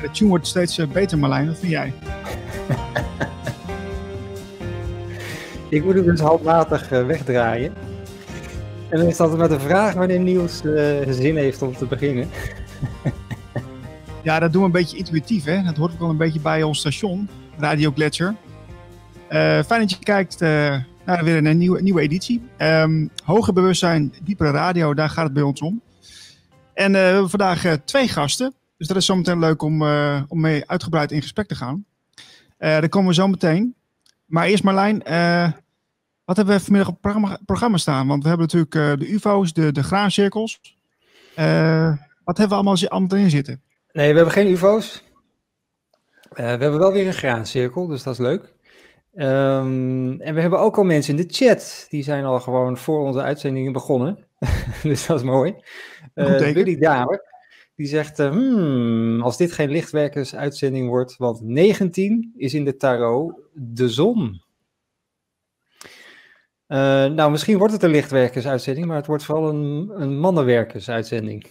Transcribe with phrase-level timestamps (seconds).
[0.00, 1.46] De tune wordt steeds eh, beter, Marlijn.
[1.46, 1.92] Wat vind jij?
[5.68, 7.72] ik moet hem dus handmatig uh, wegdraaien.
[8.88, 12.28] En dan is dat met de vraag wanneer Niels uh, zin heeft om te beginnen.
[14.22, 15.62] ja, dat doen we een beetje intuïtief, hè.
[15.62, 17.28] Dat hoort ook wel een beetje bij ons station,
[17.58, 18.34] Radio Gletscher.
[19.28, 22.42] fijn dat je kijkt naar weer een nieuwe, nieuwe editie.
[22.58, 25.80] Um, hoger bewustzijn, diepere radio, daar gaat het bij ons om.
[26.74, 28.54] En we hebben vandaag twee gasten.
[28.80, 31.84] Dus dat is zometeen leuk om, uh, om mee uitgebreid in gesprek te gaan.
[32.14, 32.24] Uh,
[32.58, 33.74] daar komen we zo meteen.
[34.24, 35.52] Maar eerst Marlijn, uh,
[36.24, 38.06] wat hebben we vanmiddag op programma, programma, staan?
[38.06, 40.60] Want we hebben natuurlijk de UFO's, de, de graancirkels.
[42.24, 43.62] wat hebben we allemaal, allemaal erin zitten?
[43.92, 45.02] Nee, we hebben geen UFO's.
[46.30, 48.52] we hebben wel weer een graancirkel, dus dat is leuk.
[49.14, 51.86] Um, en we hebben ook al mensen in de chat.
[51.88, 54.18] Die zijn al gewoon voor onze uitzendingen begonnen.
[54.82, 55.54] dus dat is mooi.
[56.14, 57.29] Uh, Willy Damer.
[57.80, 63.34] Die zegt, uh, hmm, als dit geen lichtwerkersuitzending wordt, want 19 is in de tarot
[63.52, 64.42] de zon.
[66.68, 71.46] Uh, nou, misschien wordt het een lichtwerkersuitzending, maar het wordt vooral een, een mannenwerkersuitzending.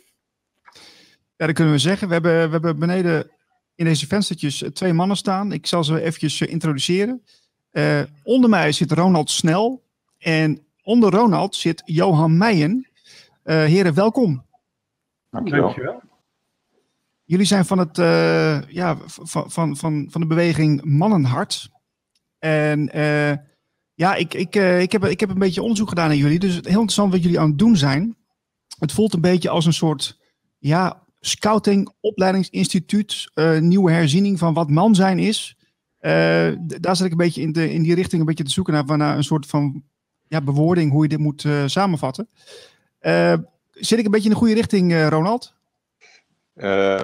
[1.35, 2.07] Ja, dat kunnen we zeggen.
[2.07, 3.31] We hebben, we hebben beneden
[3.75, 5.51] in deze venstertjes twee mannen staan.
[5.51, 7.23] Ik zal ze eventjes introduceren.
[7.71, 9.83] Uh, onder mij zit Ronald Snel
[10.17, 12.87] en onder Ronald zit Johan Meijen.
[13.43, 14.45] Uh, heren, welkom.
[15.29, 15.61] Dankjewel.
[15.61, 16.07] Dankjewel.
[17.29, 21.69] Jullie zijn van, het, uh, ja, van, van, van, van de beweging Mannenhart.
[22.39, 23.33] En uh,
[23.93, 26.39] ja, ik, ik, uh, ik, heb, ik heb een beetje onderzoek gedaan naar jullie.
[26.39, 28.15] Dus heel interessant wat jullie aan het doen zijn.
[28.79, 30.19] Het voelt een beetje als een soort
[30.57, 33.31] ja, scouting, opleidingsinstituut.
[33.59, 35.57] nieuwe herziening van wat man zijn is.
[36.79, 38.97] daar zit ik een beetje in, de, in die richting een beetje te zoeken naar,
[38.97, 39.83] naar een soort van
[40.27, 42.29] ja, bewoording hoe je dit moet samenvatten.
[43.71, 45.57] zit ik een beetje in de goede richting, Ronald?
[46.59, 47.01] Uh,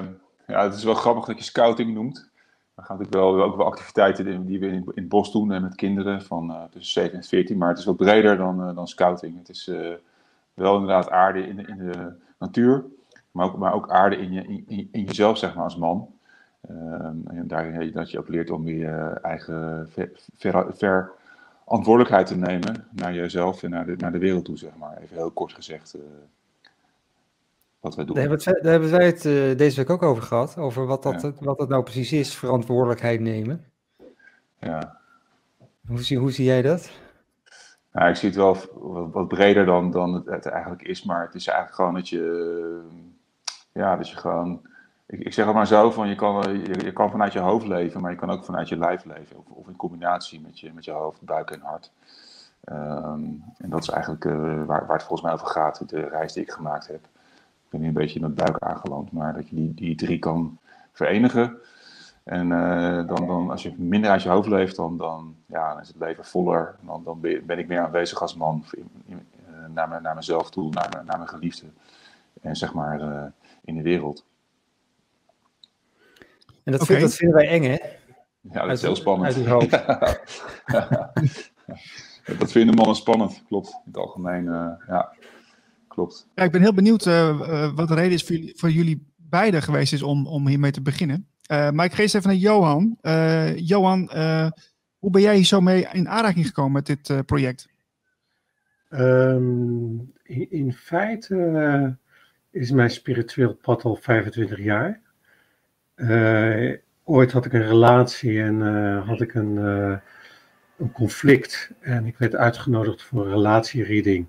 [0.47, 2.29] ja, het is wel grappig dat je scouting noemt.
[2.73, 5.61] We gaan natuurlijk wel, ook wel activiteiten die we in, in het bos doen en
[5.61, 7.57] met kinderen van uh, tussen 7 en 14.
[7.57, 9.37] Maar het is wat breder dan, uh, dan scouting.
[9.37, 9.93] Het is uh,
[10.53, 12.85] wel inderdaad aarde in de, in de natuur,
[13.31, 16.13] maar ook, maar ook aarde in, je, in, in jezelf, zeg maar, als man.
[16.61, 21.11] Ehm, en daarin dat je ook leert om je eigen ver, ver, ver,
[21.63, 24.97] verantwoordelijkheid te nemen naar jezelf en naar de, naar de wereld toe, zeg maar.
[24.97, 25.95] Even heel kort gezegd
[27.85, 28.15] wat wij doen.
[28.15, 31.21] Daar hebben, daar hebben wij het uh, deze week ook over gehad, over wat dat,
[31.21, 31.31] ja.
[31.39, 33.65] wat dat nou precies is, verantwoordelijkheid nemen.
[34.59, 34.97] Ja.
[35.87, 36.91] Hoe zie, hoe zie jij dat?
[37.91, 38.57] Nou, ik zie het wel
[39.11, 42.81] wat breder dan, dan het, het, eigenlijk is, maar het is eigenlijk gewoon dat je,
[43.71, 44.61] ja, dat je gewoon,
[45.05, 47.67] ik, ik zeg het maar zo, van je kan, je, je, kan vanuit je hoofd
[47.67, 50.73] leven, maar je kan ook vanuit je lijf leven, of, of in combinatie met je,
[50.73, 51.91] met je hoofd, buik en hart.
[52.71, 56.33] Um, en dat is eigenlijk uh, waar, waar het volgens mij over gaat, de reis
[56.33, 57.07] die ik gemaakt heb
[57.75, 60.59] ben nu een beetje in het buik aangeland, maar dat je die, die drie kan
[60.91, 61.57] verenigen.
[62.23, 65.81] En uh, dan, dan, als je minder uit je hoofd leeft, dan, dan, ja, dan
[65.81, 66.75] is het leven voller.
[66.81, 70.49] Dan, dan ben ik meer aanwezig als man in, in, uh, naar, me, naar mezelf
[70.49, 71.65] toe, naar, naar mijn geliefde.
[72.41, 73.23] En zeg maar uh,
[73.63, 74.25] in de wereld.
[76.63, 76.95] En dat, okay.
[76.95, 77.77] vind, dat vinden wij eng, hè?
[78.41, 79.35] Ja, dat is heel spannend.
[79.35, 79.71] Uit hoofd.
[82.39, 83.69] dat vinden mannen spannend, klopt.
[83.69, 84.43] In het algemeen,
[84.87, 85.13] ja
[85.95, 86.27] klopt.
[86.35, 89.07] Ja, ik ben heel benieuwd uh, uh, wat de reden is voor jullie, voor jullie
[89.15, 91.27] beiden geweest is om, om hiermee te beginnen.
[91.51, 92.97] Uh, maar ik geef even naar Johan.
[93.55, 94.09] Johan,
[94.97, 97.67] hoe ben jij hier zo mee in aanraking gekomen met dit project?
[98.89, 101.97] Um, in, in, feite
[102.51, 105.01] is mijn spiritueel pad al 25 jaar.
[107.03, 108.61] ooit had ik een relatie en
[109.01, 109.57] had ik een,
[110.77, 111.71] een conflict.
[111.79, 114.27] En ik werd uitgenodigd voor een relatiereading.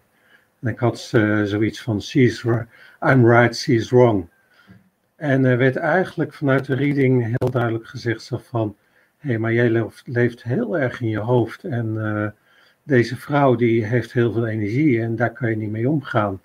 [0.66, 2.44] En ik had uh, zoiets van, she's
[3.00, 4.28] I'm right, she's wrong.
[5.16, 8.77] En er werd eigenlijk vanuit de reading heel duidelijk gezegd zo van,
[9.19, 12.27] hé, hey, maar jij leeft, leeft, heel erg in je hoofd en uh,
[12.82, 16.41] deze vrouw die heeft heel veel energie en daar kan je niet mee omgaan.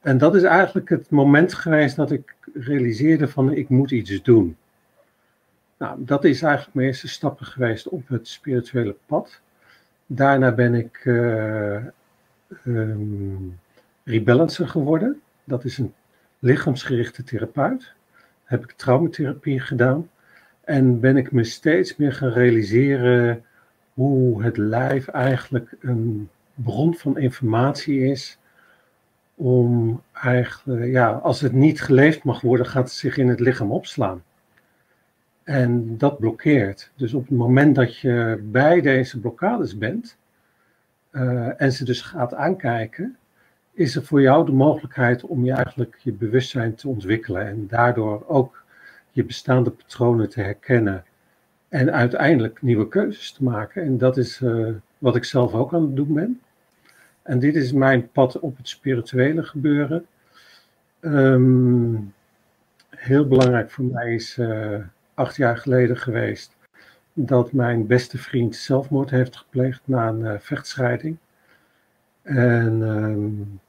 [0.00, 4.56] En dat is eigenlijk het moment geweest dat ik realiseerde van, ik moet iets doen.
[5.78, 9.40] Nou, dat is eigenlijk mijn eerste stappen geweest op het spirituele pad.
[10.06, 11.76] Daarna ben ik uh,
[12.64, 13.58] um,
[14.04, 15.20] rebalancer geworden.
[15.44, 15.94] Dat is een
[16.38, 17.92] lichaamsgerichte therapeut.
[18.44, 20.10] Heb ik traumatherapie gedaan.
[20.64, 23.44] En ben ik me steeds meer gaan realiseren
[23.94, 28.38] hoe het lijf eigenlijk een bron van informatie is.
[29.34, 33.72] Om eigenlijk, ja, als het niet geleefd mag worden, gaat het zich in het lichaam
[33.72, 34.22] opslaan.
[35.42, 36.90] En dat blokkeert.
[36.96, 40.16] Dus op het moment dat je bij deze blokkades bent,
[41.16, 43.16] uh, en ze dus gaat aankijken,
[43.72, 48.24] is er voor jou de mogelijkheid om je eigenlijk je bewustzijn te ontwikkelen en daardoor
[48.26, 48.64] ook
[49.10, 51.04] je bestaande patronen te herkennen
[51.68, 53.82] en uiteindelijk nieuwe keuzes te maken.
[53.82, 54.68] En dat is uh,
[54.98, 56.40] wat ik zelf ook aan het doen ben.
[57.22, 60.06] En dit is mijn pad op het spirituele gebeuren.
[61.00, 62.14] Um,
[62.90, 64.78] heel belangrijk voor mij is uh,
[65.14, 66.55] acht jaar geleden geweest
[67.18, 71.16] dat mijn beste vriend zelfmoord heeft gepleegd na een uh, vechtscheiding.
[72.22, 73.60] En um,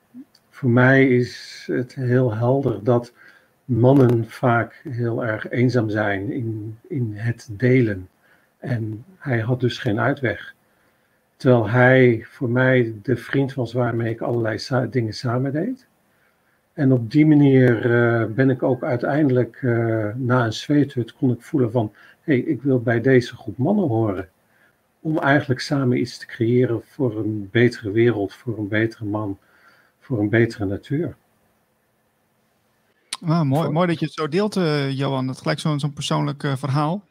[0.50, 3.14] voor mij is het heel helder dat
[3.66, 8.10] mannen vaak heel erg eenzaam zijn in, in het delen.
[8.58, 10.56] En hij had dus geen uitweg.
[11.36, 15.88] Terwijl hij voor mij de vriend was waarmee ik allerlei dingen samen deed.
[16.78, 21.42] En op die manier uh, ben ik ook uiteindelijk uh, na een zweethut kon ik
[21.42, 21.92] voelen van,
[22.22, 24.30] hé, hey, ik wil bij deze groep mannen horen.
[25.00, 29.38] Om eigenlijk samen iets te creëren voor een betere wereld, voor een betere man,
[30.00, 31.16] voor een betere natuur.
[33.26, 35.26] Ah, mooi, mooi dat je het zo deelt, uh, Johan.
[35.26, 37.04] Dat is gelijk zo'n zo'n persoonlijk verhaal.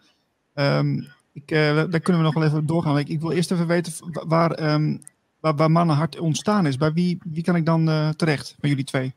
[0.55, 2.99] Um, ik, daar kunnen we nog wel even doorgaan.
[2.99, 3.93] Ik, ik wil eerst even weten
[4.27, 5.03] waar, um,
[5.41, 6.77] waar, waar Mannenhart ontstaan is.
[6.77, 9.15] Bij wie, wie kan ik dan terecht, bij jullie twee?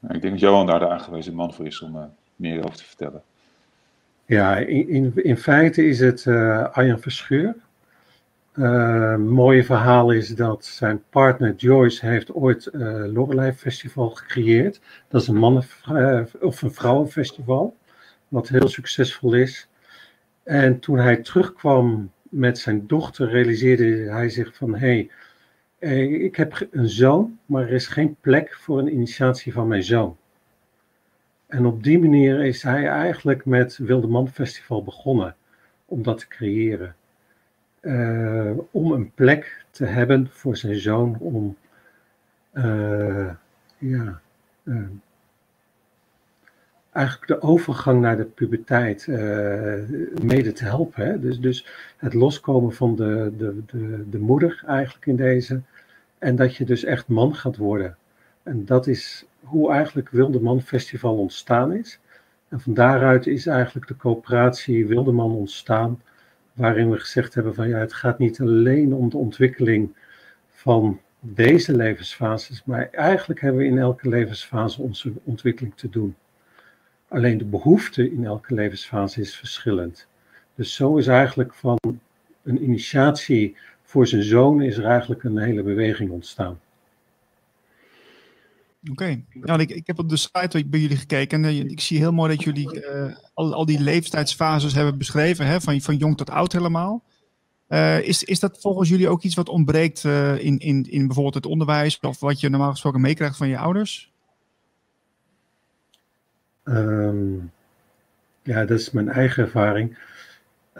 [0.00, 2.02] Nou, ik denk dat Johan daar de aangewezen man voor is om uh,
[2.36, 3.22] meer over te vertellen.
[4.26, 7.54] Ja, in, in, feite is het uh, Arjan Verscheur.
[8.54, 12.80] Uh, mooie verhaal is dat zijn partner Joyce heeft ooit uh,
[13.12, 14.80] Lorelei Festival gecreëerd.
[15.08, 15.64] Dat is een mannen-
[16.40, 17.76] of een vrouwenfestival,
[18.28, 19.68] wat heel succesvol is.
[20.42, 25.14] En toen hij terugkwam met zijn dochter, realiseerde hij zich van, hé, hey, eh,
[25.80, 30.16] ik heb een zoon, maar er is geen plek voor een initiatie van mijn zoon.
[31.46, 35.36] En op die manier is hij eigenlijk met Wilde Man Festival begonnen
[35.84, 36.94] om dat te creëren.
[37.80, 41.56] Uh, om een plek te hebben voor zijn zoon om
[42.52, 43.30] uh,
[43.78, 44.20] ja,
[46.92, 49.06] eigenlijk de overgang naar de puberteit
[50.22, 51.06] mede te helpen.
[51.06, 51.20] Hè?
[51.20, 51.66] Dus, dus
[51.96, 55.60] het loskomen van de, de, de, de moeder eigenlijk in deze
[56.18, 57.96] en dat je dus echt man gaat worden.
[58.42, 62.00] En dat is hoe eigenlijk Wildeman Festival ontstaan is.
[62.48, 66.02] En van daaruit is eigenlijk de coöperatie Wildeman ontstaan,
[66.52, 69.96] waarin we gezegd hebben van ja, het gaat niet alleen om de ontwikkeling
[70.48, 76.14] van deze levensfases, maar eigenlijk hebben we in elke levensfase onze ontwikkeling te doen.
[77.10, 80.06] Alleen de behoefte in elke levensfase is verschillend.
[80.54, 81.78] Dus zo is eigenlijk van
[82.42, 86.60] een initiatie voor zijn zoon is er eigenlijk een hele beweging ontstaan.
[88.90, 89.58] Oké, okay.
[89.58, 92.44] ik, ik heb op de site bij jullie gekeken en ik zie heel mooi dat
[92.44, 97.04] jullie uh, al, al die leeftijdsfases hebben beschreven, hè, van, van jong tot oud helemaal.
[97.68, 101.46] Uh, is, is dat volgens jullie ook iets wat ontbreekt in, in, in bijvoorbeeld het
[101.46, 104.09] onderwijs of wat je normaal gesproken meekrijgt van je ouders?
[106.70, 107.52] Um,
[108.42, 109.98] ja, dat is mijn eigen ervaring.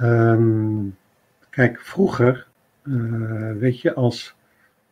[0.03, 0.97] Um,
[1.51, 2.47] kijk, vroeger
[2.83, 4.35] uh, weet je, als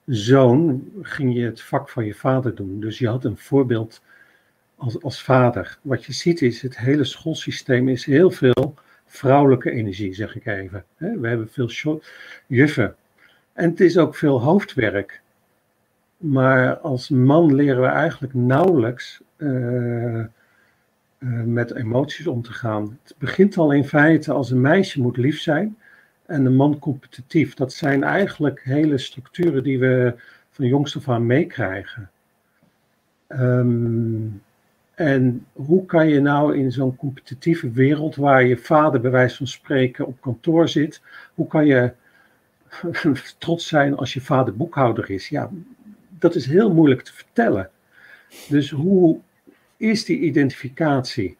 [0.06, 2.80] zoon ging je het vak van je vader doen.
[2.80, 4.02] Dus je had een voorbeeld
[4.76, 5.78] als, als vader.
[5.82, 8.74] Wat je ziet is, het hele schoolsysteem is heel veel
[9.06, 10.84] vrouwelijke energie, zeg ik even.
[10.96, 12.00] We hebben veel
[12.46, 12.96] juffen.
[13.52, 15.20] En het is ook veel hoofdwerk.
[16.16, 20.24] Maar als man leren we eigenlijk nauwelijks uh,
[21.18, 22.98] uh, met emoties om te gaan.
[23.02, 25.76] Het begint al in feite als een meisje moet lief zijn
[26.26, 27.54] en de man competitief.
[27.54, 30.14] Dat zijn eigenlijk hele structuren die we
[30.50, 32.10] van jongs af aan meekrijgen.
[33.28, 34.42] Um,
[34.94, 39.46] en hoe kan je nou in zo'n competitieve wereld, waar je vader bij wijze van
[39.46, 41.02] spreken op kantoor zit,
[41.34, 41.92] hoe kan je
[43.38, 45.28] trots zijn als je vader boekhouder is?
[45.28, 45.50] Ja,
[46.08, 47.70] dat is heel moeilijk te vertellen.
[48.48, 49.18] Dus hoe
[49.78, 51.36] is die identificatie?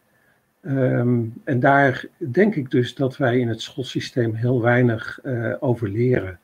[0.61, 5.89] Um, en daar denk ik dus dat wij in het schoolsysteem heel weinig uh, over
[5.89, 6.39] leren.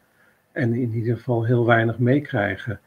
[0.51, 2.79] En in ieder geval heel weinig meekrijgen.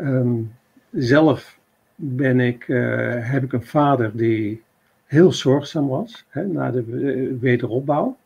[0.00, 0.54] Um,
[0.92, 1.58] zelf
[1.94, 4.62] ben ik, uh, heb ik een vader die
[5.04, 8.16] heel zorgzaam was hè, na de wederopbouw.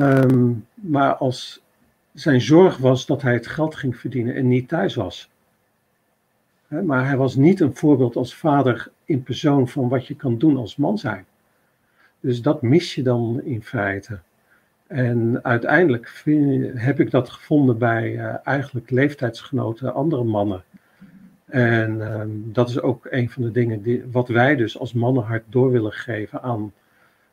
[0.00, 1.62] Um, maar als
[2.12, 5.30] zijn zorg was dat hij het geld ging verdienen en niet thuis was.
[6.68, 10.56] Maar hij was niet een voorbeeld als vader in persoon van wat je kan doen
[10.56, 11.24] als man zijn.
[12.20, 14.18] Dus dat mis je dan in feite.
[14.86, 20.64] En uiteindelijk vind, heb ik dat gevonden bij uh, eigenlijk leeftijdsgenoten, andere mannen.
[21.46, 25.44] En uh, dat is ook een van de dingen die, wat wij dus als mannenhart
[25.48, 26.72] door willen geven aan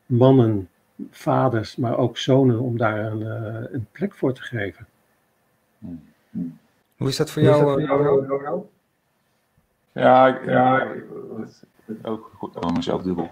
[0.06, 0.70] mannen,
[1.10, 4.88] vaders, maar ook zonen, om daar een, uh, een plek voor te geven.
[6.98, 8.64] Hoe is dat voor jou, jou, jou, jou?
[9.94, 10.88] Ja, ja
[12.02, 13.30] ook gewoon mezelf dubbel.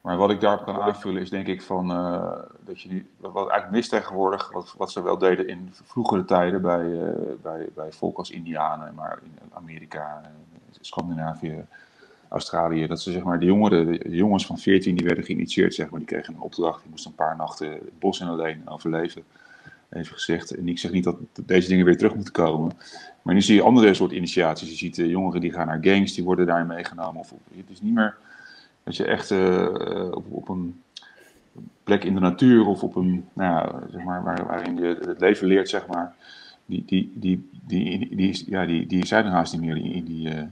[0.00, 3.34] Maar wat ik daarop kan aanvullen is denk ik van uh, dat je nu, wat
[3.34, 7.08] eigenlijk mist tegenwoordig, wat, wat ze wel deden in vroegere tijden bij, uh,
[7.42, 10.20] bij, bij volk als Indianen, maar in Amerika,
[10.80, 11.64] Scandinavië,
[12.28, 15.90] Australië, dat ze zeg maar de jongeren, de jongens van 14 die werden geïnitieerd, zeg
[15.90, 19.24] maar, die kregen een opdracht, die moesten een paar nachten het bos in alleen overleven.
[19.90, 20.50] Even gezegd.
[20.50, 22.72] En ik zeg niet dat deze dingen weer terug moeten komen.
[23.22, 24.68] Maar nu zie je andere soort initiaties.
[24.68, 27.20] Je ziet uh, jongeren die gaan naar gangs, die worden daarin meegenomen.
[27.20, 28.16] Of, het is niet meer
[28.82, 30.82] dat je echt uh, op, op, een
[31.82, 35.20] plek in de natuur of op een, nou ja, zeg maar, waar, waarin je het
[35.20, 36.14] leven leert, zeg maar.
[36.66, 40.34] Die, die, die, die, die, ja, die, die zijn er haast niet meer in die
[40.34, 40.42] uh,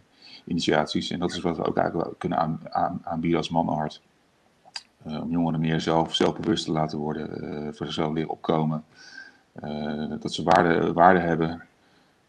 [0.45, 1.11] initiaties.
[1.11, 4.03] En dat is wat we ook eigenlijk kunnen aan, aan, aanbieden als mannenhart.
[5.05, 7.29] om jongeren meer zelf, zelfbewust te laten worden,
[7.75, 8.85] voor zichzelf leren opkomen.
[10.21, 11.70] dat ze waarde, waarde hebben, uh,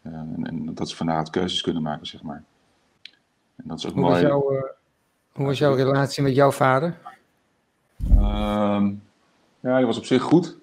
[0.02, 2.44] en, en, dat ze van daaruit keuzes kunnen maken, zeg maar.
[3.56, 4.12] En dat is ook hoe mooi.
[4.12, 4.62] Was jouw, uh,
[5.32, 6.98] hoe was jouw relatie met jouw vader?
[8.10, 9.02] Um,
[9.60, 10.56] ja, die was op zich goed.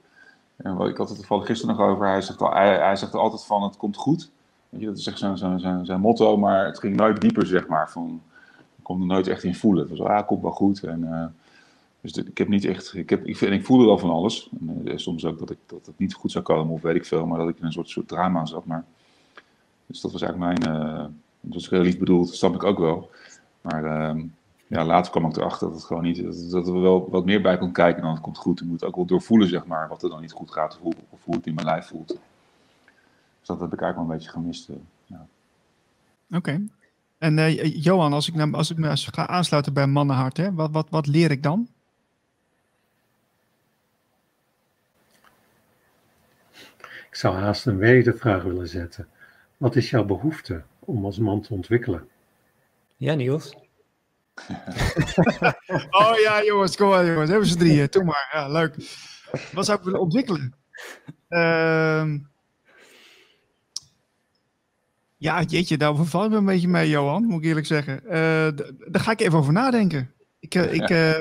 [0.56, 2.08] En ik had het toevallig gisteren nog over.
[2.08, 4.32] Hij zegt, al, hij, hij zegt er altijd van, het komt goed.
[4.70, 7.46] Weet je, dat is echt zijn, zijn, zijn, zijn motto, maar het ging nooit dieper,
[7.46, 7.92] zeg maar.
[7.92, 8.22] Van,
[8.76, 9.90] ik kon er nooit echt in voelen.
[9.90, 10.84] Het was, ah, het komt wel goed.
[10.84, 11.26] En, uh,
[12.02, 14.50] dus de, ik heb niet echt, ik, heb, ik, vind, ik voelde wel van alles.
[14.60, 17.06] En, uh, soms ook dat, ik, dat het niet goed zou komen, of weet ik
[17.06, 18.66] veel, maar dat ik in een soort, soort drama zat.
[18.66, 18.86] Maar
[19.90, 20.78] dus dat was eigenlijk mijn.
[20.78, 21.06] Uh,
[21.42, 23.10] dat was heel lief bedoeld, dat snap ik ook wel.
[23.62, 24.24] Maar uh,
[24.68, 26.24] ja, later kwam ik erachter dat het gewoon niet.
[26.24, 28.60] Dat, dat er wel wat meer bij kon kijken dan het komt goed.
[28.60, 30.94] Je moet ook wel doorvoelen, zeg maar, wat er dan niet goed gaat of hoe,
[31.10, 32.08] of hoe het in mijn lijf voelt.
[32.08, 34.70] Dus dat heb ik eigenlijk wel een beetje gemist.
[34.70, 35.26] Uh, ja.
[36.28, 36.38] Oké.
[36.38, 36.68] Okay.
[37.18, 40.72] En uh, Johan, als ik, nou, als ik me ga aansluiten bij Mannenhart, hè, wat,
[40.72, 41.68] wat, wat leer ik dan?
[47.10, 49.08] Ik zou haast een wedervraag willen zetten.
[49.60, 52.08] Wat is jouw behoefte om als man te ontwikkelen?
[52.98, 53.56] Ja, Niels.
[55.90, 57.30] oh ja, jongens, kom maar, jongens.
[57.30, 57.88] Hebben ze drieën.
[57.90, 58.30] Doe maar.
[58.32, 58.76] Ja, leuk.
[59.54, 60.54] Wat zou ik willen ontwikkelen?
[61.30, 62.14] Uh,
[65.18, 68.02] ja, jeetje, daar verval ik me een beetje mee, Johan, moet ik eerlijk zeggen.
[68.06, 68.12] Uh,
[68.88, 70.14] daar ga ik even over nadenken.
[70.40, 71.16] Ik, uh, ik, uh,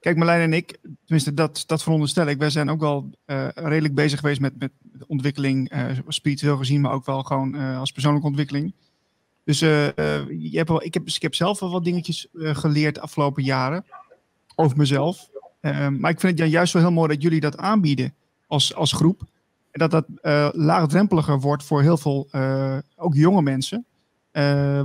[0.00, 2.38] kijk, Marlijn en ik, tenminste, dat, dat veronderstel ik.
[2.38, 3.10] Wij zijn ook wel
[3.54, 4.70] redelijk bezig geweest met, met
[5.06, 8.74] ontwikkeling, uh, spiritueel gezien, maar ook wel gewoon uh, als persoonlijke ontwikkeling.
[9.44, 13.42] Dus je hebt wel, ik, heb, ik heb zelf wel wat dingetjes geleerd de afgelopen
[13.42, 13.84] jaren
[14.54, 15.28] over mezelf.
[15.98, 18.14] maar ik vind het juist wel heel mooi dat jullie dat aanbieden
[18.46, 19.20] als, als groep.
[19.70, 20.06] En dat dat
[20.54, 22.28] laagdrempeliger wordt voor heel veel,
[22.96, 23.86] ook jonge mensen.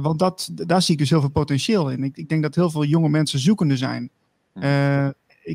[0.02, 2.04] want dat, daar zie ik dus heel veel potentieel in.
[2.04, 4.10] Ik, ik denk dat heel veel jonge mensen zoekende zijn.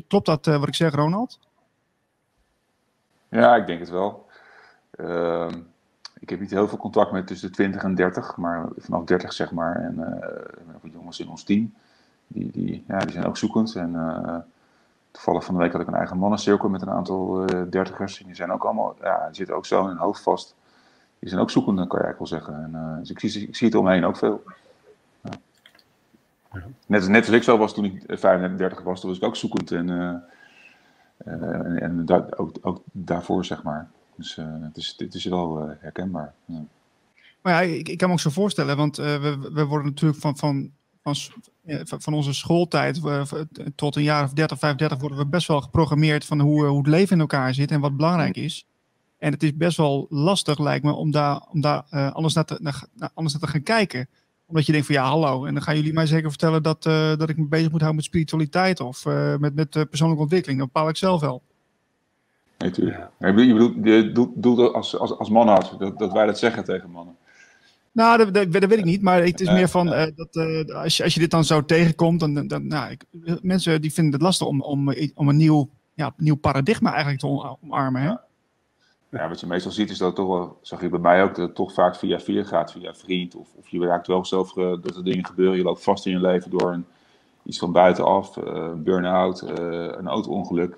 [0.07, 1.39] Klopt dat wat ik zeg, Ronald?
[3.29, 4.27] Ja, ik denk het wel.
[4.95, 5.47] Uh,
[6.19, 9.33] ik heb niet heel veel contact met tussen de 20 en 30, maar vanaf 30
[9.33, 9.75] zeg maar.
[9.75, 11.73] En uh, we hebben jongens in ons team,
[12.27, 13.75] die, die, ja, die zijn ook zoekend.
[13.75, 14.35] En uh,
[15.11, 18.19] toevallig van de week had ik een eigen mannencirkel met een aantal uh, dertigers.
[18.19, 20.55] En die zijn ook allemaal, ja, die zitten ook zo in hun hoofd vast.
[21.19, 22.63] Die zijn ook zoekend, kan je eigenlijk wel zeggen.
[22.63, 24.43] En, dus ik zie, ik zie het omheen ook veel.
[26.85, 29.71] Net, net als ik zo was toen ik 35 was, toen was ik ook zoekend.
[29.71, 29.89] En,
[31.17, 33.89] en, en da ook, ook daarvoor, zeg maar.
[34.15, 36.33] Dus uh, het, is, het is wel uh, herkenbaar.
[36.45, 36.63] Ja.
[37.41, 40.37] Maar ja, ik, ik, kan me ook zo voorstellen, want we, we worden natuurlijk van,
[40.37, 40.71] van,
[41.03, 41.15] van,
[41.83, 43.01] van onze schooltijd
[43.75, 46.87] tot een jaar of 30, 35 worden we best wel geprogrammeerd van hoe, hoe het
[46.87, 48.65] leven in elkaar zit en wat belangrijk is.
[49.17, 51.81] En het is best wel lastig, lijkt me, om daar, om daar
[52.13, 54.09] anders, naar te, naar, anders naar te gaan kijken
[54.49, 55.45] omdat je denkt van ja, hallo.
[55.45, 57.95] En dan gaan jullie mij zeker vertellen dat, uh, dat ik me bezig moet houden
[57.95, 60.59] met spiritualiteit of uh, met, met uh, persoonlijke ontwikkeling.
[60.59, 61.41] Dat bepaal ik zelf wel.
[62.57, 62.97] Nee, tuurlijk.
[63.19, 63.27] Ja.
[63.27, 67.15] Je bedoelt, je doelt als, als, als dat, dat wij dat zeggen tegen mannen.
[67.91, 70.75] Nou, dat, dat, dat, weet ik niet, maar het is meer van uh, dat uh,
[70.75, 73.05] als, je, als je dit dan zo tegenkomt, dan, dan nou, ik,
[73.41, 77.27] mensen die vinden het lastig om, om, om een nieuw, ja, nieuw paradigma eigenlijk te
[77.61, 78.01] omarmen.
[78.01, 78.13] Hè?
[79.09, 79.29] Ja.
[79.29, 81.55] wat je meestal ziet is dat toch wel, zag je bij mij ook, dat het
[81.55, 83.35] toch vaak via via gaat, via vriend.
[83.35, 86.11] Of, of je raakt wel zelf uh, dat er dingen gebeuren, je loopt vast in
[86.11, 86.85] je leven door een,
[87.43, 90.77] iets van buitenaf, een burn-out, een auto-ongeluk.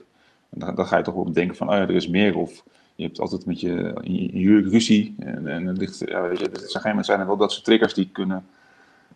[0.50, 2.38] Dan, ga je toch wel denken van, oh ja, er is meer.
[2.38, 2.64] Of
[2.96, 3.94] je hebt altijd met je,
[4.34, 5.16] je ruzie.
[5.20, 8.10] En, en het ligt, ja, weet je, moment zijn er wel dat soort triggers die
[8.12, 8.46] kunnen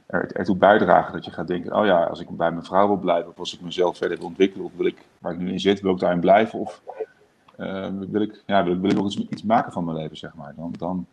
[0.05, 1.13] er, ertoe bijdragen.
[1.13, 3.53] Dat je gaat denken, oh ja, als ik bij mijn vrouw wil blijven, of als
[3.53, 5.99] ik mezelf verder wil ontwikkelen, of wil ik, waar ik nu in zit, wil ik
[5.99, 6.81] daarin blijven, of
[7.59, 10.53] uh, wil, ik, ja, wil, ik ook iets, maken van mijn leven, zeg maar.
[10.55, 11.05] Dan, dan,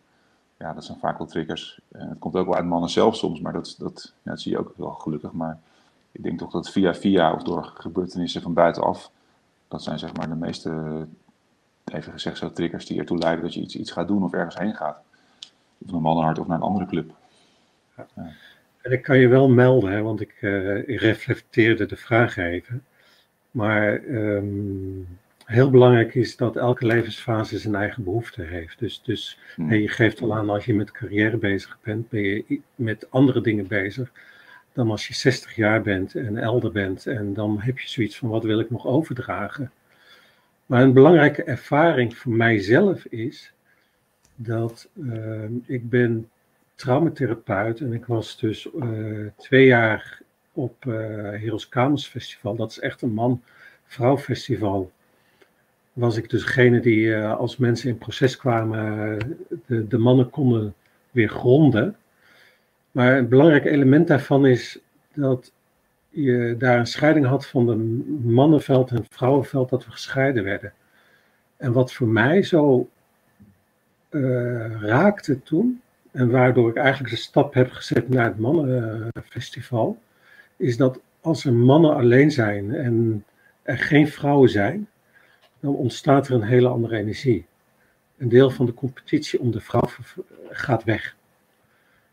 [0.57, 1.79] ja, dat zijn vaak wel triggers.
[1.91, 4.59] En het komt ook wel uit mannen zelf soms, maar dat, dat, ja, zie je
[4.59, 5.31] ook wel gelukkig.
[5.31, 5.59] Maar
[6.11, 9.11] ik denk toch dat via via of door gebeurtenissen van buitenaf
[9.73, 11.05] dat zijn zeg maar de meeste,
[11.85, 14.57] even gezegd zo, triggers die ertoe leiden dat je iets, iets gaat doen of ergens
[14.57, 14.97] heen gaat.
[15.77, 17.11] Of naar Mannenhart of naar een andere club.
[17.97, 18.05] Ja.
[18.81, 20.41] En ik kan je wel melden, hè, want ik,
[20.85, 22.83] ik reflecteerde de vraag even.
[23.51, 25.07] Maar um,
[25.53, 28.79] heel belangrijk is dat elke levensfase zijn eigen behoefte heeft.
[28.79, 29.73] Dus, dus Hmm.
[29.73, 33.67] je geeft al aan als je met carrière bezig bent, ben je met andere dingen
[33.67, 34.11] bezig
[34.73, 37.07] dan als je 60 jaar bent en elder bent.
[37.07, 39.71] En dan heb je zoiets van wat wil ik nog overdragen.
[40.65, 43.53] Maar een belangrijke ervaring voor mijzelf is
[44.35, 46.29] dat ehm, ik ben
[46.75, 48.87] traumatherapeut en ik was dus eh,
[49.37, 50.21] twee jaar
[50.53, 50.93] op eh
[51.41, 52.55] Heroes Kamers Festival.
[52.55, 54.91] Dat is echt een man-vrouw festival.
[55.93, 59.19] Was ik dus degene die eh, als mensen in proces kwamen,
[59.65, 60.73] de, de mannen konden
[61.11, 61.95] weer gronden.
[62.91, 64.79] Maar een belangrijk element daarvan is
[65.13, 65.51] dat
[66.09, 67.75] je daar een scheiding had van de
[68.23, 70.73] mannenveld en vrouwenveld, dat we gescheiden werden.
[71.57, 72.89] En wat voor mij zo
[74.09, 75.81] eh, raakte toen,
[76.11, 79.97] en waardoor ik eigenlijk de stap heb gezet naar het mannenfestival,
[80.57, 83.25] is dat als er mannen alleen zijn en
[83.61, 84.87] er geen vrouwen zijn,
[85.63, 87.45] dan ontstaat er een hele andere energie.
[88.17, 89.89] Een deel van de competitie om de vrouw
[90.49, 91.15] gaat weg.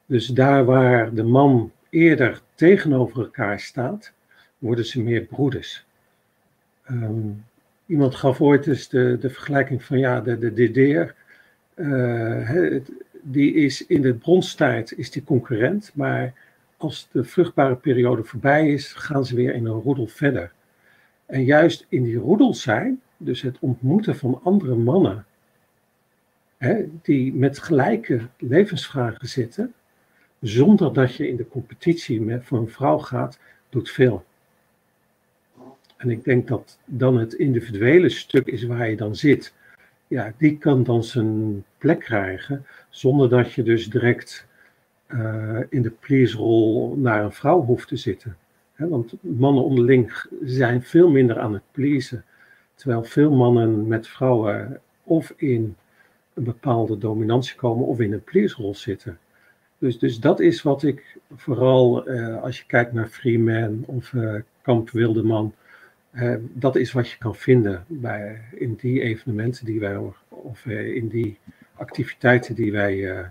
[0.07, 4.13] Dus daar waar de man eerder tegenover elkaar staat,
[4.59, 5.85] worden ze meer broeders.
[6.85, 7.29] Ehm,
[7.87, 11.13] iemand gaf ooit eens de, de vergelijking van ja, de, de
[11.75, 12.93] eh, het-
[13.23, 16.35] die is in de bronstijd is die concurrent, maar
[16.77, 20.53] als de vruchtbare periode voorbij is, gaan ze weer in een roedel verder.
[21.27, 25.27] En juist in die roedel zijn, dus het ontmoeten van andere mannen,
[26.57, 29.75] hè, die met gelijke levensvragen zitten,
[30.41, 34.25] zonder dat je in de competitie met, voor een vrouw gaat, doet veel.
[35.97, 39.55] En ik denk dat dan het individuele stuk is waar je dan zit.
[40.07, 44.47] Ja, die kan dan zijn plek krijgen, zonder dat je dus direct
[45.07, 48.37] eh, in de please-rol naar een vrouw hoeft te zitten.
[48.77, 50.13] Want mannen onderling
[50.45, 52.25] zijn veel minder aan het pleasen.
[52.81, 55.77] Terwijl veel mannen met vrouwen of in
[56.35, 59.19] een bepaalde dominantie komen of in een please-rol zitten.
[59.79, 64.35] Dus, dus dat is wat ik vooral eh, als je kijkt naar Freeman of eh
[64.63, 65.55] Kamp Wildeman,
[66.11, 69.97] eh, dat is wat je kan vinden bij, in die evenementen die wij,
[70.29, 71.39] of eh, in die
[71.75, 73.27] activiteiten die wij eh,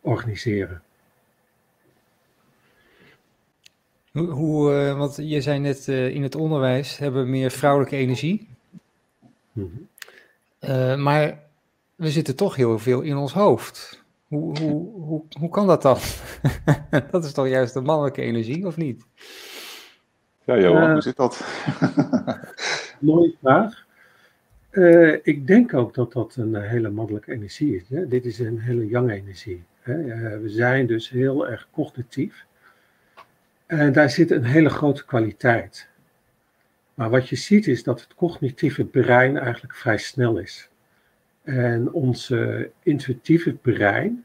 [0.00, 0.82] organiseren.
[4.14, 7.96] Hoe, hoe, eh, want je zei net eh, in het onderwijs hebben we meer vrouwelijke
[7.96, 8.48] energie.
[9.52, 9.66] Mhm.
[10.58, 11.38] Eh, maar
[11.94, 14.04] we zitten toch heel veel in ons hoofd.
[14.28, 15.98] Hoe, hoe, hoe, hoe kan dat dan?
[17.10, 19.04] dat is toch juist de mannelijke energie, of niet?
[20.44, 21.44] Ja, Johan, hoe zit dat?
[23.00, 23.86] Mooie vraag.
[24.70, 27.88] Eh, ik denk ook dat dat een hele mannelijke energie is.
[27.88, 28.08] Hè?
[28.08, 29.62] Dit is een hele jonge energie.
[29.80, 30.38] Hè?
[30.40, 32.46] We zijn dus heel erg cognitief.
[33.66, 35.88] En daar zit een hele grote kwaliteit.
[36.94, 40.68] Maar wat je ziet is dat het cognitieve brein eigenlijk vrij snel is.
[41.42, 44.24] En onze intuïtieve brein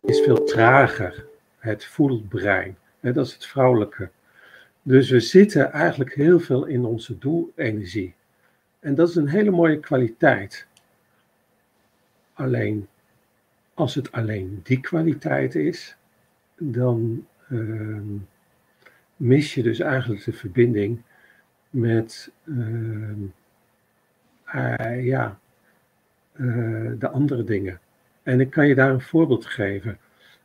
[0.00, 1.26] is veel trager.
[1.58, 2.78] Het voelbrein.
[3.00, 3.12] Hè?
[3.12, 4.10] Dat is het vrouwelijke.
[4.82, 8.14] Dus we zitten eigenlijk heel veel in onze doelenergie.
[8.80, 10.66] En dat is een hele mooie kwaliteit.
[12.32, 12.88] Alleen,
[13.74, 15.96] als het alleen die kwaliteit is,
[16.56, 18.16] dan ehm,
[19.18, 21.02] mis je dus eigenlijk de verbinding
[21.70, 23.22] met ehm,
[24.44, 25.38] eh, ja,
[26.32, 27.80] eh, de andere dingen.
[28.22, 29.98] En ik kan je daar een voorbeeld geven.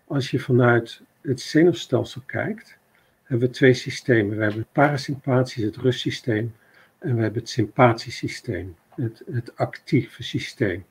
[0.08, 2.78] Als je vanuit het zenuwstelsel kijkt,
[3.24, 4.38] hebben we twee systemen.
[4.38, 6.54] We hebben het parasympathisch, het rustsysteem,
[7.00, 10.86] en we hebben het sympathisch systeem, het, het actieve systeem.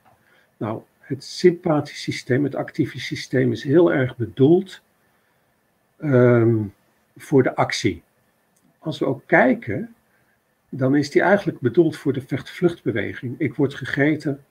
[0.56, 4.82] Nou, het sympathisch systeem, het actieve systeem, is heel erg bedoeld
[5.98, 6.64] ehm,
[7.16, 8.02] voor de actie.
[8.78, 9.94] Als we ook kijken,
[10.68, 13.34] dan is die eigenlijk bedoeld voor de vecht-vluchtbeweging.
[13.38, 14.44] Ik word gegeten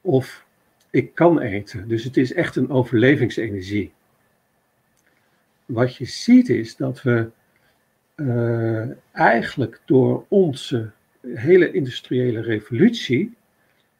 [0.00, 0.46] of
[0.90, 1.88] ik kan eten.
[1.88, 3.92] Dus het is echt een overlevingsenergie.
[5.66, 7.30] Wat je ziet is dat we
[8.14, 10.90] eh, eigenlijk door onze
[11.34, 13.36] hele industriële revolutie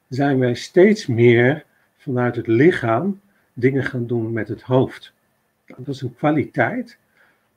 [0.09, 1.65] zijn wij steeds meer
[1.97, 3.21] vanuit het lichaam
[3.53, 5.13] dingen gaan doen met het hoofd.
[5.67, 6.99] Nou, dat is een kwaliteit,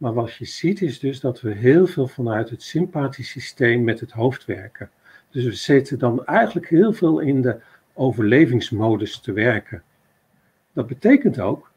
[0.01, 3.99] maar wat je ziet is dus dat we heel veel vanuit het sympathisch systeem met
[3.99, 4.89] het hoofd werken.
[5.29, 7.59] Dus we zitten dan eigenlijk heel veel in de
[7.93, 9.83] overlevingsmodus te werken.
[10.73, 11.71] Dat betekent ook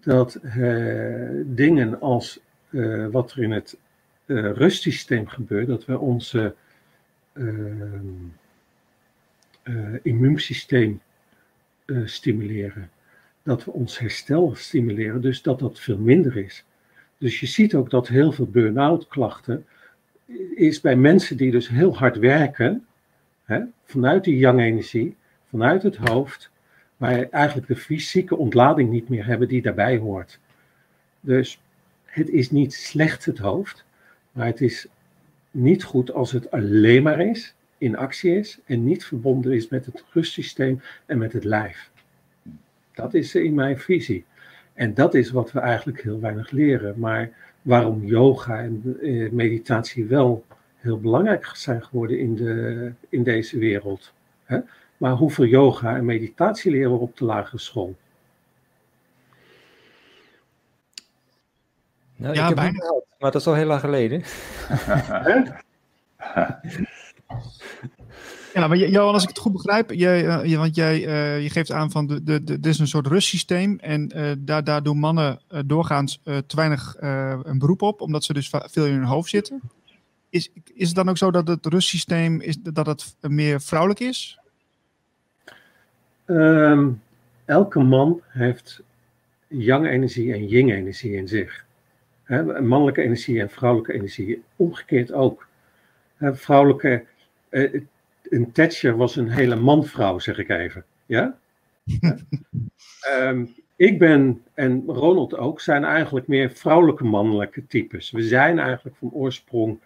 [0.00, 3.78] dat eh, dingen als eh, wat er in het
[4.26, 6.54] uh, rustsysteem gebeurt, dat we onze
[7.32, 8.00] uh,
[10.02, 11.00] immuunsysteem
[12.04, 12.90] stimuleren.
[13.42, 16.64] Dat we ons herstel stimuleren, dus dat dat veel minder is.
[17.18, 19.66] Dus je ziet ook dat heel veel burn-out klachten
[20.54, 22.86] is bij mensen die dus heel hard werken,
[23.44, 25.16] hè, vanuit die yang-energie,
[25.48, 26.50] vanuit het hoofd,
[26.96, 30.38] maar eigenlijk de fysieke ontlading niet meer hebben die daarbij hoort.
[31.20, 31.60] Dus
[32.04, 33.84] het is niet slecht het hoofd,
[34.32, 34.86] maar het is
[35.50, 39.86] niet goed als het alleen maar is, in actie is en niet verbonden is met
[39.86, 41.90] het rustsysteem en met het lijf.
[42.92, 44.24] Dat is in mijn visie.
[44.74, 46.98] En dat is wat we eigenlijk heel weinig leren.
[46.98, 47.30] Maar
[47.62, 50.44] waarom yoga en eh, meditatie wel
[50.76, 54.12] heel belangrijk zijn geworden in, de, in deze wereld.
[54.44, 54.58] Hè?
[54.96, 57.96] Maar hoeveel yoga en meditatie leren we op de lagere school?
[62.16, 62.78] Nou, ja, ik heb bijna.
[62.78, 64.22] Gehad, maar dat is al heel lang geleden.
[68.54, 71.72] Ja, maar Johan, als ik het goed begrijp, jij, uh, want jij uh, je geeft
[71.72, 75.40] aan van de, de, de, dit is een soort rustsysteem en uh, daar, doen mannen
[75.66, 76.96] doorgaans te weinig
[77.42, 79.60] een beroep op, omdat ze dus veel in hun hoofd zitten.
[80.28, 84.38] Is, is het dan ook zo dat het rustsysteem is, dat het meer vrouwelijk is?
[86.26, 87.02] Um,
[87.44, 88.82] elke man heeft
[89.48, 91.64] yang-energie en yin-energie in zich.
[92.62, 94.42] Mannelijke energie en vrouwelijke energie.
[94.56, 95.46] Omgekeerd ook.
[96.18, 97.04] Vrouwelijke
[98.28, 100.84] een Thatcher was een hele manvrouw, zeg ik even.
[101.06, 101.36] Ja?
[103.20, 108.10] um, ik ben, en Ronald ook, zijn eigenlijk meer vrouwelijke mannelijke types.
[108.10, 109.78] We zijn eigenlijk van oorsprong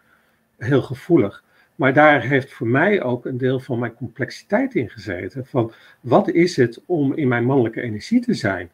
[0.57, 1.44] heel gevoelig.
[1.74, 5.46] Maar daar heeft voor mij ook een deel van mijn complexiteit in gezeten.
[5.46, 8.70] Van wat is het om in mijn mannelijke energie te zijn?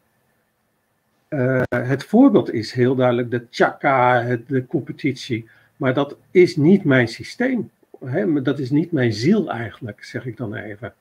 [1.29, 5.49] Uh, het voorbeeld is heel duidelijk de chakra, de competitie.
[5.77, 7.69] Maar dat is niet mijn systeem
[8.07, 10.93] hè, dat is niet mijn ziel eigenlijk, zeg ik dan even.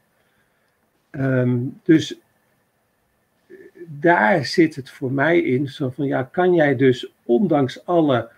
[1.10, 2.18] Um, dus
[3.86, 8.30] daar zit het voor mij in, zo van ja, kan jij dus ondanks alle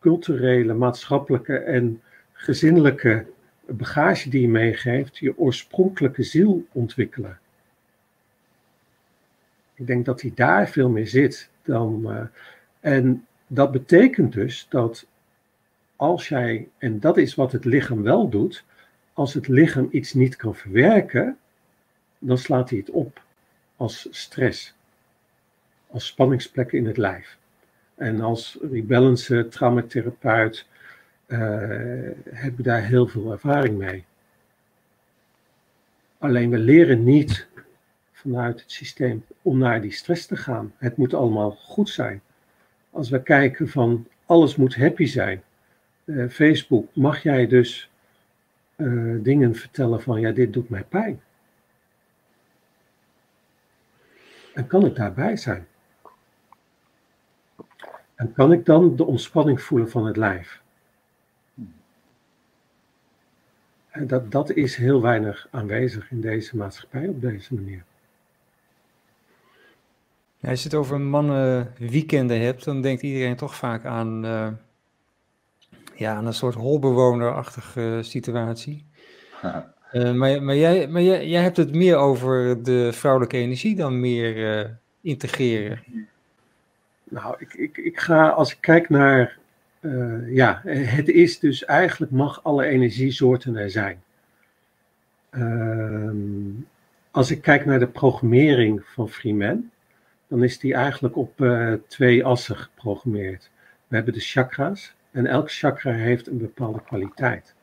[0.00, 2.02] culturele, maatschappelijke en
[2.32, 3.26] gezinnelijke
[3.66, 7.38] bagage die je meegeeft, je oorspronkelijke ziel ontwikkelen?
[9.74, 12.02] Ik denk dat hij daar veel meer zit dan.
[12.04, 12.20] Uh,
[12.80, 15.06] en dat betekent dus dat
[15.96, 18.64] als jij, en dat is wat het lichaam wel doet,
[19.12, 21.38] als het lichaam iets niet kan verwerken,
[22.18, 23.22] dan slaat hij het op
[23.76, 24.74] als stress,
[25.90, 27.38] als spanningsplekken in het lijf.
[27.94, 30.66] En als rebalance traumatherapeut
[31.26, 31.38] uh,
[32.30, 34.04] heb ik daar heel veel ervaring mee.
[36.18, 37.46] Alleen we leren niet
[38.12, 40.72] vanuit het systeem om naar die stress te gaan.
[40.76, 42.22] Het moet allemaal goed zijn.
[42.90, 45.42] Als we kijken van alles moet happy zijn,
[46.06, 47.90] uh, Facebook mag jij dus
[48.76, 51.20] uh, dingen vertellen van ja, dit doet mij pijn.
[54.54, 55.66] En kan ik daarbij zijn?
[58.14, 60.62] En kan ik dan de ontspanning voelen van het lijf?
[63.88, 67.84] En dat, dat is heel weinig aanwezig in deze maatschappij op deze manier.
[70.40, 74.48] Als je het over mannen weekenden hebt, dan denkt iedereen toch vaak aan uh,
[75.96, 78.84] ja, aan een soort holbewonerachtige situatie.
[79.92, 84.00] Uh, maar maar, jij, maar jij, jij hebt het meer over de vrouwelijke energie dan
[84.00, 85.82] meer uh, integreren.
[87.04, 89.38] Nou, ik, ik, ik ga als ik kijk naar.
[89.80, 94.02] Uh, ja, het is dus eigenlijk mag alle energiesoorten er zijn.
[95.30, 96.16] Ehm,
[97.10, 99.70] als ik kijk naar de programmering van Freeman,
[100.28, 101.46] dan is die eigenlijk op
[101.88, 103.50] twee assen geprogrammeerd.
[103.88, 107.54] We hebben de chakras, en elk chakra heeft een bepaalde kwaliteit.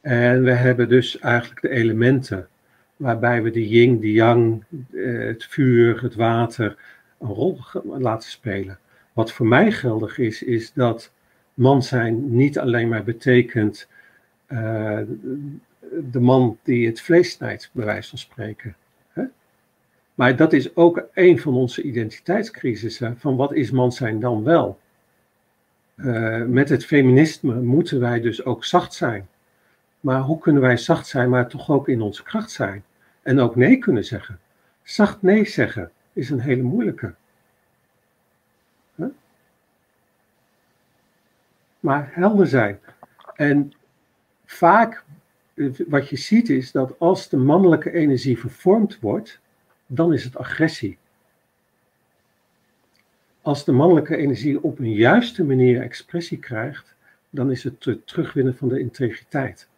[0.00, 2.48] En we hebben dus eigenlijk de elementen
[2.96, 6.76] waarbij we de yin, de yang, eh, het vuur, het water
[7.18, 8.78] een rol laten spelen.
[9.12, 11.12] Wat voor mij geldig is, is dat
[11.54, 13.88] man zijn niet alleen maar betekent
[14.48, 15.00] uh,
[16.10, 18.76] de man die het vlees snijdt, bij wijze van spreken.
[19.12, 19.22] Hè?
[20.14, 24.78] Maar dat is ook een van onze identiteitscrisissen, van wat is man zijn dan wel?
[25.96, 29.28] Uh, met het feminisme moeten wij dus ook zacht zijn.
[30.00, 32.84] Maar hoe kunnen wij zacht zijn, maar toch ook in onze kracht zijn?
[33.22, 34.38] En ook nee kunnen zeggen.
[34.82, 37.14] Zacht nee zeggen is een hele moeilijke.
[41.80, 42.78] Maar helder zijn.
[43.34, 43.72] En
[44.44, 45.04] vaak
[45.54, 49.40] eh, wat je ziet is dat als de mannelijke energie vervormd wordt,
[49.86, 50.98] dan is het agressie
[53.46, 56.94] als de mannelijke energie op een juiste manier expressie krijgt,
[57.30, 59.68] dan is het het terugwinnen van de integriteit.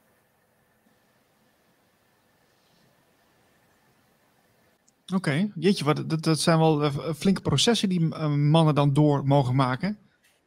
[5.14, 9.54] Oké, jeetje, wat, dat, zijn wel eh, flinke processen die uh, mannen dan door mogen
[9.54, 9.98] maken.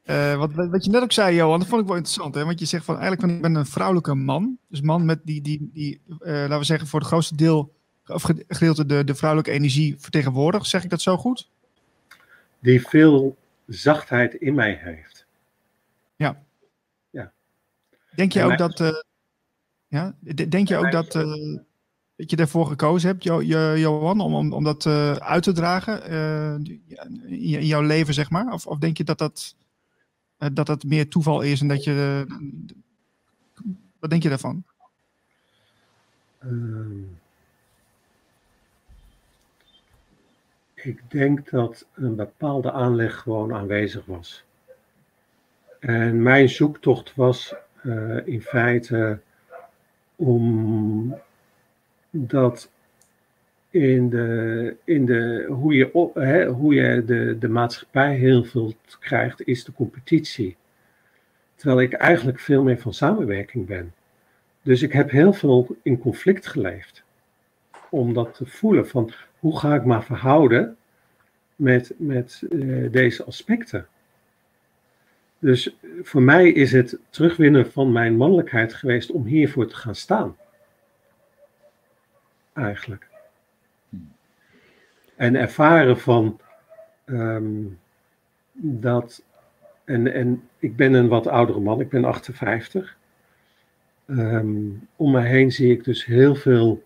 [0.05, 2.35] Uh, wat, wat je net ook zei, Johan, dat vond ik wel interessant.
[2.35, 2.45] Hè?
[2.45, 4.57] Want je zegt van eigenlijk van ik ben een vrouwelijke man.
[4.67, 7.73] Dus man met die, die, die laten we zeggen, voor het grootste deel
[8.05, 10.65] of gedeelte de, de vrouwelijke energie vertegenwoordigt.
[10.65, 11.49] Zeg ik dat zo goed?
[12.61, 15.25] Die veel zachtheid in mij heeft.
[16.15, 16.43] Ja.
[17.09, 17.31] ja.
[18.15, 18.79] Denk je ook dat.
[18.79, 18.89] Uh,
[19.87, 20.15] ja,
[20.49, 21.57] denk je ook dat, uh,
[22.15, 25.51] dat je daarvoor gekozen hebt, jo jo Johan, om, om, om dat uh, uit te
[25.51, 26.03] dragen
[26.59, 26.87] in,
[27.27, 28.53] in, jouw leven, zeg maar?
[28.53, 29.55] Of, of denk je dat dat,
[30.37, 32.25] dat dat meer toeval is en dat je.
[33.99, 34.63] wat denk je daarvan?
[36.43, 37.20] Um,
[40.83, 44.43] ik denk dat een bepaalde aanleg gewoon aanwezig was.
[45.79, 49.19] En mijn zoektocht was uh, in feite
[50.15, 51.15] om
[52.09, 52.71] dat
[53.69, 59.47] in de, in de, hoe je, hè, hoe je de, de maatschappij heel veel krijgt,
[59.47, 60.57] is de competitie.
[61.55, 63.93] Terwijl ik eigenlijk veel meer van samenwerking ben.
[64.61, 67.00] Dus ik heb heel veel in conflict geleefd.
[67.91, 70.77] Om dat te voelen van hoe ga ik me verhouden
[71.55, 73.87] met, met uh, deze aspecten.
[75.39, 80.37] Dus voor mij is het terugwinnen van mijn mannelijkheid geweest om hiervoor te gaan staan.
[82.53, 83.07] Eigenlijk.
[85.15, 86.39] En ervaren van
[87.05, 87.79] um,
[88.53, 89.23] dat.
[89.83, 92.97] En, en ik ben een wat oudere man, ik ben 58.
[94.05, 96.83] Um, om me heen zie ik dus heel veel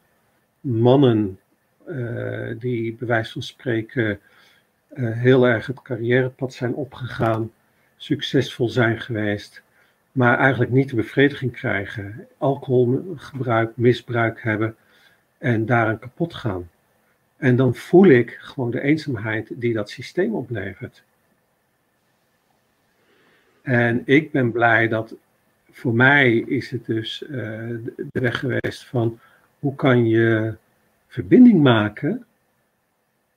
[0.65, 1.39] mannen
[1.88, 4.19] uh, die bij wijze van spreken
[4.93, 7.51] uh, heel erg het carrièrepad zijn opgegaan
[7.97, 9.62] succesvol zijn geweest,
[10.12, 14.75] maar eigenlijk niet de bevrediging krijgen, alcoholgebruik, misbruik hebben
[15.38, 16.69] en daaraan kapot gaan.
[17.38, 21.04] En dan voel ik gewoon de eenzaamheid die dat systeem oplevert.
[23.62, 25.15] En ik ben blij dat
[25.71, 27.30] voor mij is het dus uh,
[28.12, 29.19] de weg geweest van
[29.65, 30.56] hoe kan je
[31.08, 32.25] verbinding maken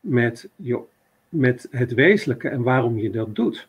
[0.01, 0.81] met, je,
[1.29, 3.69] met het wezenlijke en waarom je dat doet.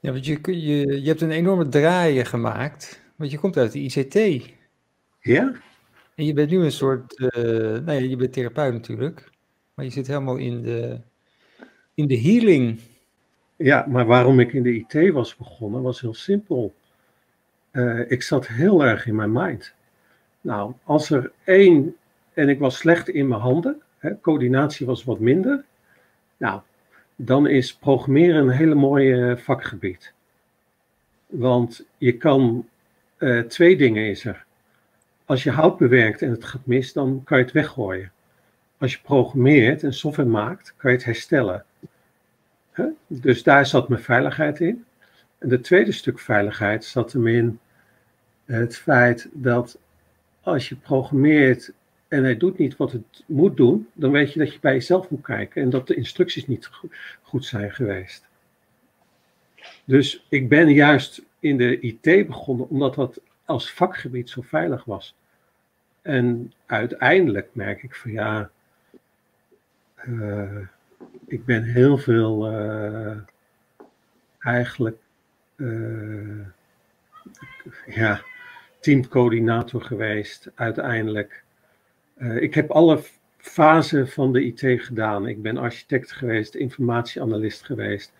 [0.00, 3.80] Ja, want je, je, je hebt een enorme draaien gemaakt, want je komt uit de
[3.80, 4.44] ICT.
[5.20, 5.52] Ja?
[6.14, 7.30] En je bent nu een soort, uh,
[7.84, 9.30] nou ja, je bent therapeut natuurlijk,
[9.74, 11.00] maar je zit helemaal in de,
[11.94, 12.80] in de healing.
[13.56, 16.74] Ja, maar waarom ik in de IT was begonnen, was heel simpel.
[17.72, 19.74] Uh, ik zat heel erg in mijn mind.
[20.40, 21.96] Nou, als er één,
[22.34, 25.64] en ik was slecht in mijn handen, hè, coördinatie was wat minder.
[26.36, 26.60] Nou,
[27.16, 30.12] dan is programmeren een hele mooie vakgebied.
[31.26, 32.68] Want je kan,
[33.18, 34.44] uh, twee dingen is er.
[35.24, 38.12] Als je hout bewerkt en het gaat mis, dan kan je het weggooien.
[38.78, 41.64] Als je programmeert en software maakt, kan je het herstellen.
[43.06, 44.84] Dus daar zat mijn veiligheid in.
[45.38, 47.60] En het tweede stuk veiligheid zat hem in
[48.44, 49.78] het feit dat
[50.40, 51.72] als je programmeert
[52.08, 55.10] en hij doet niet wat het moet doen, dan weet je dat je bij jezelf
[55.10, 56.70] moet kijken en dat de instructies niet
[57.22, 58.26] goed zijn geweest.
[59.84, 65.14] Dus ik ben juist in de IT begonnen omdat dat als vakgebied zo veilig was.
[66.02, 68.50] En uiteindelijk merk ik van ja,
[70.06, 70.58] uh,
[71.26, 73.16] ik ben heel veel uh,
[74.38, 74.96] eigenlijk
[77.86, 78.22] ja,
[78.80, 80.50] teamcoördinator geweest.
[80.54, 81.44] Uiteindelijk
[82.18, 83.02] uh, ik heb alle
[83.36, 85.28] fasen van de IT gedaan.
[85.28, 88.12] Ik ben architect geweest, informatieanalist geweest.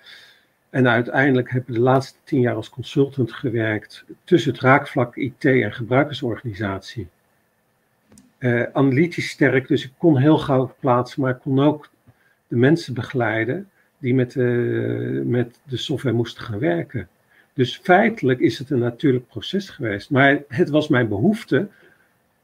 [0.71, 5.45] En uiteindelijk heb ik de laatste tien jaar als consultant gewerkt tussen het raakvlak IT
[5.45, 7.09] en gebruikersorganisatie.
[8.39, 11.91] Uh, analytisch sterk, dus ik kon heel gauw plaatsen, maar ik kon ook
[12.49, 14.35] de mensen begeleiden die met,
[15.27, 17.09] met de software moesten gaan werken.
[17.59, 20.11] Dus feitelijk is het een natuurlijk proces geweest.
[20.11, 21.69] Maar het was mijn behoefte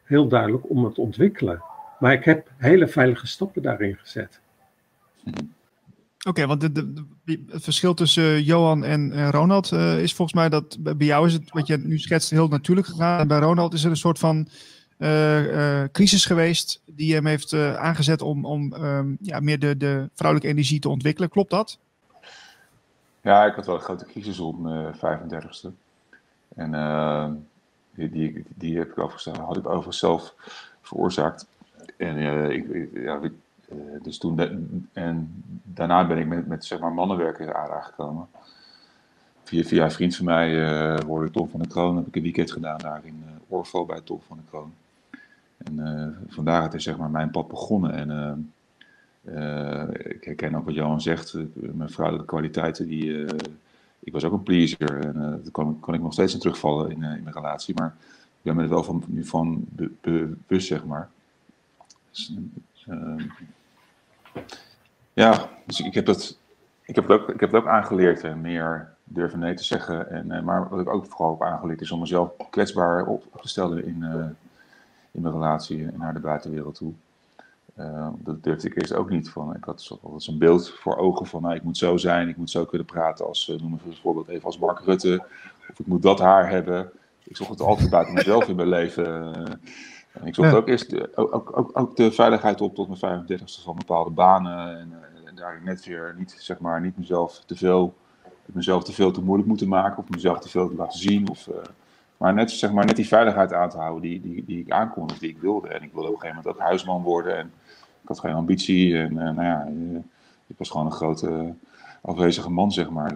[0.05, 1.63] heel duidelijk om het te ontwikkelen.
[1.99, 4.41] Maar ik heb hele veilige stappen daarin gezet.
[6.29, 6.83] Oké, want het
[7.63, 11.67] verschil tussen Johan en Ronald uh, is volgens mij dat bij jou is het, wat
[11.67, 13.21] je nu schetst, heel natuurlijk gegaan.
[13.21, 14.49] En bij Ronald is er een soort van
[15.93, 20.81] crisis geweest die hem heeft aangezet om, om um, ja, meer de, de vrouwelijke energie
[20.81, 21.29] te ontwikkelen.
[21.29, 21.79] Klopt dat?
[23.25, 25.69] Ja, ik had wel een grote crisis op mijn 35ste.
[26.55, 26.71] En
[27.95, 30.35] die, die, die heb ik overigens, had ik overigens zelf
[30.81, 31.47] veroorzaakt.
[31.97, 33.21] En uh, ik, ja,
[34.03, 34.41] dus toen,
[34.93, 38.29] en daarna ben ik met, met zeg maar mannenwerken aangekomen.
[39.43, 42.53] Via, via een vriend van mij hoorde Tom van de Kroon, heb ik een weekend
[42.53, 44.75] gedaan daar in Orvo bij Tom van de Kroon.
[45.57, 47.93] En vandaar het is zeg maar mijn pad begonnen.
[47.95, 48.54] En
[49.93, 53.25] ik herken ook wat Johan zegt, mijn vrouwelijke kwaliteiten, die,
[53.99, 55.05] ik was ook een pleaser.
[55.05, 57.75] En daar kan, kan, ik nog steeds in terugvallen in, in mijn relatie.
[57.75, 59.65] Maar ik ben me er wel van, nu van
[60.01, 61.11] bewust, zeg maar.
[62.11, 62.35] Dus,
[65.13, 66.39] ja, dus ik heb dat
[66.87, 70.11] ik heb het ook, ik heb het ook aangeleerd meer durven nee te zeggen.
[70.11, 73.49] En, eh, maar wat ik ook vooral heb aangeleerd is om mezelf kwetsbaar op, te
[73.49, 74.03] stellen in,
[75.11, 76.93] in mijn relatie en naar de buitenwereld toe.
[77.79, 79.31] Uh, dat durfde ik eerst ook niet.
[79.31, 79.57] Van.
[79.57, 82.51] Ik had altijd zo'n beeld voor ogen van nou, ik moet zo zijn, ik moet
[82.51, 85.25] zo kunnen praten als, uh, noem bijvoorbeeld even als Mark Rutte.
[85.71, 86.91] Of ik moet dat haar hebben.
[87.25, 89.35] Ik zocht het altijd buiten mezelf in mijn leven.
[90.13, 93.77] En ik zocht ook eerst ook, ook, ook, de veiligheid op tot mijn 35ste van
[93.77, 94.79] bepaalde banen.
[94.79, 94.93] En,
[95.35, 97.95] daar net weer niet, zeg maar, niet mezelf te veel,
[98.47, 101.31] mezelf te veel te moeilijk moeten maken of mezelf te veel te laten zien.
[101.31, 101.55] Of, uh,
[102.17, 105.21] maar, net, zeg maar net die veiligheid aan te houden die, die, die ik aankondigde,
[105.21, 105.69] die ik wilde.
[105.69, 107.53] En ik wilde op een gegeven moment ook huisman worden en
[108.05, 108.99] ik had geen ambitie.
[108.99, 109.99] En uh, nou ja, uh,
[110.47, 111.55] ik was gewoon een grote
[112.01, 113.13] afwezige man, zeg maar,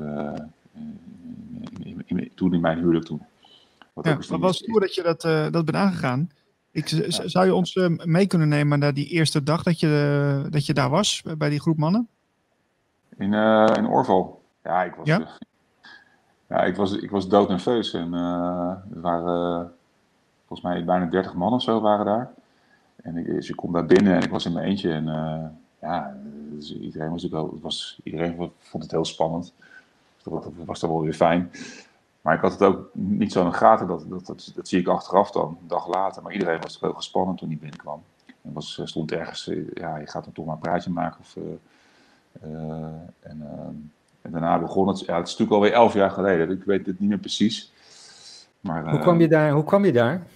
[1.83, 3.22] in, in, toen in mijn huwelijk toen.
[3.92, 5.20] Wat ja, maar was het dat je dat,
[5.53, 6.31] dat bent aangegaan?
[6.70, 10.72] Ik, Zou je ons mee kunnen nemen naar die eerste dag dat je, dat je
[10.72, 12.09] daar was, bij die groep mannen?
[13.16, 14.42] In, uh, in Orval.
[14.62, 15.29] Ja, ik was, ja?
[16.48, 17.92] Ja, ik was, ik was doodnerveus.
[17.92, 19.72] En er waren
[20.46, 22.31] volgens mij bijna 30 man of zo waren daar.
[23.03, 24.93] En ik, dus ik kom daar binnen en ik was in mijn eentje.
[24.93, 25.05] En
[25.81, 26.17] ja,
[26.51, 29.53] dus iedereen, was wel, was, iedereen vond het heel spannend.
[30.15, 31.51] Dus dat, was dan wel weer fijn.
[32.21, 34.81] Maar ik had het ook niet zo in de gaten, dat, dat, dat, dat, zie
[34.81, 36.23] ik achteraf dan, een dag later.
[36.23, 38.03] Maar iedereen was heel gespannen toen hij binnenkwam.
[38.27, 42.51] En was, stond ergens, ja, je gaat dan toch maar een praatje maken of eh,
[43.21, 43.43] en,
[44.23, 47.01] en, daarna begon het, ja, het is natuurlijk alweer elf jaar geleden, ik weet het
[47.01, 47.73] niet meer precies.
[48.61, 50.27] Maar, hoe, kwam je daar, hoe kwam je daar?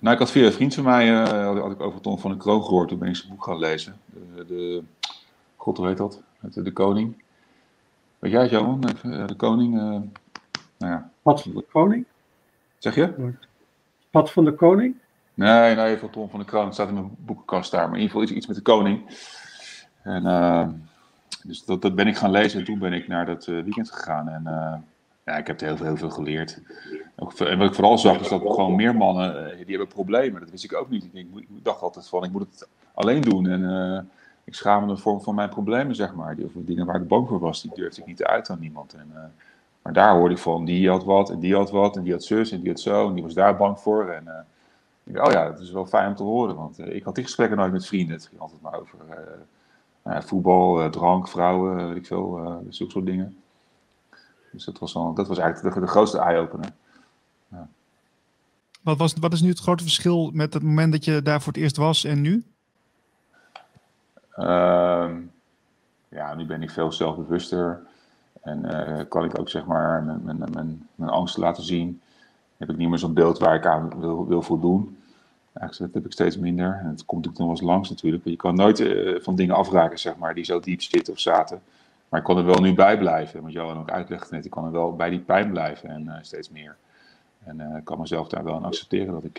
[0.00, 2.36] Nou, ik had via een vriend van mij, uh, had ik over Ton van de
[2.36, 3.96] Kroon gehoord, toen ben ik zijn boek gaan lezen.
[4.06, 4.82] De, de
[5.56, 6.22] God, hoe heet dat?
[6.40, 7.22] De, de Koning.
[8.18, 8.80] Weet jij het, Johan?
[9.26, 9.74] De Koning.
[9.74, 11.10] Uh, nou ja.
[11.22, 12.04] Pad van de Koning?
[12.78, 13.32] Zeg je?
[14.10, 14.96] Pad van de Koning?
[15.34, 16.64] Nee, nee, van Ton van de Kroon.
[16.64, 17.88] Het staat in mijn boekenkast daar.
[17.88, 19.18] Maar in ieder geval iets, iets met de Koning.
[20.02, 20.68] En, uh,
[21.42, 23.90] dus dat, dat ben ik gaan lezen en toen ben ik naar dat uh, weekend
[23.90, 24.28] gegaan.
[24.28, 24.74] En uh,
[25.30, 26.60] ja, ik heb heel veel, heel veel geleerd.
[27.16, 30.40] En wat ik vooral zag is dat gewoon meer mannen, die hebben problemen.
[30.40, 31.08] Dat wist ik ook niet.
[31.12, 31.26] Ik,
[31.62, 33.46] dacht altijd van, ik moet het alleen doen.
[33.46, 34.10] En
[34.44, 36.36] ik schaam me voor, voor mijn problemen, zeg maar.
[36.36, 38.94] Die, of dingen waar ik bang voor was, die durfde ik niet uit aan niemand.
[38.94, 39.32] En,
[39.82, 42.24] maar daar hoorde ik van, die had wat, en die had wat, en die had
[42.24, 44.08] zus, en die had zo, en die was daar bang voor.
[44.08, 44.46] En
[45.04, 46.56] ik dacht, oh ja, dat is wel fijn om te horen.
[46.56, 48.16] Want ik had die gesprekken nooit met vrienden.
[48.16, 48.98] Het ging altijd maar over
[50.06, 53.36] uh, voetbal, drank, vrouwen, weet ik veel, zulke soort dingen.
[54.52, 56.72] Dus dat was, wel, dat was eigenlijk de, de grootste eye-opener.
[57.48, 57.68] Ja.
[58.82, 61.52] Wat, was, wat is nu het grote verschil met het moment dat je daar voor
[61.52, 62.44] het eerst was en nu?
[64.36, 65.10] Uh,
[66.08, 67.82] ja, nu ben ik veel zelfbewuster.
[68.40, 72.00] En kan ik ook zeg maar mijn, mijn, mijn, mijn angst laten zien.
[72.56, 74.98] Heb ik niet meer zo'n beeld waar ik aan wil, wil voldoen.
[75.52, 76.78] Eigenlijk dat heb ik steeds minder.
[76.82, 78.24] En het komt natuurlijk nog wel eens langs natuurlijk.
[78.24, 81.62] Je kan nooit uh, van dingen afraken, zeg maar, die zo diep zitten of zaten.
[82.10, 83.40] Maar ik kon er wel nu bij blijven.
[83.40, 86.14] Want Johan ook uitlegde net, ik kan er wel bij die pijn blijven en uh,
[86.20, 86.76] steeds meer.
[87.44, 89.38] En uh, ik kan mezelf daar wel aan accepteren dat ik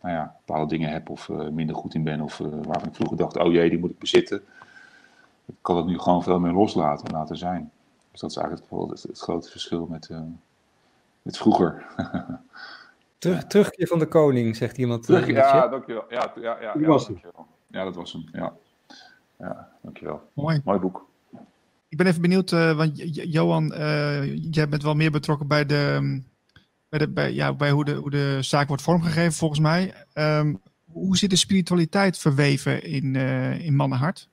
[0.00, 2.20] nou ja, bepaalde dingen heb of minder goed in ben.
[2.20, 4.42] Of waarvan ik vroeger dacht, oh jee, die moet ik bezitten.
[5.46, 7.70] Ik kan het nu gewoon veel meer loslaten en laten zijn.
[8.10, 10.10] Dus dat is eigenlijk het, het, het grote verschil met,
[11.22, 11.86] met vroeger.
[13.22, 15.02] Terug, terugkeer van de koning, zegt iemand.
[15.02, 16.04] Terug, ja, dankjewel.
[16.08, 17.46] Ja, ja, ja, ja, was dankjewel.
[17.66, 18.24] ja, dat was hem.
[18.32, 18.52] Ja,
[19.36, 20.22] ja dankjewel.
[20.32, 20.60] Mooi.
[20.64, 21.06] Mooi boek.
[21.92, 22.92] Ik ben even benieuwd, uh, want
[23.32, 26.20] Johan, uh, jij bent wel meer betrokken bij, de,
[26.88, 29.94] bij, de, bij, ja, bij hoe, de, hoe de zaak wordt vormgegeven, volgens mij.
[30.14, 30.60] Um,
[30.92, 34.28] hoe zit de spiritualiteit verweven in, uh, in Mannenhart?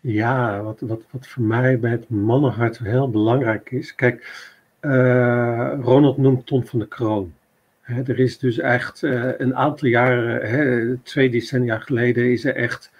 [0.00, 3.94] Ja, wat, wat, wat voor mij bij het mannenhart heel belangrijk is.
[3.94, 4.48] Kijk,
[5.80, 7.32] Ronald noemt Tom van de Kroon.
[7.88, 12.90] Er is dus echt uh, een aantal jaren, hè, twee decennia geleden, is er echt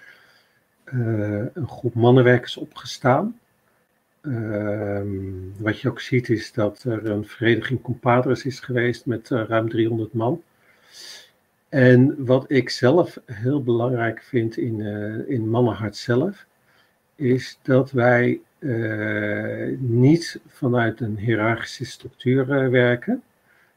[0.85, 3.39] uh, een groep mannenwerkers opgestaan.
[4.21, 5.07] Ehm,
[5.57, 10.13] wat je ook ziet is dat er een vereniging compadres is geweest met ruim 300
[10.13, 10.43] man.
[11.69, 14.81] En wat ik zelf heel belangrijk vind in,
[15.27, 16.45] in Mannenhart zelf,
[17.15, 18.41] is dat wij
[19.77, 23.23] niet vanuit een hiërarchische structuur werken.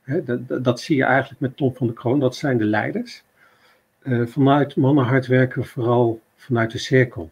[0.05, 3.23] Dat, dat, zie je eigenlijk met Tom van de Kroon, dat zijn de leiders.
[4.03, 7.31] Uh, vanuit mannenhart werken we vooral vanuit de cirkel.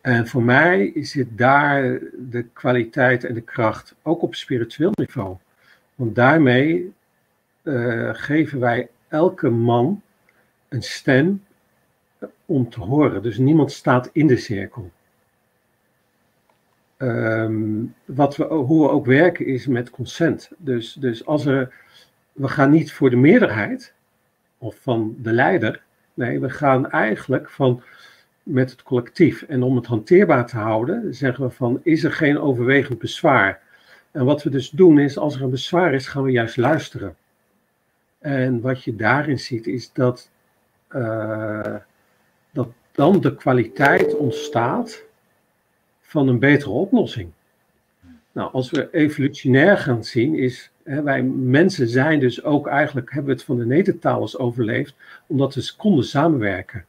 [0.00, 5.36] En voor mij zit daar de kwaliteit en de kracht, ook op spiritueel niveau.
[5.94, 6.92] Want daarmee
[7.62, 10.02] uh, geven wij elke man
[10.68, 11.44] een stem
[12.46, 13.22] om te horen.
[13.22, 14.90] Dus niemand staat in de cirkel.
[16.98, 20.50] Um, wat we, hoe we ook werken is met consent.
[20.56, 21.74] Dus, dus als er,
[22.32, 23.94] we gaan niet voor de meerderheid
[24.58, 25.82] of van de leider.
[26.14, 27.82] Nee, we gaan eigenlijk van
[28.42, 29.42] met het collectief.
[29.42, 33.60] En om het hanteerbaar te houden, zeggen we van, is er geen overwegend bezwaar?
[34.10, 37.16] En wat we dus doen is, als er een bezwaar is, gaan we juist luisteren.
[38.18, 40.30] En wat je daarin ziet, is dat,
[40.90, 41.76] uh,
[42.50, 45.06] dat dan de kwaliteit ontstaat
[46.08, 47.30] van een betere oplossing.
[48.32, 53.30] Nou, als we evolutionair gaan zien, is hè, wij mensen zijn dus ook eigenlijk, hebben
[53.30, 54.94] we het van de Nedertalers overleefd,
[55.26, 56.84] omdat we konden samenwerken.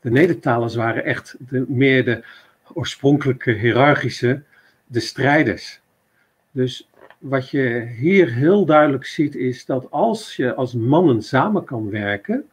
[0.00, 2.24] De Nedertalers waren echt de, meer de
[2.72, 4.42] oorspronkelijke hiërarchische,
[4.86, 5.80] de strijders.
[6.50, 6.88] Dus
[7.18, 12.44] wat je hier heel duidelijk ziet is dat als je als mannen samen kan werken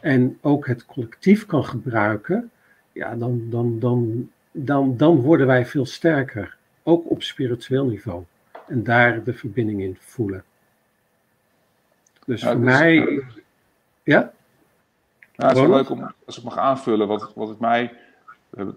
[0.00, 2.50] en ook het collectief kan gebruiken,
[2.92, 8.24] ja, dan, dan, dan, dan, dan worden wij veel sterker, ook op spiritueel niveau.
[8.66, 10.44] En daar de verbinding in voelen.
[12.26, 13.22] Dus voor mij,
[14.02, 14.32] ja?
[15.32, 17.92] Ja, het is wel leuk om, als ik mag aanvullen, wat, wat het mij.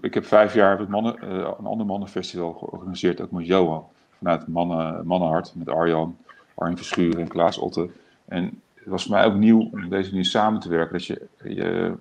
[0.01, 3.85] Ik heb vijf jaar het mannen, uh, een ander mannenfestival georganiseerd, ook met Johan.
[4.17, 6.17] Vanuit Mannen, Mannenhart, met Arjan,
[6.53, 7.89] Arjen Verschuren en Klaas Otte.
[8.25, 10.93] En het was voor mij ook nieuw om deze manier samen te werken.
[10.93, 11.93] Dat je, je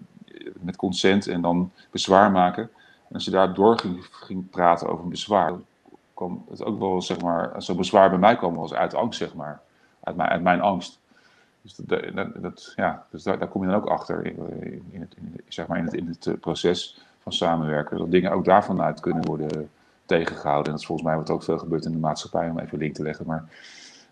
[0.60, 2.70] met consent en dan bezwaar maken.
[3.08, 5.52] En als je daar door ging, ging praten over een bezwaar,
[6.14, 9.34] kwam het ook wel, zeg maar, zo'n bezwaar bij mij kwam was uit angst, zeg
[9.34, 9.60] maar.
[10.00, 11.00] Uit mijn, uit mijn angst.
[11.62, 12.02] Dus, dat,
[12.36, 15.78] dat, ja, dus daar, kom je dan ook achter in, in, het, in, zeg maar
[15.78, 17.98] in, het, in het eh, proces van samenwerken.
[17.98, 19.70] Dat dingen ook daarvan uit kunnen worden
[20.06, 20.64] tegengehouden.
[20.64, 22.94] En dat is volgens mij wat ook veel gebeurt in de maatschappij, om even link
[22.94, 23.26] te leggen.
[23.26, 23.44] Maar,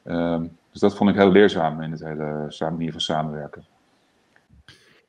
[0.05, 3.64] um, dus dat vond ik heel leerzaam in het hele manier van samenwerken.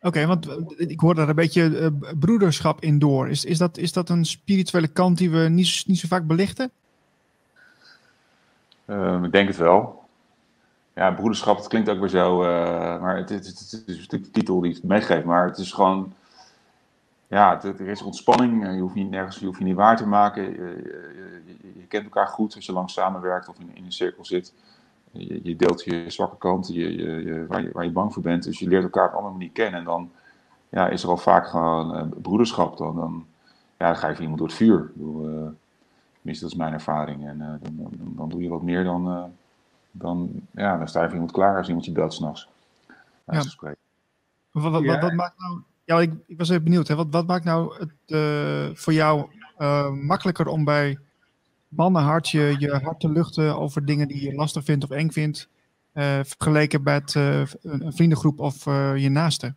[0.04, 3.30] Oké, want eh, ik hoor daar een beetje uh, broederschap in door.
[3.30, 6.72] Is, is, dat, is dat een spirituele kant die we niet, niet zo vaak belichten?
[8.88, 10.04] Um, ik denk het wel
[10.96, 14.60] ja, broederschap, het klinkt ook weer zo, uh, maar het, het, het, is de titel
[14.60, 15.26] die het meegeeft.
[15.26, 16.14] Maar het is gewoon,
[17.28, 18.74] ja, er is ontspanning.
[18.74, 20.44] Je hoeft niet nergens, je hoeft je niet waar te maken.
[20.44, 20.52] Je,
[21.46, 24.54] je, je, kent elkaar goed als je lang samenwerkt of in, in een cirkel zit.
[25.14, 28.44] Je, deelt je zwakke kant, je, waar, je, waar je bang voor bent.
[28.44, 29.80] Dus je leert elkaar op een andere manier kennen.
[29.80, 30.12] En dan
[30.70, 32.78] ja, is er al vaak gewoon uh, broederschap.
[32.78, 33.26] Dan, dan,
[33.78, 34.80] ja, dan ga je voor iemand door het vuur.
[34.80, 35.48] Ik bedoel, uh,
[36.14, 37.28] tenminste, dat is mijn ervaring.
[37.28, 39.32] En dan, dan, dan, doe je wat meer dan
[39.94, 42.48] dan, ja, dan sta je voor iemand klaar als iemand je belt s'nachts.
[43.26, 43.44] Ja.
[44.52, 47.28] Wat, wat, wat, wat, maakt nou, ja, ik, ik was even benieuwd, hè, wat, wat
[47.28, 49.26] maakt nou het, uh, voor jou
[49.60, 50.98] uh, makkelijker om bij
[51.76, 55.48] mannenhart je, je hart te luchten over dingen die je lastig vindt of eng vindt,
[55.94, 58.66] uh, vergeleken met een, een, vriendengroep of
[58.96, 59.54] je naaste?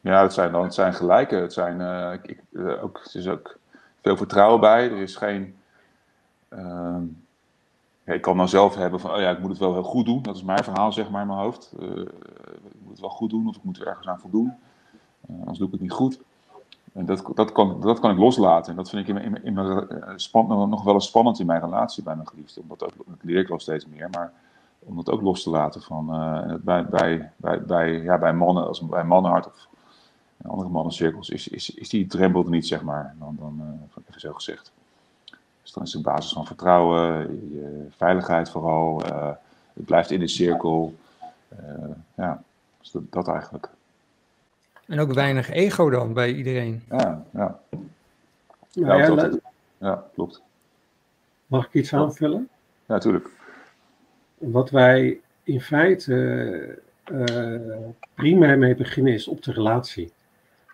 [0.00, 1.34] ja, het zijn dan het zijn gelijke.
[1.34, 1.80] Het, zijn,
[2.22, 2.38] ik,
[2.82, 3.58] ook, het is ook
[4.02, 4.90] veel vertrouwen bij.
[4.90, 5.54] Er is geen
[6.48, 7.04] Ehm,
[8.04, 10.22] ik kan dan zelf hebben van, oh ja, ik moet het wel heel goed doen.
[10.22, 11.72] Dat is mijn verhaal, zeg maar, in mijn hoofd.
[11.78, 14.52] Ik moet het wel goed doen of ik moet er ergens aan voldoen.
[15.28, 16.20] Anders doe ik het niet goed.
[16.96, 18.70] En dat, dat, kan, dat kan ik loslaten.
[18.70, 21.60] En dat vind ik in, in, in mijn, uh, span, nog wel spannend in mijn
[21.60, 22.60] relatie bij mijn geliefde.
[22.60, 24.08] Omdat dat leer ik wel steeds meer.
[24.10, 24.32] Maar
[24.78, 26.06] om dat ook los te laten van,
[26.62, 29.68] bij, bij, bij, bij, ja, bij mannen, als bij mannenhart of
[30.42, 33.14] andere mannencirkels, is, is, is die drempel er niet, zeg maar.
[33.18, 33.78] Dan, dan
[34.08, 34.72] even zo gezegd.
[35.62, 37.02] Dus dan is het basis van vertrouwen,
[37.52, 39.02] je veiligheid vooral.
[39.72, 40.94] Het blijft in de cirkel.
[42.14, 42.42] Ja,
[42.80, 43.70] dus dat, dat, eigenlijk.
[44.86, 46.82] En ook weinig ego dan bij iedereen.
[46.90, 47.60] Ja, ja.
[48.70, 49.30] Ja,
[49.78, 50.42] ja, klopt.
[51.46, 52.48] Mag ik iets aanvullen?
[52.86, 53.30] Ja, natuurlijk.
[54.38, 56.78] Wat wij in feite
[57.12, 60.12] uh, primair mee beginnen is op de relatie.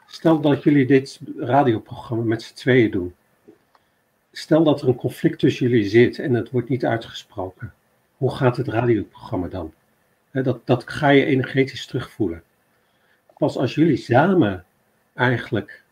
[0.06, 3.14] Stel dat jullie dit radioprogramma met z'n tweeën doen
[4.32, 7.72] stel dat er een conflict tussen jullie zit en het wordt niet uitgesproken.
[8.16, 9.72] Hoe gaat het radioprogramma dan?
[10.30, 12.42] Dat, dat ga je energetisch terugvoelen.
[13.43, 14.64] Pas als jullie samen
[15.14, 15.82] eigenlijk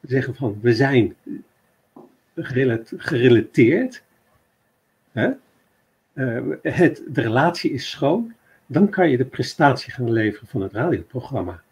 [0.00, 1.16] zeggen van we zijn
[2.96, 4.02] gerelateerd,
[5.12, 5.30] hè?
[6.14, 8.34] Uh, het, de relatie is schoon,
[8.66, 11.62] dan kan je de prestatie gaan leveren van het radioprogramma.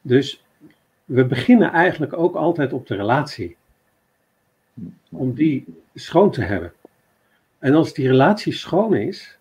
[0.00, 0.44] Dus
[1.04, 3.56] we beginnen eigenlijk ook altijd op de relatie
[5.10, 5.64] om die
[5.94, 6.72] schoon te hebben.
[7.58, 9.38] En als die relatie schoon is,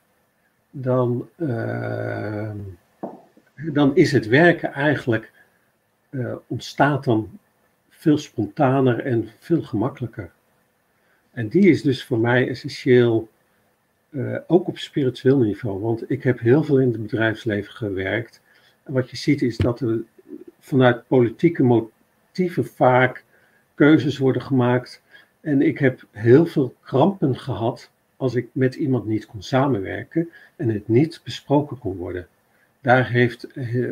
[0.69, 2.51] dan, uh,
[3.57, 5.31] dan is het werken eigenlijk
[6.09, 7.39] uh, ontstaat dan
[7.89, 10.31] veel spontaner en veel gemakkelijker.
[11.31, 13.29] En die is dus voor mij essentieel,
[14.09, 15.79] uh, ook op spiritueel niveau.
[15.81, 18.41] Want ik heb heel veel in het bedrijfsleven gewerkt.
[18.83, 20.03] En wat je ziet is dat er
[20.59, 23.23] vanuit politieke motieven vaak
[23.73, 25.01] keuzes worden gemaakt.
[25.41, 30.69] En ik heb heel veel krampen gehad als ik met iemand niet kon samenwerken en
[30.69, 32.27] het niet besproken kon worden.
[32.81, 33.91] Daar heeft, eh,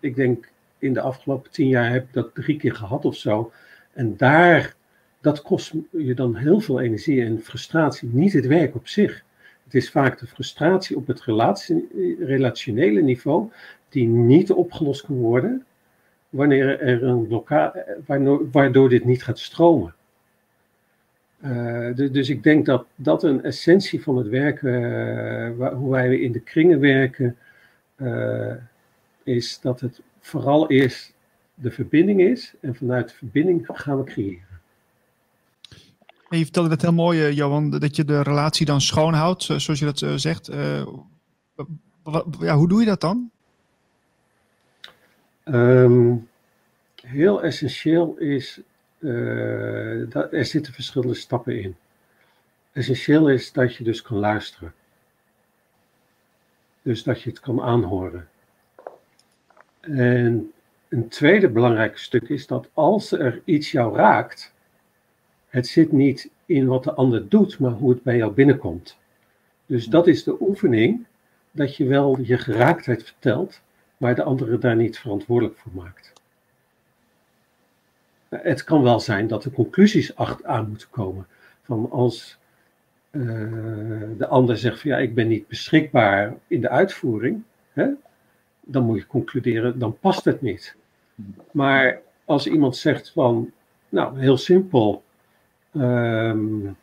[0.00, 0.48] ik denk,
[0.78, 3.52] in de afgelopen tien jaar heb ik dat drie keer gehad of zo.
[3.92, 4.74] En daar,
[5.20, 9.24] dat kost je dan heel veel energie en frustratie, niet het werk op zich.
[9.64, 11.22] Het is vaak de frustratie op het
[12.18, 13.50] relationele niveau
[13.88, 15.64] die niet opgelost kan worden
[16.30, 17.98] wanneer er een blokkade,
[18.52, 19.94] waardoor, dit niet gaat stromen.
[21.44, 24.82] Uh, dus ik denk dat dat een essentie van het werken,
[25.58, 27.36] uh, hoe wij in de kringen werken,
[27.96, 28.54] uh,
[29.22, 31.14] is dat het vooral eerst
[31.54, 34.44] de verbinding is en vanuit de verbinding gaan we creëren.
[36.28, 39.92] En je vertelde het heel mooi, Johan, dat je de relatie dan schoonhoudt, zoals je
[39.92, 40.46] dat zegt.
[42.40, 43.30] ja, hoe doe je dat dan?
[45.44, 46.28] Um,
[47.06, 48.60] heel essentieel is,
[48.98, 51.76] uh, dat, er zitten verschillende stappen in.
[52.72, 54.74] Essentieel is dat je dus kan luisteren.
[56.86, 58.28] Dus dat je het kan aanhoren.
[59.80, 60.52] En
[60.88, 64.54] een tweede belangrijk stuk is dat als er iets jou raakt,
[65.48, 68.98] het zit niet in wat de ander doet, maar hoe het bij jou binnenkomt.
[69.66, 71.06] Dus dat is de oefening,
[71.50, 73.60] dat je wel je geraaktheid vertelt,
[73.96, 76.12] maar de andere daar niet verantwoordelijk voor maakt.
[78.28, 81.26] Het kan wel zijn dat er conclusies aan moeten komen.
[81.62, 82.38] Van als
[83.10, 87.42] de ander zegt van ja, ik ben niet beschikbaar in de uitvoering,
[87.72, 87.86] hè,
[88.60, 90.76] dan moet je concluderen, dan past het niet.
[91.50, 93.52] Maar als iemand zegt van,
[93.88, 95.02] nou heel simpel,
[95.72, 96.76] um,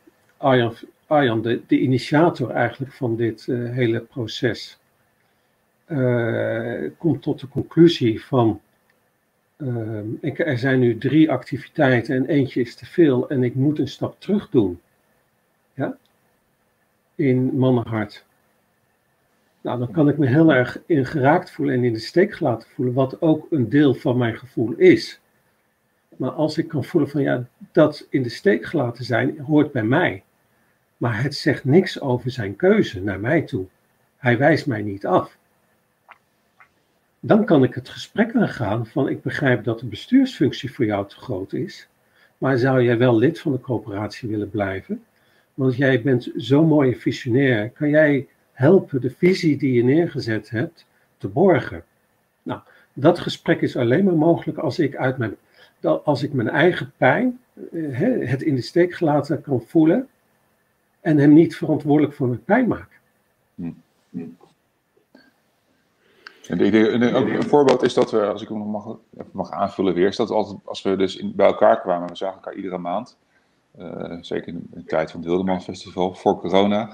[1.07, 4.79] Arjan, de, de, initiator eigenlijk van dit uh, hele proces,
[5.87, 8.61] uh, komt tot de conclusie van
[9.57, 13.79] uh, ik, er zijn nu drie activiteiten en eentje is te veel en ik moet
[13.79, 14.79] een stap terug doen.
[15.73, 15.97] Ja?
[17.15, 18.25] In mannenhart.
[19.61, 22.93] Nou, dan kan ik me heel erg ingeraakt voelen en in de steek gelaten voelen,
[22.93, 25.19] wat ook een deel van mijn gevoel is.
[26.17, 29.83] Maar als ik kan voelen van ja, dat in de steek gelaten zijn hoort bij
[29.83, 30.23] mij.
[30.97, 33.65] Maar het zegt niks over zijn keuze naar mij toe.
[34.17, 35.37] Hij wijst mij niet af
[37.25, 41.15] dan kan ik het gesprek aangaan van ik begrijp dat de bestuursfunctie voor jou te
[41.15, 41.87] groot is,
[42.37, 45.03] maar zou jij wel lid van de coöperatie willen blijven?
[45.53, 47.69] Want jij bent zo'n mooie visionair.
[47.69, 50.85] Kan jij helpen de visie die je neergezet hebt
[51.17, 51.83] te borgen?
[52.43, 52.59] Nou,
[52.93, 55.35] dat gesprek is alleen maar mogelijk als ik, uit mijn,
[56.03, 57.39] als ik mijn eigen pijn,
[57.71, 60.07] eh, het in de steek gelaten kan voelen
[61.01, 62.99] en hem niet verantwoordelijk voor mijn pijn maak.
[63.55, 63.71] Hm.
[64.09, 64.19] hm.
[66.47, 68.97] Een voorbeeld is dat we, als ik hem nog mag,
[69.31, 72.53] mag aanvullen weer, is dat altijd, als we dus bij elkaar kwamen, we zagen elkaar
[72.53, 73.17] iedere maand,
[73.79, 76.89] uh, zeker in de tijd van het Wildeman Festival, voor corona.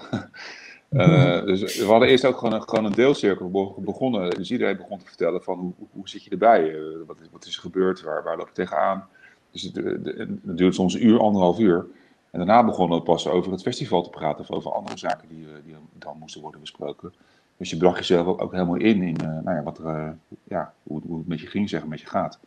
[0.89, 4.29] uh, dus we hadden eerst ook gewoon een, gewoon een deelcirkel begonnen.
[4.29, 6.69] Dus iedereen begon te vertellen van hoe, zit je erbij?
[6.69, 8.01] Uh, wat, is, wat is er gebeurd?
[8.01, 9.07] Waar, waar loop je tegenaan?
[9.51, 11.85] Dus het, het duurde soms een uur, anderhalf uur.
[12.31, 15.45] En daarna begonnen we pas over het festival te praten of over andere zaken die,
[15.65, 17.13] die dan moesten worden besproken.
[17.57, 21.01] Dus je bracht jezelf ook, ook helemaal in, in nou ja, wat er, ja, hoe,
[21.07, 22.39] hoe, het met je ging, zeggen, met je gaat.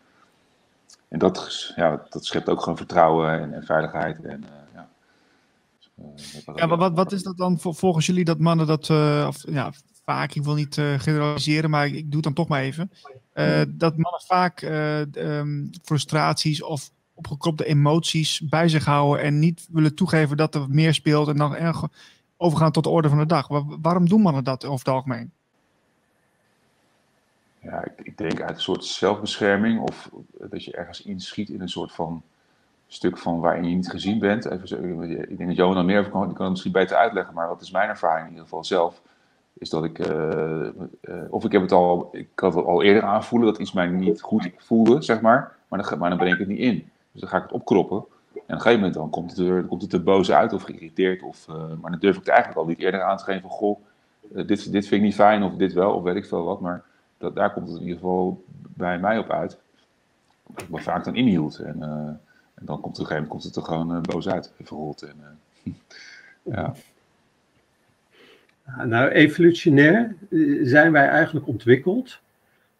[1.12, 4.24] En dat, ja, dat schept ook gewoon vertrouwen en, en veiligheid.
[4.24, 4.88] En, uh, ja,
[6.14, 8.90] dus, ja maar wat, wat is dat dan voor, volgens jullie dat mannen dat,
[9.26, 9.72] of, ja,
[10.04, 12.90] vaak, ik wil niet generaliseren, maar ik, ik, doe het dan toch maar even.
[13.68, 14.62] dat mannen vaak
[15.16, 20.94] um, frustraties of opgekropte emoties bij zich houden en niet willen toegeven dat er meer
[20.94, 21.82] speelt en dan erg
[22.36, 23.48] overgaan tot de orde van de dag.
[23.80, 25.32] waarom doen mannen dat over het algemeen?
[27.62, 31.68] Ja, ik, ik, denk uit een soort zelfbescherming of dat je ergens inschiet in een
[31.68, 32.22] soort van
[32.86, 34.44] stuk van waarin je niet gezien bent.
[34.44, 37.60] Even, ik denk dat Johan meer kan, die kan het misschien beter uitleggen, maar wat
[37.60, 39.02] is mijn ervaring in ieder geval zelf?
[39.52, 40.68] Is dat ik, uh,
[41.00, 44.20] uh, of ik heb het al, ik het al eerder aanvoelen dat iets mij niet
[44.20, 46.90] goed voelde, zeg maar, maar dan, maar dan breng ik het niet in.
[47.12, 47.96] Dus dan ga ik het opkroppen.
[48.34, 50.62] En op een gegeven moment dan komt het er, komt het er boos uit of
[50.62, 51.22] geïrriteerd.
[51.22, 53.50] Of, uh, maar dan durf ik het eigenlijk al niet eerder aan te geven van...
[53.50, 53.78] Goh,
[54.28, 56.60] dit, dit vind ik niet fijn of dit wel of weet ik veel wat.
[56.60, 56.84] Maar
[57.22, 59.58] dat, daar komt het in ieder geval bij mij op uit.
[60.46, 61.58] Dat ik me vaak dan inhield.
[61.58, 61.86] En, uh,
[62.54, 64.52] en dan komt op een gegeven komt het er gewoon boos uit.
[65.02, 65.38] En,
[66.54, 66.74] ja.
[68.84, 70.14] Nou, evolutionair
[70.62, 72.20] zijn wij eigenlijk ontwikkeld.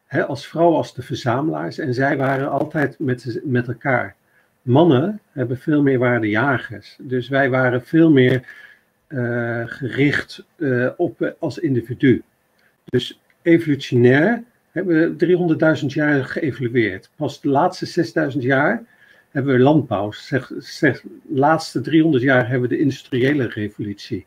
[0.07, 4.14] hè, als vrouw als de verzamelaars en zij waren altijd met, met elkaar.
[4.62, 6.97] Mannen hebben veel meer waarde jagers.
[7.01, 8.47] Dus wij waren veel meer
[9.66, 10.45] gericht
[10.97, 12.22] op als individu.
[12.84, 17.11] Dus evolutionair hebben we 300.000 jaar geëvolueerd.
[17.16, 18.84] Pas de laatste 6.000 jaar
[19.30, 20.12] hebben we landbouw.
[20.12, 24.26] Zeg, zeg, de laatste 300 jaar hebben we de industriële revolutie.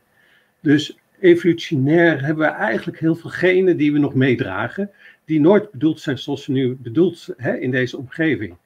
[0.60, 4.90] Dus evolutionair hebben we eigenlijk heel veel genen die we nog meedragen,
[5.24, 8.56] die nooit bedoeld zijn zoals ze nu bedoeld hè, in deze omgeving.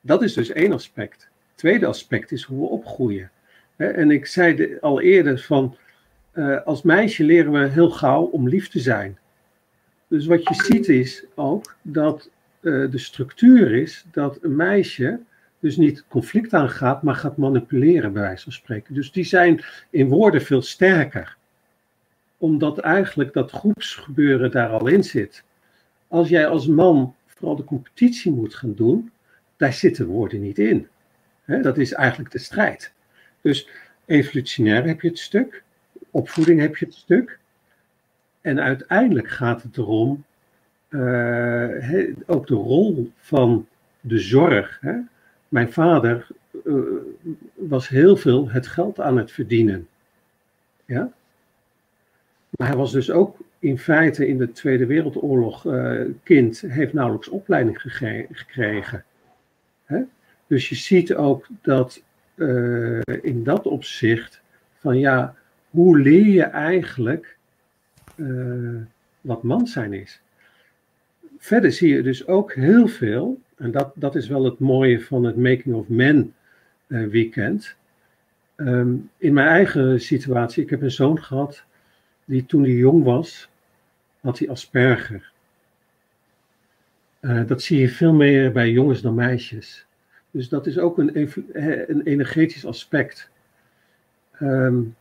[0.00, 1.28] Dat is dus één aspect.
[1.54, 3.30] Tweede aspect is hoe we opgroeien.
[3.76, 5.76] En ik zei al eerder van,
[6.34, 9.18] uh, als meisje leren we heel gauw om lief te zijn.
[10.08, 12.30] Dus wat je ziet is ook dat
[12.60, 15.20] uh, de structuur is dat een meisje
[15.64, 18.94] dus niet conflict aangaat, maar gaat manipuleren, bij wijze van spreken.
[18.94, 21.36] Dus die zijn in woorden veel sterker.
[22.38, 25.44] Omdat eigenlijk dat groepsgebeuren daar al in zit.
[26.08, 29.10] Als jij als man vooral de competitie moet gaan doen,
[29.56, 30.88] daar zitten woorden niet in.
[31.46, 32.92] dat is eigenlijk de strijd.
[33.40, 33.68] Dus
[34.04, 35.62] evolutionair heb je het stuk,
[36.10, 37.38] opvoeding heb je het stuk.
[38.44, 40.24] En uiteindelijk gaat het erom,
[40.88, 43.66] uh, ook de rol van
[44.00, 44.78] de zorg.
[44.80, 44.94] Hè?
[45.48, 46.26] Mijn vader
[46.64, 46.82] uh,
[47.54, 49.88] was heel veel het geld aan het verdienen.
[50.84, 51.12] Ja?
[52.50, 57.28] Maar hij was dus ook in feite in de Tweede Wereldoorlog uh, kind, heeft nauwelijks
[57.28, 57.80] opleiding
[58.30, 59.04] gekregen.
[59.84, 60.02] Hè?
[60.46, 62.02] Dus je ziet ook dat
[63.22, 64.40] in dat opzicht
[64.78, 65.34] van ja,
[65.70, 67.34] hoe leer je eigenlijk
[68.16, 68.80] uh,
[69.20, 70.20] wat man zijn is?
[71.38, 75.24] Verder zie je dus ook heel veel, en dat, dat is wel het mooie van
[75.24, 76.34] het Making of Men
[76.86, 77.76] uh, weekend.
[78.56, 81.64] Um, in mijn eigen situatie, ik heb een zoon gehad
[82.24, 83.48] die toen hij jong was,
[84.20, 85.32] had hij Asperger.
[87.20, 89.86] Uh, dat zie je veel meer bij jongens dan meisjes.
[90.30, 91.30] Dus dat is ook een,
[91.90, 93.30] een energetisch aspect.
[94.40, 94.96] Um,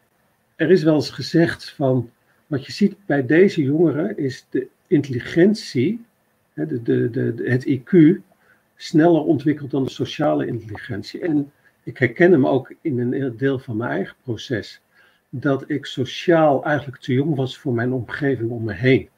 [0.55, 2.11] er is wel eens gezegd van,
[2.53, 6.05] wat je ziet bij deze jongeren is de intelligentie,
[6.53, 8.21] de, de, de, het IQ,
[8.75, 11.19] sneller ontwikkeld dan de sociale intelligentie.
[11.21, 11.51] En
[11.83, 14.81] ik herken hem ook in een deel van mijn eigen proces,
[15.29, 19.09] dat ik sociaal eigenlijk te jong was voor mijn omgeving om me heen.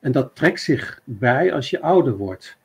[0.00, 2.56] En dat trekt zich bij als je ouder wordt.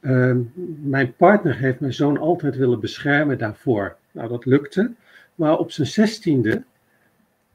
[0.00, 0.36] Uh,
[0.82, 3.96] mijn partner heeft mijn zoon altijd willen beschermen daarvoor.
[4.10, 4.92] Nou, dat lukte.
[5.34, 6.64] Maar op zijn zestiende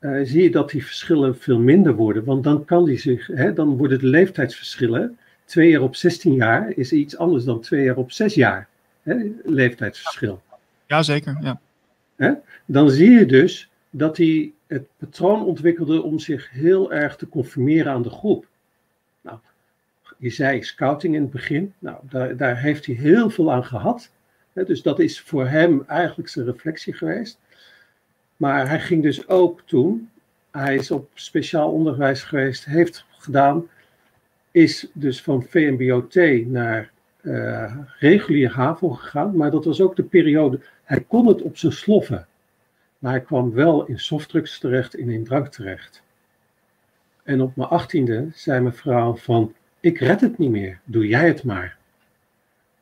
[0.08, 2.24] uh, zie je dat die verschillen veel minder worden.
[2.24, 5.18] Want dan kan die zich, hè, dan worden de leeftijdsverschillen.
[5.46, 8.68] Twee jaar op 16 jaar is iets anders dan twee jaar op zes jaar.
[9.04, 10.42] Hè, leeftijdsverschil.
[10.86, 11.60] Jazeker, ja.
[12.16, 12.34] Hè?
[12.66, 17.92] Dan zie je dus dat hij het patroon ontwikkelde om zich heel erg te conformeren
[17.92, 18.48] aan de groep.
[19.22, 19.38] Nou,
[20.18, 21.74] je zei scouting in het begin.
[21.80, 24.10] Nou, daar, daar heeft hij heel veel aan gehad.
[24.54, 27.40] Dus dat is voor hem eigenlijk zijn reflectie geweest.
[28.38, 30.10] Maar hij ging dus ook toen,
[30.52, 33.68] hij is op speciaal onderwijs geweest, heeft gedaan,
[34.52, 36.16] is dus van VMBOT
[36.46, 39.36] naar uh, regulier HAVO gegaan.
[39.36, 42.28] Maar dat was ook de periode, hij kon het op zijn sloffen.
[43.00, 46.04] Maar hij kwam wel in softdrugs terecht en in drank terecht.
[47.24, 51.28] En op mijn achttiende zei mijn vrouw van, ik red het niet meer, doe jij
[51.28, 51.78] het maar.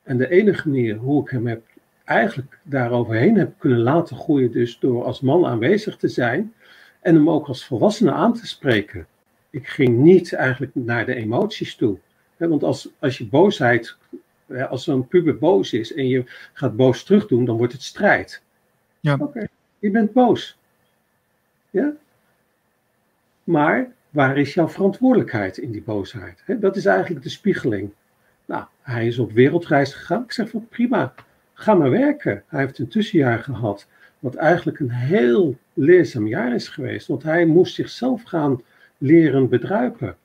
[0.03, 1.63] En de enige manier hoe ik hem heb
[2.05, 6.53] eigenlijk daaroverheen heb kunnen laten groeien, dus door als man aanwezig te zijn
[7.01, 9.07] en hem ook als volwassene aan te spreken.
[9.49, 11.97] Ik ging niet eigenlijk naar de emoties toe.
[12.37, 13.97] Want als, als je boosheid,
[14.69, 18.41] als zo'n puber boos is en je gaat boos terug doen, dan wordt het strijd.
[18.99, 19.13] Ja.
[19.13, 19.47] Oké, okay,
[19.79, 20.57] je bent boos.
[21.69, 21.93] Ja?
[23.43, 26.43] Maar waar is jouw verantwoordelijkheid in die boosheid?
[26.59, 27.91] Dat is eigenlijk de spiegeling.
[28.45, 30.23] Nou, hij is op wereldreis gegaan.
[30.23, 31.13] Ik zeg van prima,
[31.55, 32.43] ga maar werken.
[32.47, 33.87] Hij heeft een tussenjaar gehad,
[34.19, 38.61] wat eigenlijk een heel leerzaam jaar is geweest, want hij moest zichzelf gaan
[38.97, 40.17] leren bedruipen.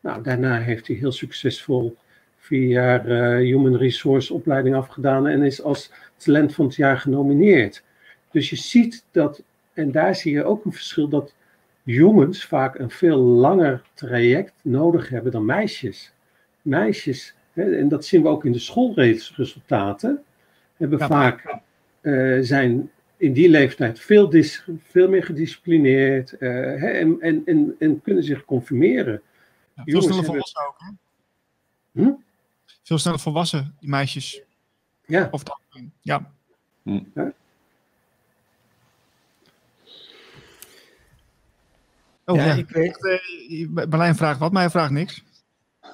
[0.00, 1.96] Nou, daarna heeft hij heel succesvol
[2.38, 7.82] vier jaar uh, Human Resource opleiding afgedaan en is als talent van het jaar genomineerd.
[8.30, 11.34] Dus je ziet dat, en daar zie je ook een verschil, dat
[11.82, 16.12] jongens vaak een veel langer traject nodig hebben dan meisjes.
[16.62, 20.24] Meisjes, hè, en dat zien we ook in de schoolresultaten,
[20.76, 21.58] hebben vaak,
[22.02, 27.76] uh, zijn in die leeftijd veel, dis, veel meer gedisciplineerd uh, hè, en, en, en,
[27.78, 29.22] en, kunnen zich conformeren.
[29.74, 30.24] Ja, veel sneller hebben...
[30.24, 30.76] volwassen ook.
[30.78, 32.02] Hè?
[32.02, 32.12] Hm?
[32.82, 34.42] Veel sneller volwassen, die meisjes.
[35.06, 35.28] Ja.
[35.30, 35.60] Of dat,
[36.00, 36.32] ja.
[36.82, 37.00] Hm.
[37.14, 37.32] ja.
[42.24, 42.54] Oh ja, ja.
[42.54, 43.20] ik weet.
[43.48, 45.24] Uh, Berlijn vraagt wat, maar hij vraagt niks.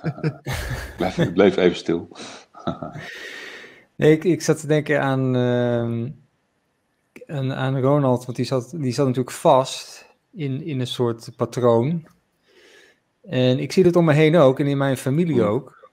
[0.97, 2.09] blijf, bleef even stil.
[3.97, 6.11] nee, ik, ik zat te denken aan, uh,
[7.27, 12.07] aan, aan Ronald, want die zat, die zat natuurlijk vast in, in een soort patroon.
[13.23, 15.91] En ik zie het om me heen ook, en in mijn familie ook.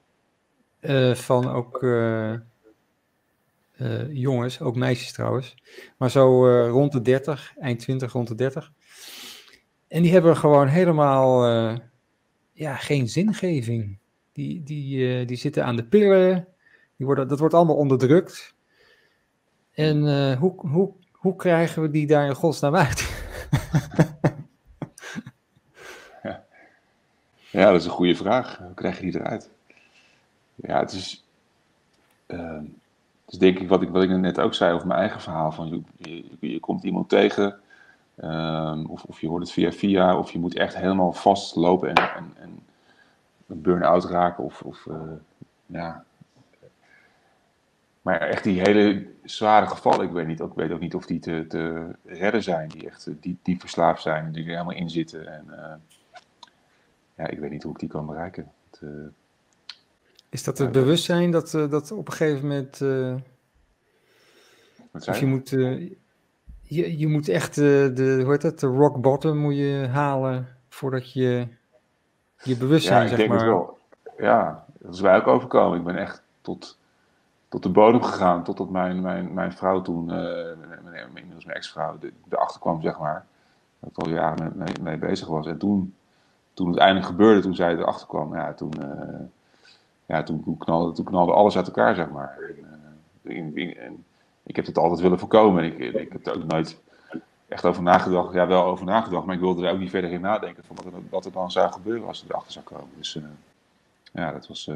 [0.81, 2.33] Uh, van ook uh,
[3.77, 5.55] uh, jongens, ook meisjes trouwens.
[5.97, 8.71] Maar zo rond de 30, eind 20, rond de 30.
[9.87, 11.47] En die hebben gewoon helemaal
[12.53, 13.97] ja, geen zingeving.
[14.33, 16.47] Die, die, die zitten aan de pillen.
[16.99, 18.55] Die worden, dat wordt allemaal onderdrukt.
[19.71, 23.27] En hoe, hoe, hoe krijgen we die daar in godsnaam uit?
[26.23, 26.43] ja.
[27.59, 28.57] ja, dat is een goede vraag.
[28.57, 29.49] Hoe krijg je die eruit?
[30.55, 31.25] Ja, het is,
[32.27, 32.53] uh,
[33.25, 35.51] het is denk ik wat, ik wat ik net ook zei over mijn eigen verhaal.
[35.51, 35.81] Van je,
[36.39, 37.59] je, je komt iemand tegen,
[38.23, 42.15] um, of, of je hoort het via via, of je moet echt helemaal vastlopen en,
[42.15, 42.59] en, en
[43.47, 44.43] een burn-out raken.
[44.43, 44.95] Of, of uh,
[45.65, 46.03] ja.
[48.01, 51.19] Maar echt die hele zware gevallen, ik weet, niet, ik weet ook niet of die
[51.19, 55.27] te, te redden zijn, die echt die, die verslaafd zijn, die er helemaal in zitten.
[55.27, 55.73] En uh,
[57.15, 58.51] ja, ik weet niet hoe ik die kan bereiken.
[58.69, 59.07] Het, uh,
[60.29, 62.79] is dat het bewustzijn dat, dat op een gegeven moment.
[62.81, 63.15] Uh,
[64.91, 65.49] of je moet,
[66.61, 71.13] je, je moet echt de, hoe heet dat, de rock bottom moet je halen voordat
[71.13, 71.47] je
[72.43, 73.39] je bewustzijn, ja, ik zeg denk maar.
[73.39, 73.77] Het wel.
[74.17, 75.77] Ja, dat is mij ook overkomen.
[75.77, 76.78] Ik ben echt tot,
[77.49, 81.97] tot de bodem gegaan, totdat mijn, mijn, mijn vrouw toen, mijn, inmiddels mijn ex-vrouw,
[82.29, 83.25] erachter kwam, zeg maar.
[83.79, 85.47] Dat ik al jaren mee, mee, bezig was.
[85.47, 85.95] En toen,
[86.53, 88.71] toen het eindelijk gebeurde, toen zij erachter kwam, ja, toen
[90.09, 92.37] ja, toen, toen, knalde, toen knalde alles uit elkaar, zeg maar.
[93.23, 94.05] En, in,
[94.43, 95.63] ik heb het altijd willen voorkomen.
[95.63, 96.81] En ik, ik heb er ook nooit
[97.47, 98.33] echt over nagedacht.
[98.33, 100.75] Ja, wel over nagedacht, maar ik wilde er ook niet verder in nadenken van
[101.09, 102.89] wat er, dan zou gebeuren als er erachter zou komen.
[102.97, 103.19] Dus
[104.11, 104.67] ja, dat was.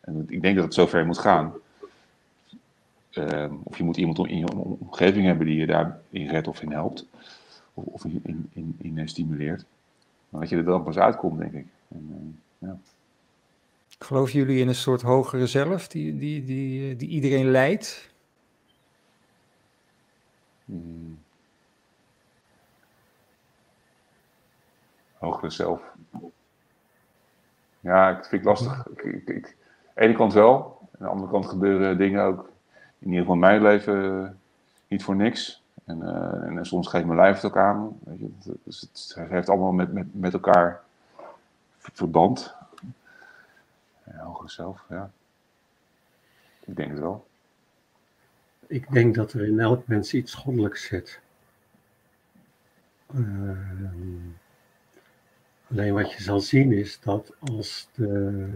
[0.00, 1.52] En ik denk dat het zover moet gaan.
[3.16, 6.72] Uh, of je moet iemand in je omgeving hebben die je daarin redt of in
[6.72, 7.06] helpt.
[7.74, 9.64] Of, of in, in, in, in stimuleert.
[10.28, 11.66] Maar dat je er dan pas uitkomt, denk ik.
[11.88, 12.78] En, ja.
[13.98, 18.10] Geloven jullie in een soort hogere zelf die, die, die, die iedereen leidt?
[20.64, 21.18] Hmm.
[25.18, 25.82] Hogere zelf.
[27.80, 28.86] Ja, ik vind het lastig.
[28.86, 30.78] Ik, ik, ik, aan de ene kant wel.
[30.80, 32.50] Aan de andere kant gebeuren dingen ook,
[32.98, 34.38] in ieder geval mijn leven,
[34.88, 35.62] niet voor niks.
[35.84, 37.98] En, uh, en soms geeft mijn lijf het ook aan.
[38.04, 38.54] Weet je.
[38.62, 40.80] Dus het heeft allemaal met, met, met elkaar
[41.78, 42.54] verband.
[44.04, 45.10] Ja, hogere zelf, ja.
[46.64, 47.26] Ik denk het wel.
[48.66, 51.20] Ik denk dat er in elk mens iets goddelijks zit.
[53.14, 53.58] Uh,
[55.70, 58.48] alleen wat je zal zien is dat als de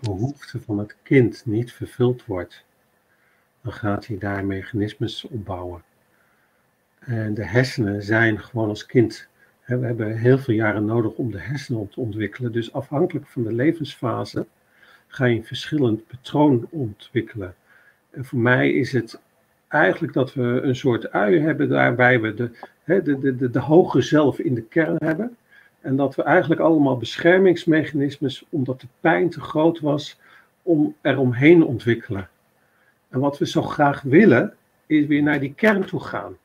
[0.00, 2.64] behoefte van het kind niet vervuld wordt,
[3.62, 5.82] dan gaat hij daar mechanismes opbouwen.
[6.98, 9.28] En de hersenen zijn gewoon als kind.
[9.64, 12.52] We hebben heel veel jaren nodig om de hersenen te ontwikkelen.
[12.52, 14.46] Dus afhankelijk van de levensfase
[15.06, 17.54] ga je een verschillend patroon ontwikkelen.
[18.10, 19.20] En voor mij is het
[19.68, 22.50] eigenlijk dat we een soort ui hebben waarbij we de,
[22.84, 25.36] hè, de, de, de, de hoge zelf in de kern hebben.
[25.80, 30.20] En dat we eigenlijk allemaal beschermingsmechanismes, omdat de pijn te groot was,
[30.62, 32.28] om eromheen ontwikkelen.
[33.12, 34.54] En wat we zo graag willen,
[34.86, 36.36] is weer naar die kern toe gaan.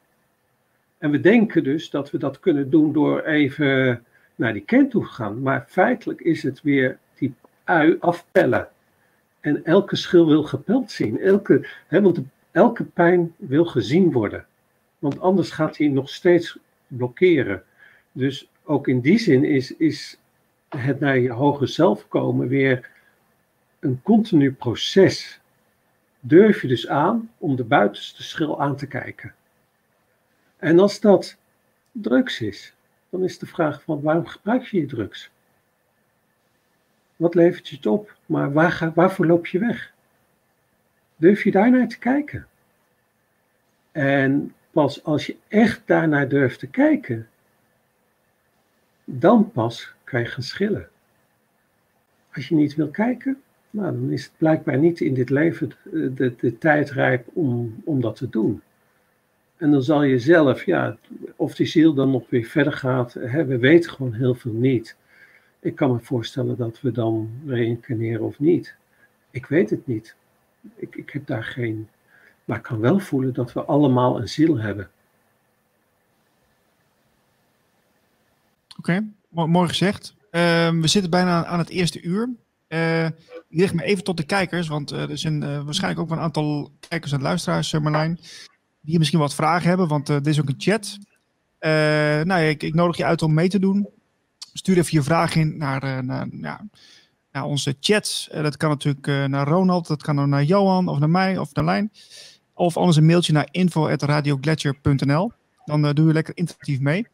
[0.98, 4.04] En we denken dus dat we dat kunnen doen door even
[4.36, 5.42] naar die kern toe te gaan.
[5.42, 8.68] Maar feitelijk is het weer die ui afpellen.
[9.40, 11.20] En elke schil wil gepeld zien.
[11.20, 12.20] Elke, hè, want
[12.52, 14.46] elke pijn wil gezien worden.
[15.00, 16.58] Want anders gaat hij nog steeds
[16.88, 17.64] blokkeren.
[18.12, 20.20] Dus ook in die zin is, is
[20.70, 22.90] het naar je hoger zelf komen weer
[23.80, 25.40] een continu proces.
[26.28, 29.36] Durf je dus aan om de buitenste schil aan te kijken.
[30.58, 31.38] En als dat
[31.92, 32.74] drugs is,
[33.10, 35.30] dan is de vraag van waarom gebruik je je drugs?
[37.16, 38.16] Wat levert je het op?
[38.26, 39.94] Maar waar ga, waarvoor loop je weg?
[41.16, 42.48] Durf je daarnaar te kijken?
[43.92, 47.30] En pas als je echt daarnaar durft te kijken,
[49.04, 50.90] dan pas kan je gaan schillen.
[52.34, 56.14] Als je niet wil kijken, nou, dan is het blijkbaar niet in dit leven de,
[56.14, 58.62] de, de tijd rijp om, om dat te doen.
[59.58, 60.98] En dan zal je zelf, ja,
[61.36, 64.96] of die ziel dan nog weer verder gaat, hè, we weten gewoon heel veel niet.
[65.60, 68.76] Ik kan me voorstellen dat we dan reïncarneren of niet.
[69.32, 70.16] Ik weet het niet.
[70.76, 71.88] Ik, ik heb daar geen.
[72.46, 74.90] Maar ik kan wel voelen dat we allemaal een ziel hebben.
[78.78, 80.16] Oké, mooi gezegd.
[80.32, 82.30] Uh, we zitten bijna aan het eerste uur.
[82.68, 83.08] Eh,
[83.50, 86.24] ik richt me even tot de kijkers, want eh, er zijn eh, waarschijnlijk ook een
[86.24, 88.20] aantal kijkers en luisteraars, uh, Marlijn,
[88.82, 90.98] die misschien wat vragen hebben, want er is ook een chat.
[92.26, 93.90] nou ik, ik, nodig je uit om mee te doen.
[94.54, 96.66] Stuur even je vraag in naar, naar, ja,
[97.32, 98.28] naar onze chat.
[98.32, 101.92] dat kan natuurlijk naar Ronald, dat kan naar Johan of naar mij of naar Lijn.
[102.54, 105.32] Of anders een mailtje naar info.radioglacier.nl.
[105.66, 107.08] Dan doe je lekker interactief mee.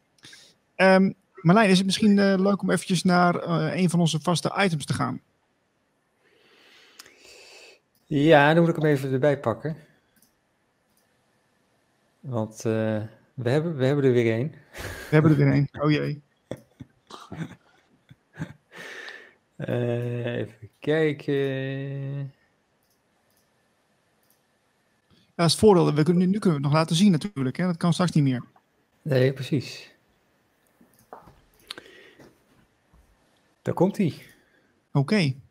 [0.76, 4.94] Um, Marlijn, is het misschien leuk om eventjes naar een van onze vaste items te
[4.94, 5.20] gaan?
[8.14, 9.76] Ja, dan moet ik hem even erbij pakken.
[12.20, 13.02] Want uh,
[13.34, 14.50] we, hebben, we hebben er weer één.
[14.72, 15.68] We hebben er weer één.
[15.72, 16.22] Oh jee.
[19.56, 21.34] Uh, even kijken.
[25.08, 25.94] Ja, dat is het voordeel.
[25.94, 27.56] We kunnen, nu kunnen we het nog laten zien natuurlijk.
[27.56, 27.66] Hè?
[27.66, 28.44] Dat kan straks niet meer.
[29.02, 29.94] Nee, precies.
[33.62, 34.14] Daar komt hij.
[34.92, 34.98] Oké.
[34.98, 35.42] Okay.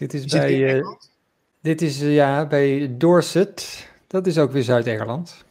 [0.00, 0.86] Dit is bij, uh,
[1.60, 3.88] dit is uh, ja, bij Dorset.
[4.06, 5.44] Dat is ook weer Zuid-Engeland.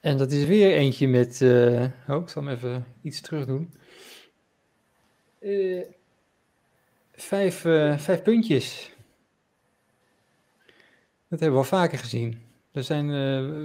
[0.00, 1.40] En dat is weer eentje met.
[1.40, 3.72] Uh, oh, ik zal hem even iets terug doen.
[7.12, 7.60] vijf,
[7.96, 8.92] vijf puntjes.
[11.28, 12.42] Dat hebben we al vaker gezien.
[12.72, 13.08] We zijn,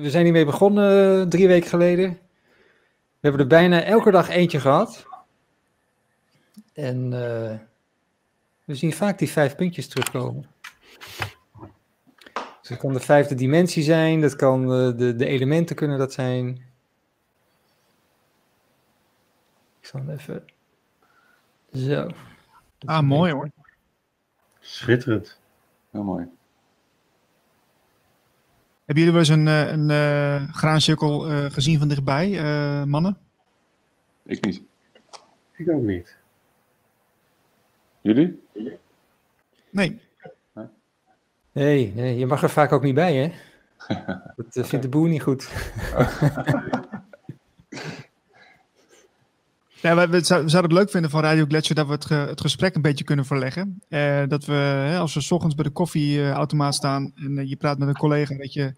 [0.01, 2.19] we zijn hiermee begonnen drie weken geleden.
[3.21, 5.05] We hebben er bijna elke dag eentje gehad.
[6.73, 7.57] En uh,
[8.65, 10.49] we zien vaak die vijf puntjes terugkomen.
[12.59, 16.13] Dus dat kan de vijfde dimensie zijn, dat kan de, de, de elementen kunnen dat
[16.13, 16.47] zijn.
[19.79, 20.45] Ik zal even.
[21.73, 22.09] Zo.
[22.85, 23.49] Ah, mooi hoor.
[24.59, 25.39] Schitterend.
[25.91, 26.27] Heel mooi.
[28.85, 32.83] Hebben jullie wel eens een, eh, een, een uh, graancirkel uh, gezien van dichtbij, uh,
[32.83, 33.17] mannen?
[34.23, 34.61] Ik niet.
[35.55, 36.17] Ik ook niet.
[38.01, 38.41] Jullie?
[39.69, 39.99] Nee.
[41.51, 43.31] Nee, nee, je mag er vaak ook niet bij, hè?
[44.53, 45.49] Dat vindt de boer niet goed.
[49.81, 52.75] Ja, we, we, zouden het leuk vinden van Radio Gletscher dat we het, het gesprek
[52.75, 53.81] een beetje kunnen verleggen.
[53.89, 57.55] Uh, dat we, hè, als we s ochtends bij de koffieautomaat staan en uh, je
[57.55, 58.73] praat met een collega, dat je,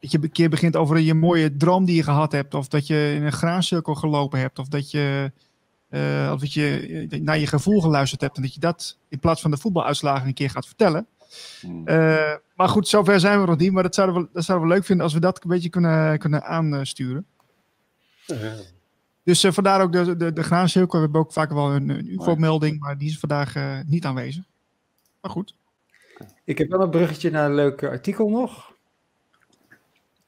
[0.00, 2.54] dat je een keer begint over je mooie droom die je gehad hebt.
[2.54, 4.58] Of dat je in een graancirkel gelopen hebt.
[4.58, 5.32] Of dat je,
[5.90, 8.36] uh, of dat je naar je gevoel geluisterd hebt.
[8.36, 11.06] En dat je dat in plaats van de voetbaluitslagen een keer gaat vertellen.
[11.60, 11.84] Hmm.
[12.54, 13.72] maar goed, zover zijn we nog niet.
[13.72, 16.18] Maar dat zouden we, dat zouden we leuk vinden als we dat een beetje kunnen,
[16.18, 17.26] kunnen aansturen.
[19.28, 20.98] Dus uh, vandaar ook de, de, de graancirkel.
[20.98, 24.44] We hebben ook vaak wel een, een UFO-melding, maar die is vandaag uh, niet aanwezig.
[25.20, 25.54] Maar goed.
[26.44, 28.72] Ik heb wel een bruggetje naar een leuk artikel nog.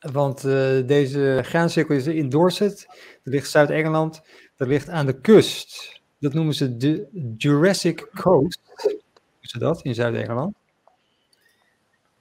[0.00, 2.86] Want uh, deze graancirkel is in Dorset.
[2.88, 4.22] Dat ligt Zuid-Engeland.
[4.56, 6.00] Dat ligt aan de kust.
[6.18, 8.60] Dat noemen ze de Jurassic Coast.
[8.84, 9.02] Noemen
[9.40, 10.54] ze dat in Zuid-Engeland.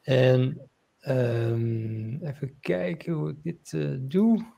[0.02, 0.70] En
[1.08, 3.74] um, even kijken hoe ik dit
[4.12, 4.58] doe.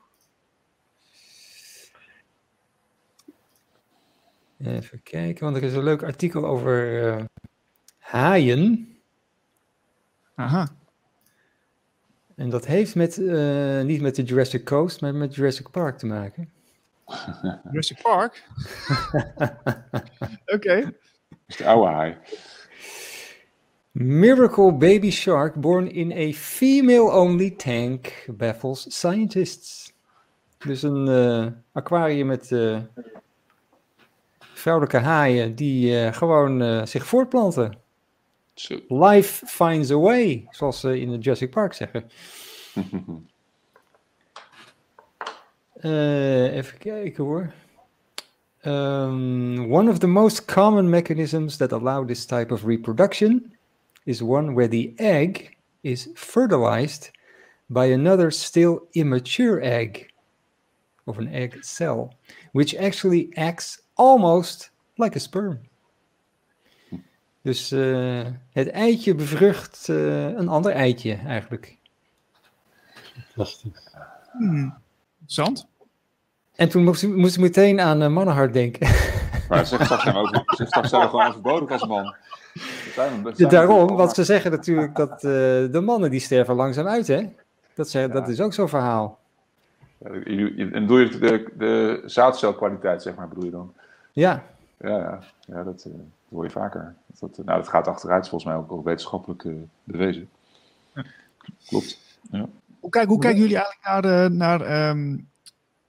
[4.64, 7.24] Even kijken, want er is een leuk artikel over uh,
[7.98, 8.88] haaien.
[10.34, 10.68] Aha.
[12.34, 16.06] En dat heeft met, uh, niet met de Jurassic Coast, maar met Jurassic Park te
[16.06, 16.52] maken.
[17.70, 18.42] Jurassic Park?
[20.44, 20.54] Oké.
[20.54, 20.94] Okay.
[21.46, 22.16] is de oude haai.
[23.90, 29.92] Miracle baby shark born in a female-only tank baffles scientists.
[30.58, 32.50] Dus een uh, aquarium met
[34.62, 37.78] vrouwelijke haaien die uh, gewoon uh, zich voortplanten.
[38.54, 38.80] Zo.
[38.88, 42.10] Life finds a way, zoals ze in de Jurassic Park zeggen.
[45.82, 47.52] uh, even kijken hoor.
[48.64, 53.56] Um, one of the most common mechanisms that allow this type of reproduction
[54.04, 57.10] is one where the egg is fertilized
[57.66, 60.12] by another still immature egg,
[61.06, 62.14] of an egg cell,
[62.52, 65.58] which actually acts almost like a sperm.
[67.42, 71.76] Dus uh, het eitje bevrucht uh, een ander eitje eigenlijk.
[73.34, 73.72] Lastig.
[74.32, 74.74] Hmm.
[75.26, 75.66] Zand.
[76.54, 78.88] En toen moest, moest ik meteen aan uh, Mannenhart denken.
[79.48, 82.14] Maar ze straks zijn we, ze straks zijn we gewoon overbodig als man.
[82.94, 87.06] Zijn we, zijn Daarom, want ze zeggen natuurlijk dat de mannen die sterven langzaam uit,
[87.06, 87.28] hè?
[87.74, 88.08] Dat, ze, ja.
[88.08, 89.18] dat is ook zo'n verhaal.
[89.98, 93.74] Ja, en bedoel je de, de zaadcelkwaliteit, zeg maar, bedoel je dan?
[94.12, 94.44] Ja.
[94.78, 95.22] Ja, ja.
[95.46, 96.94] ja dat, uh, dat hoor je vaker.
[97.20, 99.54] Dat, nou, dat gaat achteruit, volgens mij ook, ook wetenschappelijk uh,
[99.84, 100.28] bewezen.
[101.66, 101.98] Klopt.
[102.30, 102.48] Ja.
[102.80, 105.18] Hoe, kijk, hoe kijken jullie eigenlijk naar, naar ehm,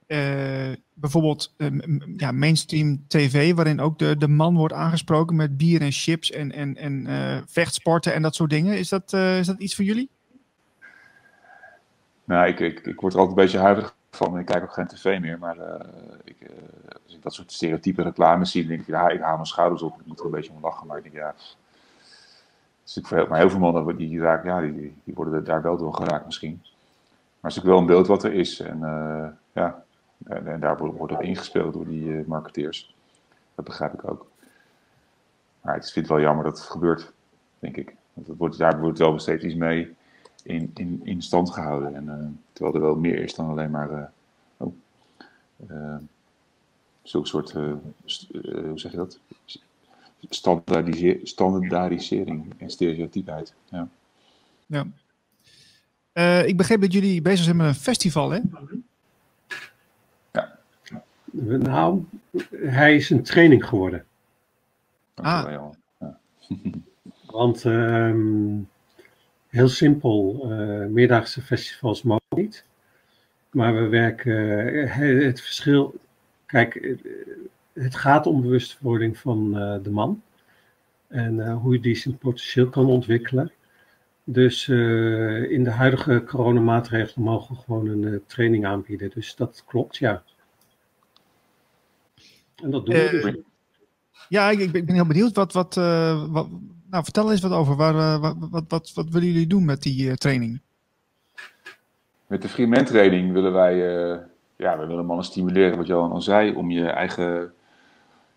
[0.06, 5.36] eh, bijvoorbeeld eh, m- m- ja, mainstream tv, waarin ook de, de man wordt aangesproken
[5.36, 8.78] met bier en chips en, en, en eh, vechtsporten en dat soort dingen?
[8.78, 10.08] Is dat, eh, is dat iets voor jullie?
[12.24, 15.20] Nou, ik, ik, ik word er altijd een beetje huiverig Ik kijk ook geen tv
[15.20, 15.38] meer.
[15.38, 15.86] Maar eh,
[16.24, 16.48] ik, eh,
[17.04, 20.00] als ik dat soort stereotype reclames zie, denk ik, ja, ik haal mijn schouders op.
[20.00, 20.86] Ik moet er een beetje om lachen.
[20.86, 21.34] Maar ik denk, ja.
[22.84, 25.76] Voor heel, maar heel veel mannen die, raken, ja, die, die worden er daar wel
[25.76, 26.60] door geraakt misschien.
[26.60, 28.60] Maar het is natuurlijk wel een beeld wat er is.
[28.60, 29.84] En eh, ja,
[30.24, 32.94] en, daar wordt, wordt op ingespeeld door die marketeers.
[33.54, 34.26] Dat begrijp ik ook.
[35.60, 37.12] Maar is, vind het wel jammer dat het gebeurt,
[37.58, 37.94] denk ik.
[38.12, 39.96] Want wordt, daar wordt wel steeds iets mee
[40.44, 41.94] in, in, in stand gehouden.
[41.94, 44.06] En, eh, terwijl er wel meer is dan alleen maar eh
[44.56, 44.74] oh,
[45.68, 45.96] eh,
[47.02, 49.18] zulke soort, hoe zeg je dat?
[50.28, 53.54] Standaardise- standaardisering en stereotypheid.
[53.68, 53.88] Ja.
[54.66, 54.86] Ja.
[56.12, 58.40] Eh, ik begreep dat jullie bezig zijn met een festival, hè?
[61.32, 62.04] Nou,
[62.50, 64.04] hij is een training geworden.
[65.14, 66.16] Dankjewel, Jan.
[67.26, 68.56] Want ehm,
[69.54, 72.64] heel simpel, eh, meerdaagse festivals mogen niet.
[73.50, 75.94] Maar we werken, eh, het verschil,
[76.46, 76.96] kijk, eh,
[77.72, 79.52] het gaat om bewustwording van
[79.82, 80.22] de man.
[81.08, 83.52] En hoe je die zijn potentieel kan ontwikkelen.
[84.24, 89.10] Dus in de huidige coronamaatregelen mogen we gewoon een training aanbieden.
[89.14, 90.22] Dus dat klopt, ja.
[92.62, 93.34] En dat doen we dus.
[94.28, 95.34] Ja, ik, ik ben heel benieuwd.
[95.34, 95.74] Wat, wat,
[96.30, 96.48] wat,
[96.94, 97.76] nou, vertel eens wat over.
[97.76, 100.60] Waar, eh, wat, wat, wat, willen jullie doen met die eh, training?
[102.26, 104.18] Met de Freeman training willen wij, eh,
[104.56, 107.52] ja, we willen mannen stimuleren, wat Johan al zei, om je eigen,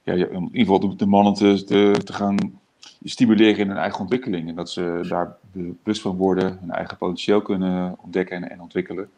[0.04, 1.64] ja, in ieder geval de, mannen te,
[2.04, 2.60] te, gaan
[3.04, 4.50] stimuleren in hun eigen ontwikkeling.
[4.50, 9.10] En dat ze daar bewust van worden, hun eigen potentieel kunnen ontdekken en, en ontwikkelen.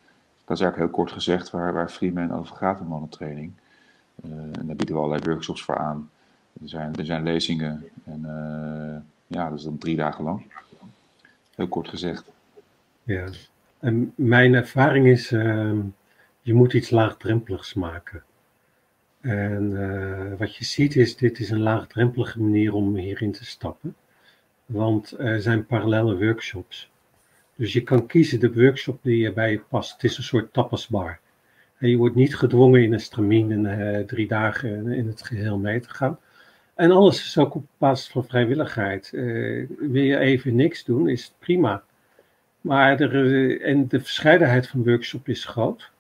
[0.46, 3.52] Dat is eigenlijk heel kort gezegd waar, waar Freeman over gaat, de mannentraining.
[4.22, 6.10] En daar bieden we allerlei workshops voor aan.
[6.62, 8.26] Er zijn, er zijn lezingen en
[9.30, 10.44] ja, is dan drie dagen lang.
[11.56, 12.32] Heel kort gezegd.
[13.04, 13.30] Ja,
[13.80, 15.80] en mijn ervaring is, ehm,
[16.42, 18.24] je moet iets laagdrempeligs maken.
[19.22, 23.96] En eh, wat je ziet is, dit is een laagdrempelige manier om hierin te stappen.
[24.66, 26.92] Want er zijn parallele workshops.
[27.56, 29.92] Dus je kan kiezen de workshop die er bij je past.
[29.92, 31.20] Het is een soort tapasbar.
[31.78, 35.58] En je wordt niet gedwongen in een stramien en eh, drie dagen in het geheel
[35.58, 36.20] mee te gaan.
[36.80, 39.14] En alles is ook op basis van vrijwilligheid.
[39.14, 39.22] Eh,
[39.78, 41.84] wil je even niks doen, is het prima.
[42.62, 45.92] Maar er, eh, en de verscheidenheid van workshop is groot.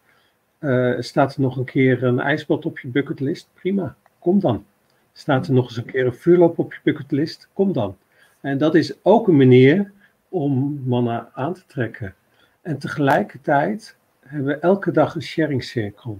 [0.59, 3.49] Eh, staat er nog een keer een ijsbad op je bucketlist?
[3.53, 4.65] Prima, kom dan.
[5.13, 7.49] Staat er nog eens een keer een vuurloop op je bucketlist?
[7.53, 7.97] Kom dan.
[8.41, 9.91] En dat is ook een manier
[10.29, 12.15] om mannen aan te trekken.
[12.61, 16.19] En tegelijkertijd hebben we elke dag een sharingcirkel.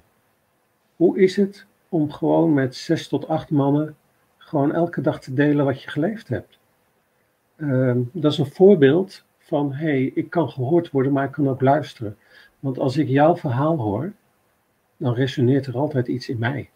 [0.95, 3.95] Hoe is het om gewoon met zes tot acht mannen
[4.49, 6.59] gewoon elke dag te delen wat je geleefd hebt?
[7.55, 11.49] Ehm, dat is een voorbeeld van, hé, hey, ik kan gehoord worden, maar ik kan
[11.49, 12.17] ook luisteren.
[12.59, 14.11] Want als ik jouw verhaal hoor,
[14.97, 16.69] dan resoneert er altijd iets in mij.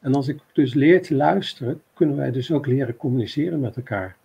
[0.00, 4.16] En als ik dus leer te luisteren, kunnen wij dus ook leren communiceren met elkaar.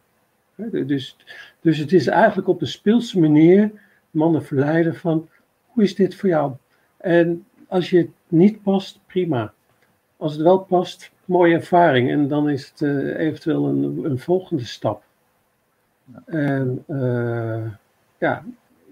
[0.85, 1.17] Dus,
[1.61, 3.71] dus het is eigenlijk op de speelse manier
[4.11, 5.29] mannen verleiden van,
[5.67, 6.53] hoe is dit voor jou?
[6.97, 9.53] En als je het niet past, prima.
[10.21, 12.11] Als het wel past, mooie ervaring.
[12.11, 15.03] En dan is het eh, eventueel een, een volgende stap.
[16.25, 17.71] En eh,
[18.17, 18.43] ja,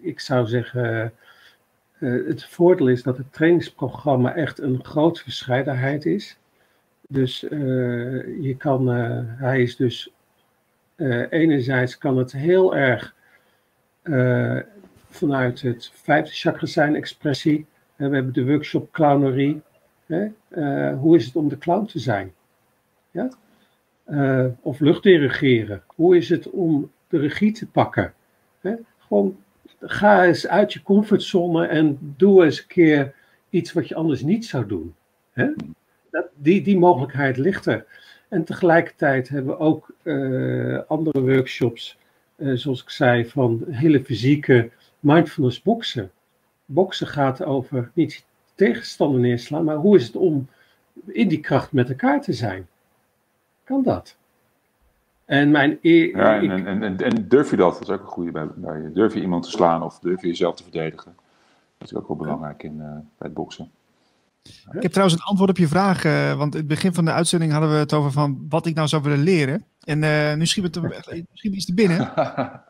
[0.02, 1.14] ik zou zeggen,
[2.00, 6.38] eh, het voordeel is dat het trainingsprogramma echt een grote verscheidenheid is.
[7.08, 8.88] Dus je kan,
[9.38, 10.14] hij is dus,
[11.30, 13.16] enerzijds kan het heel erg
[15.10, 17.66] vanuit het vijfde chakra zijn expressie.
[17.96, 19.62] We hebben de workshop clownerie.
[20.10, 20.28] Hè?
[20.50, 22.34] Eh, hoe is het om de clown te zijn?
[23.12, 23.30] Ja?
[24.04, 25.84] Eh, of luchtdirigeren.
[25.88, 28.14] Hoe is het om de regie te pakken?
[28.62, 28.76] Hè?
[28.98, 29.38] Gewoon
[29.80, 33.14] ga eens uit je comfortzone en doe eens een keer
[33.50, 34.96] iets wat je anders niet zou doen.
[35.32, 35.50] Hè?
[36.12, 37.86] Dat, die, die mogelijkheid ligt er.
[38.30, 41.98] En tegelijkertijd hebben we ook eh, andere workshops,
[42.38, 46.12] zoals ik zei, van hele fysieke mindfulness boksen.
[46.66, 48.26] Boksen gaat over niet
[48.60, 50.48] tegenstander neerslaan, maar hoe is het om
[51.06, 52.68] in die kracht met elkaar te zijn?
[53.64, 54.16] Kan dat?
[55.26, 57.74] En mijn e- Ja, en, en, en, en durf je dat?
[57.74, 60.28] Dat is ook een goede bij, bij Durf je iemand te slaan of durf je
[60.28, 61.16] jezelf te verdedigen?
[61.78, 63.72] Dat is ook wel belangrijk in, eh, bij het boksen.
[64.72, 66.04] Ik heb trouwens een antwoord op je vraag.
[66.06, 68.76] eh, want in het begin van de uitzending hadden we het over van wat ik
[68.76, 69.64] nou zou willen leren.
[69.84, 71.04] En eh, nu schiet het er,
[71.34, 72.12] schiet iets te binnen.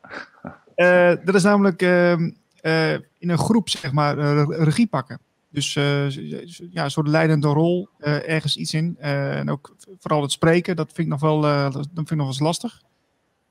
[0.76, 2.32] Eh, dat is namelijk ehm,
[2.62, 4.18] eh, in een groep, zeg maar,
[4.50, 5.20] regie pakken.
[5.52, 6.10] Dus eh,
[6.72, 8.96] ja, een soort leidende rol, eh, ergens iets in.
[9.00, 12.10] Eh, en ook vooral het spreken, dat vind ik nog wel, eh, dat vind ik
[12.10, 12.82] nog wel eens lastig.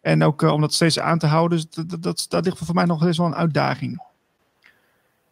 [0.01, 2.85] En ook om dat steeds aan te houden, dus dat, dat, dat, ligt voor mij
[2.85, 4.07] nog eens wel een uitdaging.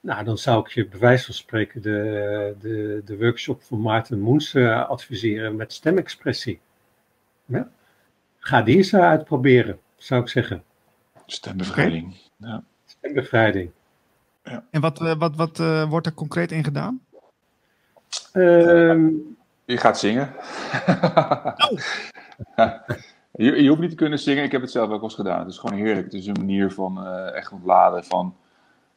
[0.01, 4.21] Nou, dan zou ik je bij wijze van spreken de, de, de workshop van Maarten
[4.21, 6.61] Moens eh, adviseren met stemexpressie.
[7.45, 7.71] Ja?
[8.39, 10.63] Ga die eens uitproberen, zou ik zeggen.
[11.27, 12.17] Stembevrijding.
[12.37, 12.65] Ja.
[12.85, 13.71] Stembevrijding.
[14.71, 17.01] En wat, eh, wat, wat eh, wordt er concreet in gedaan?
[18.33, 19.07] Ehm,
[19.65, 20.33] Je gaat zingen.
[23.33, 24.45] je, je hoeft niet te kunnen zingen.
[24.45, 25.39] Ik heb het zelf ook wel eens gedaan.
[25.39, 26.05] Het is gewoon heerlijk.
[26.05, 28.05] Het is een manier van eh, echt ontladen.
[28.05, 28.35] Van,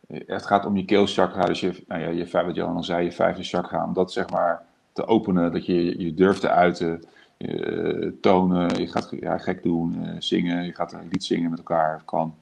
[0.07, 1.45] het gaat om je keelchakra.
[1.45, 3.85] Dus je, nou ja, je, vijf- wat Johan al zei, je vijfde chakra.
[3.85, 4.61] Om dat zeg maar
[4.93, 5.51] te openen.
[5.51, 7.03] Dat je je durft te uiten.
[7.37, 8.79] eh, tonen.
[8.79, 10.05] Je gaat ja, gek doen.
[10.05, 10.65] eh, zingen.
[10.65, 12.01] Je gaat een lied zingen met elkaar.
[12.05, 12.35] Kan.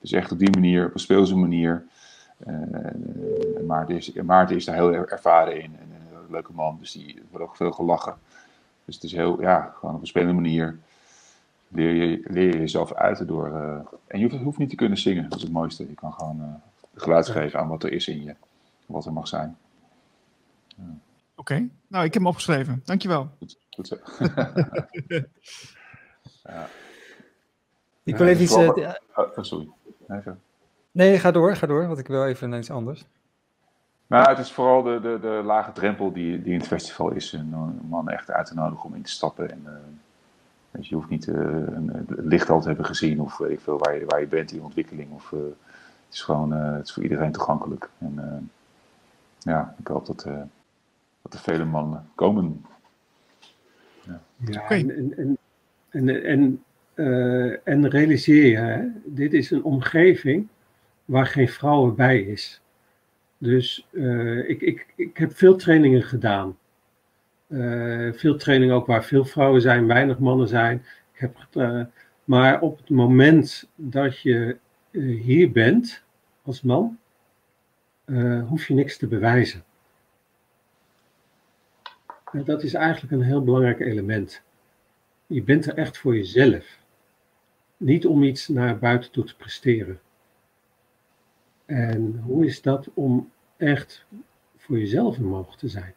[0.00, 0.86] Dus echt op die manier.
[0.86, 1.84] Op een speelse manier.
[2.46, 2.52] Eh,
[3.56, 5.76] en Maarten, is, en Maarten is daar heel er- ervaren in.
[5.80, 6.76] En een leuke man.
[6.80, 8.14] Dus die wordt ook veel gelachen.
[8.84, 10.78] Dus het is heel, ja, gewoon op een spelende manier
[11.68, 13.46] leer je, leer je jezelf uiten door.
[13.46, 15.88] eh, en je hoeft, hoeft niet te kunnen zingen, dat is het mooiste.
[15.88, 16.54] Je kan gewoon eh
[17.02, 18.34] geluid geven aan wat er is in je,
[18.86, 19.56] wat er mag zijn.
[21.36, 21.54] Oké,
[21.86, 22.82] nou ik heb hem opgeschreven.
[22.84, 23.28] Dankjewel.
[23.38, 23.96] Goed, goed zo.
[28.02, 28.52] Ik wil Ja, even iets...
[28.52, 29.68] vooral- eh, Oh, oh, sorry.
[30.08, 30.40] Even.
[30.94, 33.04] Nee, ga door, ga door, want ik wil even naar iets anders.
[34.06, 37.32] Nou, het is vooral de, de, de lage drempel die, die in het festival is.
[37.32, 39.50] En om mannen echt uit te nodigen om in te stappen.
[39.50, 39.72] En, eh,
[40.70, 43.50] weet je, je hoeft niet eh, een, het licht al te hebben gezien of weet
[43.50, 45.12] ik veel waar je, waar je bent in je ontwikkeling.
[45.12, 47.90] Of, eh, het is gewoon eh, het is voor iedereen toegankelijk.
[47.98, 48.42] En eh,
[49.38, 50.42] ja, ik hoop dat, eh,
[51.22, 52.64] dat er vele mannen komen.
[54.02, 54.20] Ja,
[54.62, 54.74] Oké.
[54.74, 55.38] en, en,
[55.90, 56.62] en, en, en,
[56.94, 60.48] eh, en realiseer je, hè, dit is een omgeving
[61.04, 62.62] waar geen vrouwen bij is.
[63.38, 66.58] Dus eh, ik, ik, ik heb veel trainingen gedaan.
[67.46, 70.84] Eh, veel trainingen ook waar veel vrouwen zijn, weinig mannen zijn.
[71.12, 71.36] Ik heb,
[72.24, 74.56] maar op het moment dat je
[74.90, 76.02] eh, hier bent
[76.42, 76.98] als man,
[78.46, 79.64] hoef je niks te bewijzen.
[82.32, 84.42] En dat is eigenlijk een heel belangrijk element.
[85.26, 86.78] Je bent er echt voor jezelf.
[87.76, 90.00] Niet om iets naar buiten toe te presteren.
[91.66, 94.04] En hoe is dat om echt
[94.56, 95.94] voor jezelf een mogen te zijn?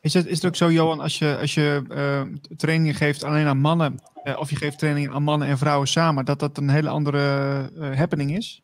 [0.00, 2.22] Is het, is het ook zo, Johan, als je, als je eh,
[2.56, 6.24] trainingen geeft alleen aan mannen, eh, of je geeft trainingen aan mannen en vrouwen samen,
[6.24, 7.18] dat dat een hele andere
[7.78, 8.62] eh, happening is?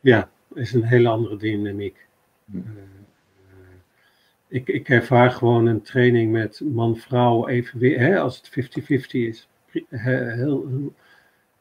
[0.00, 2.06] Ja, is een hele andere dynamiek.
[2.50, 2.58] Hm.
[4.48, 9.48] Ik, ik ervaar gewoon een training met man-vrouw even weer, hè, als het 50-50 is.
[9.88, 10.94] Heel, heel,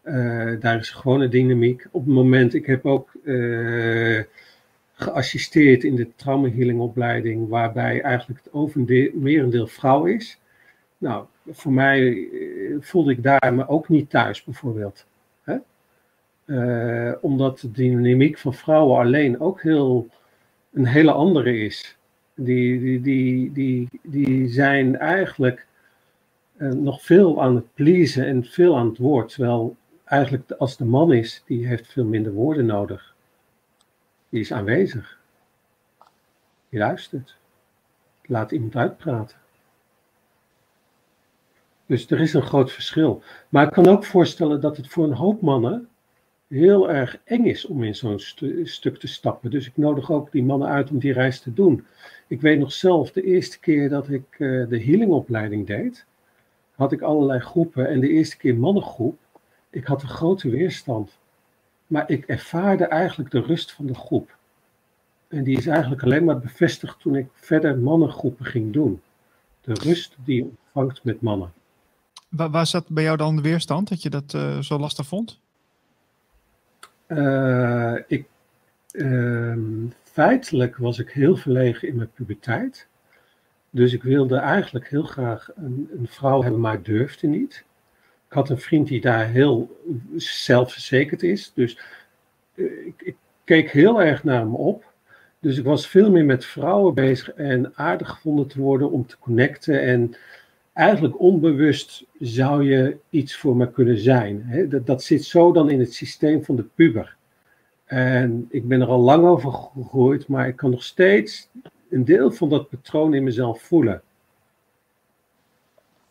[0.03, 1.87] eh, daar is gewoon een dynamiek.
[1.91, 4.19] Op het moment, ik heb ook eh,
[4.93, 10.39] geassisteerd in de trauma healing opleiding, waarbij eigenlijk het overde- merendeel vrouw is.
[10.97, 15.05] Nou, voor mij eh, voelde ik daar me ook niet thuis, bijvoorbeeld.
[17.21, 20.07] Omdat de dynamiek van vrouwen alleen ook heel,
[20.73, 21.97] een hele andere is.
[22.35, 25.67] Die, die, die, die, die zijn eigenlijk
[26.57, 29.29] nog veel aan het pleasen en veel aan het woord.
[29.33, 33.15] Terwijl eigenlijk als de man is, die heeft veel minder woorden nodig.
[34.29, 35.19] Die is aanwezig.
[36.69, 37.37] Die luistert.
[38.25, 39.37] Laat iemand uitpraten.
[41.85, 43.23] Dus er is een groot verschil.
[43.49, 45.87] Maar ik kan ook voorstellen dat het voor een hoop mannen
[46.47, 49.51] heel erg eng is om in zo'n stu- stuk te stappen.
[49.51, 51.85] Dus ik nodig ook die mannen uit om die reis te doen.
[52.27, 56.05] Ik weet nog zelf, de eerste keer dat ik eh, de healingopleiding deed,
[56.75, 57.87] had ik allerlei groepen.
[57.87, 59.17] En de eerste keer mannengroep,
[59.73, 61.17] ik had een grote weerstand.
[61.87, 64.35] Maar ik ervaarde eigenlijk de rust van de groep.
[65.27, 69.01] En die is eigenlijk alleen maar bevestigd toen ik verder mannengroepen ging doen.
[69.61, 71.53] De rust die je ontvangt met mannen.
[72.29, 75.39] Waar, waar zat bij jou dan de weerstand, dat je dat eh, zo lastig vond?
[77.05, 78.25] Eh, ik,
[78.91, 82.87] ehm, feitelijk was ik heel verlegen in mijn puberteit.
[83.69, 87.63] Dus ik wilde eigenlijk heel graag een, een vrouw hebben, maar durfde niet.
[88.33, 89.79] Had een vriend die daar heel
[90.15, 91.51] zelfverzekerd is.
[91.55, 91.79] Dus
[92.55, 94.91] eh, ik, ik keek heel erg naar hem op.
[95.39, 99.17] Dus ik was veel meer met vrouwen bezig en aardig gevonden te worden om te
[99.19, 99.81] connecten.
[99.81, 100.15] En
[100.73, 104.67] eigenlijk onbewust zou je iets voor me kunnen zijn.
[104.69, 107.15] Dat, dat zit zo dan in het systeem van de puber.
[107.85, 111.49] En ik ben er al lang over gegroeid, maar ik kan nog steeds
[111.89, 114.01] een deel van dat patroon in mezelf voelen.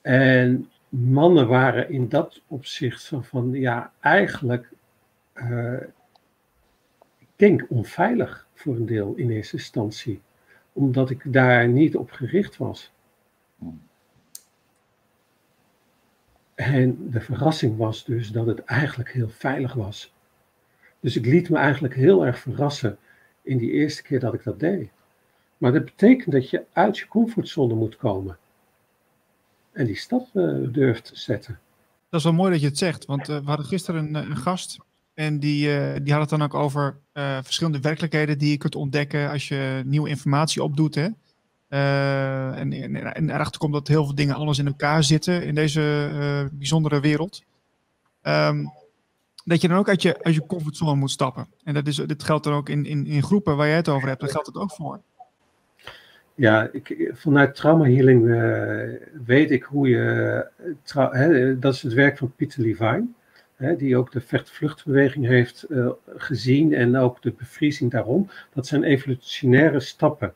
[0.01, 4.69] En mannen waren in dat opzicht zo van, ja, eigenlijk
[5.35, 5.81] uh,
[7.19, 10.21] ik denk onveilig voor een deel in eerste instantie,
[10.73, 12.93] omdat ik daar niet op gericht was.
[16.55, 20.15] En de verrassing was dus dat het eigenlijk heel veilig was.
[21.01, 22.99] Dus ik liet me eigenlijk heel erg verrassen
[23.43, 24.91] in die eerste keer dat ik dat deed.
[25.59, 28.39] Maar dat betekent dat je uit je comfortzone moet komen.
[29.73, 31.59] En die stap uh, durft te zetten.
[32.09, 34.37] Dat is wel mooi dat je het zegt, want uh, we hadden gisteren een, een
[34.37, 34.79] gast
[35.15, 35.69] en die,
[36.03, 36.97] die had het dan ook over
[37.43, 40.95] verschillende werkelijkheden die je kunt ontdekken als je nieuwe informatie opdoet.
[40.95, 41.09] Hè?
[41.69, 42.73] en,
[43.15, 47.43] en, erachter komt dat heel veel dingen anders in elkaar zitten in deze bijzondere wereld.
[48.23, 48.73] Um,
[49.45, 51.47] dat je dan ook uit je, uit je comfortzone moet stappen.
[51.65, 54.09] En dat is, dit geldt dan ook in, in, in groepen waar jij het over
[54.09, 55.01] hebt, daar geldt het ook voor.
[56.35, 60.47] Ja, ik, vanuit trauma healing uh, weet ik hoe je.
[60.93, 63.07] hè, dat is het werk van Peter Levine,
[63.57, 68.31] hè, die ook de vecht-vluchtbeweging heeft uh, gezien en ook de bevriezing daarom.
[68.53, 70.35] Dat zijn evolutionaire stappen.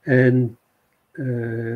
[0.00, 0.56] En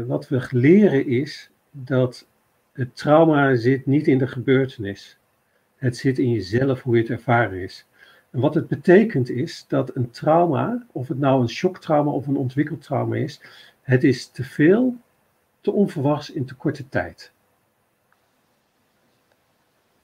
[0.06, 2.26] wat we leren is dat
[2.72, 5.18] het trauma zit niet in de gebeurtenis.
[5.76, 7.86] Het zit in jezelf hoe je het ervaren is.
[8.36, 12.82] Wat het betekent is dat een trauma, of het nou een shocktrauma of een ontwikkeld
[12.82, 13.40] trauma is,
[13.82, 14.96] het is te veel,
[15.60, 17.32] te onverwachts in te korte tijd.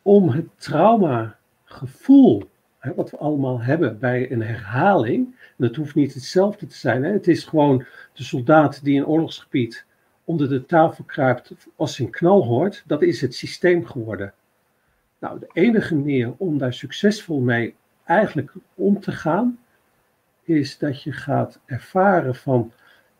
[0.02, 2.50] Om het traumagevoel,
[2.96, 7.12] wat we allemaal hebben bij een herhaling, en dat hoeft niet hetzelfde te zijn, hè,
[7.12, 9.84] het is gewoon de soldaat die in oorlogsgebied
[10.24, 14.34] onder de tafel kruipt als een knal hoort, dat is het systeem geworden.
[15.18, 17.74] Nou, de enige manier om daar succesvol mee
[18.12, 19.58] eigenlijk om te gaan,
[20.42, 22.72] is dat je gaat ervaren van,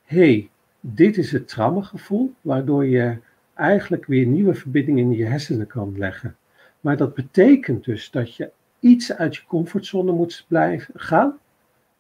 [0.04, 0.50] hey,
[0.80, 3.18] dit is het traumagevoel, waardoor je
[3.54, 6.36] eigenlijk weer nieuwe verbindingen in je hersenen kan leggen.
[6.80, 8.50] Maar dat betekent dus dat je
[8.80, 11.38] iets uit je comfortzone moet blijven gaan,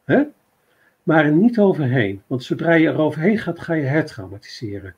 [0.04, 0.22] hè?
[1.02, 2.22] maar er niet overheen.
[2.26, 4.94] Want zodra je er overheen gaat, ga je hertraumatiseren.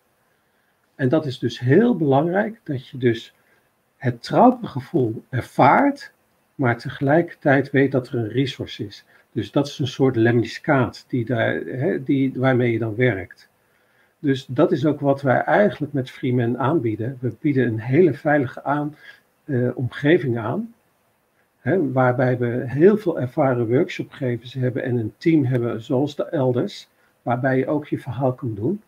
[0.94, 3.34] En dat is dus heel belangrijk, dat je dus
[3.96, 6.12] het traumagevoel ervaart,
[6.54, 9.04] maar tegelijkertijd weet dat er een resource is.
[9.32, 13.48] Dus dat is een soort lemniscaat die daar, hè, die, waarmee je dan werkt.
[14.18, 17.18] Dus dat is ook wat wij eigenlijk met Freeman aanbieden.
[17.20, 18.96] We bieden een hele veilige aan,
[19.44, 20.74] uh, omgeving aan,
[21.60, 26.88] hè, waarbij we heel veel ervaren workshopgevers hebben en een team hebben zoals de elders,
[27.22, 28.82] waarbij je ook je verhaal kan doen.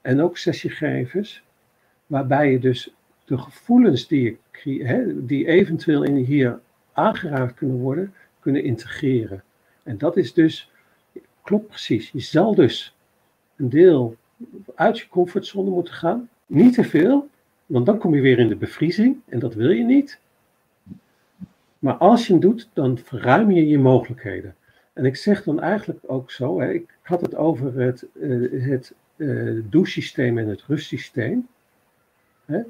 [0.00, 1.44] En ook sessiegevers,
[2.06, 2.94] waarbij je dus
[3.24, 6.60] de gevoelens die, je, hè, die eventueel in hier
[6.94, 9.42] aangeraakt kunnen worden, kunnen integreren.
[9.82, 10.70] En dat is dus,
[11.42, 12.96] klopt precies, je zal dus
[13.56, 14.16] een deel
[14.74, 16.28] uit je comfortzone moeten gaan.
[16.46, 17.28] Niet te veel,
[17.66, 20.18] want dan kom je weer in de bevriezing en dat wil je niet.
[21.78, 24.54] Maar als je het doet, dan verruim je je mogelijkheden.
[24.92, 28.94] En ik zeg dan eigenlijk ook zo, hè, ik had het over het, uh, het
[29.16, 31.48] uh, douchesysteem en het rustsysteem.
[32.44, 32.60] Hè,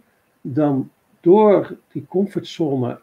[0.40, 0.90] dan
[1.20, 3.01] door die comfortzone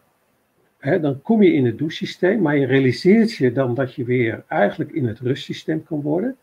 [0.82, 4.92] dan kom je in het douchesysteem, maar je realiseert je dan dat je weer eigenlijk
[4.92, 6.38] in het rustsysteem kan worden.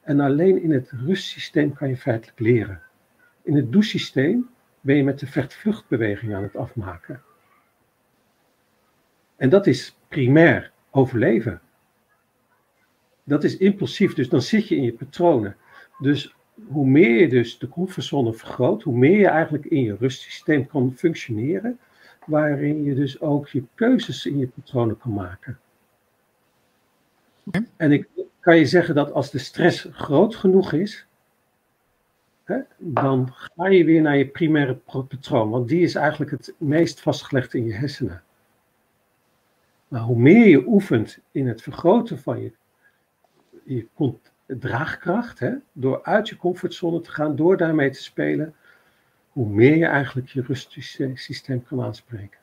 [0.00, 2.82] En alleen in het rustsysteem kan je feitelijk leren.
[3.42, 4.48] In het douchesysteem
[4.80, 7.22] ben je met de vecht-vluchtbeweging aan het afmaken.
[9.36, 11.60] En dat is primair overleven.
[13.24, 15.56] Dat is impulsief, dus dan zit je in je patronen.
[15.98, 16.34] Dus
[16.68, 20.92] hoe meer je dus de comfortzone vergroot, hoe meer je eigenlijk in je rustsysteem kan
[20.96, 21.78] functioneren,
[22.30, 25.58] waarin je dus ook je keuzes in je patronen kan maken.
[27.76, 28.08] En ik
[28.40, 31.06] kan je zeggen dat als de stress groot genoeg is,
[32.44, 34.74] hè, dan ga je weer naar je primaire
[35.08, 38.22] patroon, want die is eigenlijk het meest vastgelegd in je hersenen.
[39.88, 42.52] Maar hoe meer je oefent in het vergroten van je,
[43.64, 43.86] je
[44.46, 48.54] draagkracht, hè, door uit je comfortzone te gaan, door daarmee te spelen,
[49.32, 52.38] hoe meer je eigenlijk je rustsysteem kan aanspreken.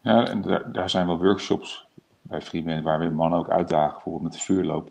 [0.00, 1.86] Ja, en daar, daar zijn wel workshops
[2.22, 4.90] bij Freeman waar we mannen ook uitdagen, bijvoorbeeld met de vuurloop.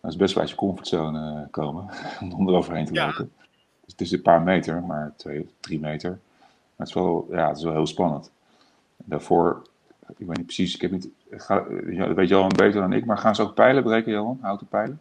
[0.00, 1.90] Dat is best wel uit je comfortzone eh, komen,
[2.36, 3.32] om eroverheen te lopen.
[3.84, 6.10] Dus het is een paar meter, maar twee, drie meter.
[6.10, 8.30] Maar het is wel, ja, het is wel heel spannend.
[8.96, 9.62] daarvoor,
[10.16, 11.64] ik weet niet precies, ik heb niet, ga,
[11.96, 14.38] dat weet Johan beter dan ik, maar gaan ze ook pijlen breken, Johan?
[14.40, 15.00] Houten pijlen?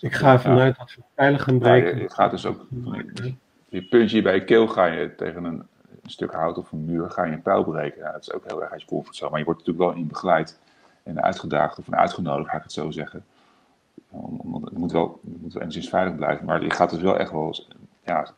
[0.00, 1.96] Ik ga vanuit dat we pijlen gaan breken.
[1.96, 2.66] Ja, je, gaat dus ook,
[3.68, 5.66] je puntje bij je keel ga je tegen een,
[6.02, 8.02] een, stuk hout of een muur, ga je een pijl breken.
[8.02, 10.08] Ja, dat is ook heel erg als je comfortzone, maar je wordt natuurlijk wel in
[10.08, 10.58] begeleid
[11.02, 13.24] en uitgedaagd of uitgenodigd, ga ik het zo zeggen.
[14.10, 17.18] Om, het moet wel, het moet wel enigszins veilig blijven, maar je gaat dus wel
[17.18, 17.64] echt wel
[18.04, 18.28] ja,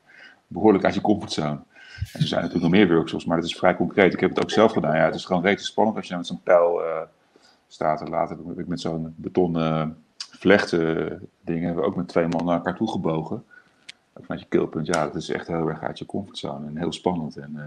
[0.46, 1.60] behoorlijk uit je comfortzone.
[2.12, 4.12] En er zijn natuurlijk nog meer workshops, maar dat is vrij concreet.
[4.12, 4.96] Ik heb het ook zelf gedaan.
[4.96, 7.00] Ja, het is gewoon redelijk spannend als je met zo'n pijl uh,
[7.68, 8.00] staat.
[8.00, 10.01] En later heb ik met zo'n betonnen
[10.42, 13.44] vlechten dingen hebben we ook met twee man naar elkaar toe gebogen.
[14.14, 14.86] Vanuit je keelpunt.
[14.86, 17.36] Ja, dat is echt heel erg uit je comfortzone en heel spannend.
[17.36, 17.62] En uh,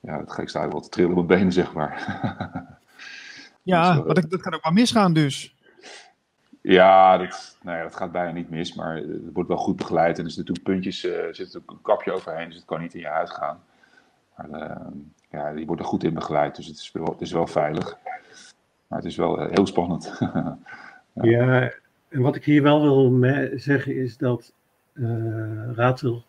[0.00, 1.92] ja, dat ga ik sta wel te trillen op mijn benen, zeg maar.
[3.62, 5.54] ja, dus, maar dat, dat kan ook wel misgaan dus.
[6.60, 10.18] Ja, dat, nou ja, dat gaat bijna niet mis, maar het wordt wel goed begeleid.
[10.18, 12.80] En er zitten natuurlijk puntjes, uh, er zit ook een kapje overheen, dus het kan
[12.80, 13.62] niet in je huid gaan.
[14.36, 14.86] Maar uh,
[15.30, 17.98] ja, die wordt er goed in begeleid, dus het is wel, het is wel veilig.
[18.86, 20.12] Maar het is wel heel spannend.
[21.14, 21.72] ja.
[22.08, 24.52] en wat ik hier wel wil zeggen is dat
[25.74, 26.24] ratel,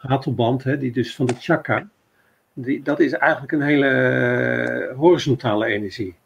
[0.00, 1.88] ratelband, hè, die dus van de chakra,
[2.52, 6.16] die, dat is eigenlijk een hele horizontale energie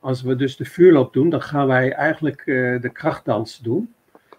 [0.00, 3.94] als we dus de vuurloop doen, dan gaan wij eigenlijk uh, de krachtdans doen.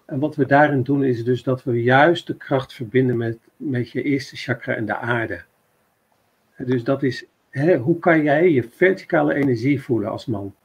[0.06, 3.92] En wat we daarin doen is dus dat we juist de kracht verbinden met, met
[3.92, 5.42] je eerste chakra en de aarde.
[6.58, 10.56] Dus dat is, hè, hoe kan jij je verticale energie voelen als man?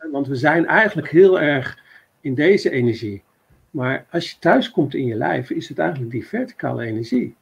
[0.00, 0.10] Hm.
[0.10, 1.78] Want we zijn eigenlijk heel erg
[2.20, 3.22] in deze energie.
[3.70, 7.36] Maar als je thuis komt in je lijf, is het eigenlijk die verticale energie.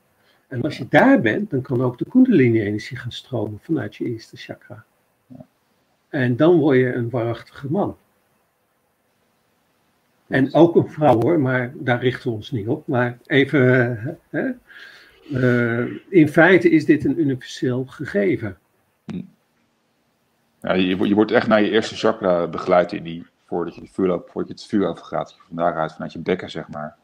[0.49, 4.37] En als je daar bent, dan kan ook de kundalini-energie gaan stromen vanuit je eerste
[4.37, 4.85] chakra.
[6.09, 7.97] En dan word je een waarachtige man.
[10.27, 12.87] En ook een vrouw hoor, maar daar richten we ons niet op.
[12.87, 14.51] Maar even, eh, hè,
[15.31, 18.59] uh, in feite is dit een universeel gegeven.
[20.61, 23.89] Ja, je, je, wordt echt naar je eerste chakra begeleid in die, voordat je, de
[23.93, 25.37] voordat je het vuur overgaat.
[25.47, 26.97] Van daaruit, vanuit je bekken zeg maar.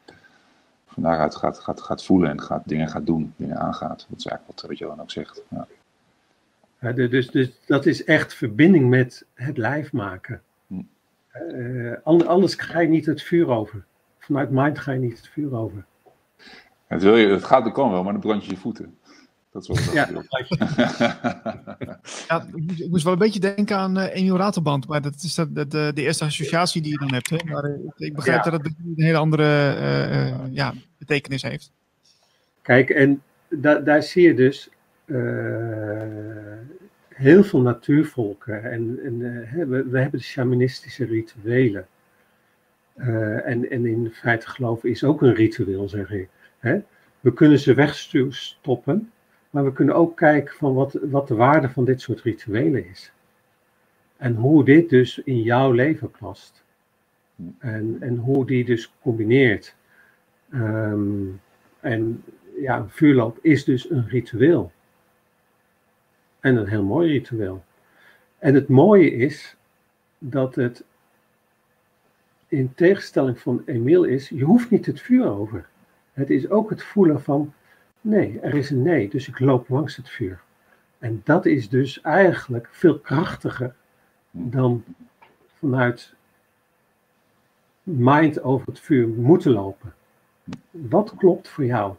[0.86, 4.06] Van daaruit gaat, gaat, gaat voelen en gaat, dingen gaat doen, dingen aangaat.
[4.08, 5.42] Dat is eigenlijk wat, wat Johan ook zegt.
[5.48, 5.66] Ja
[6.92, 10.42] dus, dus dat is echt verbinding met het lijf maken.
[11.52, 13.84] Uh, anders ga je niet het vuur over.
[14.18, 15.84] Vanuit mind ga je niet het vuur over.
[16.86, 18.98] Het, wil je, het gaat, er kan wel, maar dan brand je je voeten.
[19.54, 20.08] Dat is wat ja,
[22.28, 25.54] ja, ik moest wel een beetje denken aan uh, Emil Ratelband, maar dat is dat,
[25.54, 27.30] de, de, eerste associatie die je dan hebt.
[27.30, 27.36] Hè?
[27.44, 28.50] Maar uh, ik begrijp ja.
[28.50, 31.72] dat het een hele andere uh, ja, betekenis heeft.
[32.62, 34.70] Kijk, en da daar zie je dus
[37.14, 38.64] heel veel natuurvolken.
[38.64, 41.86] En, en uh, we, we, hebben de shamanistische rituelen.
[42.96, 46.28] Uh, en, en in feite geloven is ook een ritueel, zeg ik.
[46.58, 46.78] Hè?
[47.20, 49.12] We kunnen ze wegstoppen,
[49.54, 53.12] maar we kunnen ook kijken van wat, wat de waarde van dit soort rituelen is.
[54.16, 56.64] En hoe dit dus in jouw leven past.
[57.58, 59.74] En, en hoe die dus combineert.
[60.54, 61.40] Um,
[61.80, 62.24] en
[62.56, 64.72] ja, een vuurloop is dus een ritueel.
[66.40, 67.64] En een heel mooi ritueel.
[68.38, 69.56] En het mooie is
[70.18, 70.84] dat het
[72.48, 75.66] in tegenstelling van Emiel is, je hoeft niet het vuur over.
[76.12, 77.54] Het is ook het voelen van,
[78.04, 80.40] nee, er is een nee, dus ik loop langs het vuur.
[80.98, 83.74] En dat is dus eigenlijk veel krachtiger
[84.30, 84.84] dan
[85.58, 86.14] vanuit
[87.82, 89.94] mind over het vuur moeten lopen.
[90.70, 91.94] Wat klopt voor jou?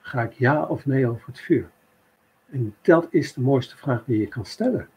[0.00, 1.70] Ga ik ja of nee over het vuur?
[2.50, 4.88] En dat is de mooiste vraag die je kan stellen.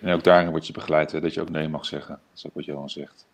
[0.00, 2.14] En ook daarin word je begeleid, dat je ook nee mag zeggen.
[2.14, 3.26] Dat is ook wat Johan zegt.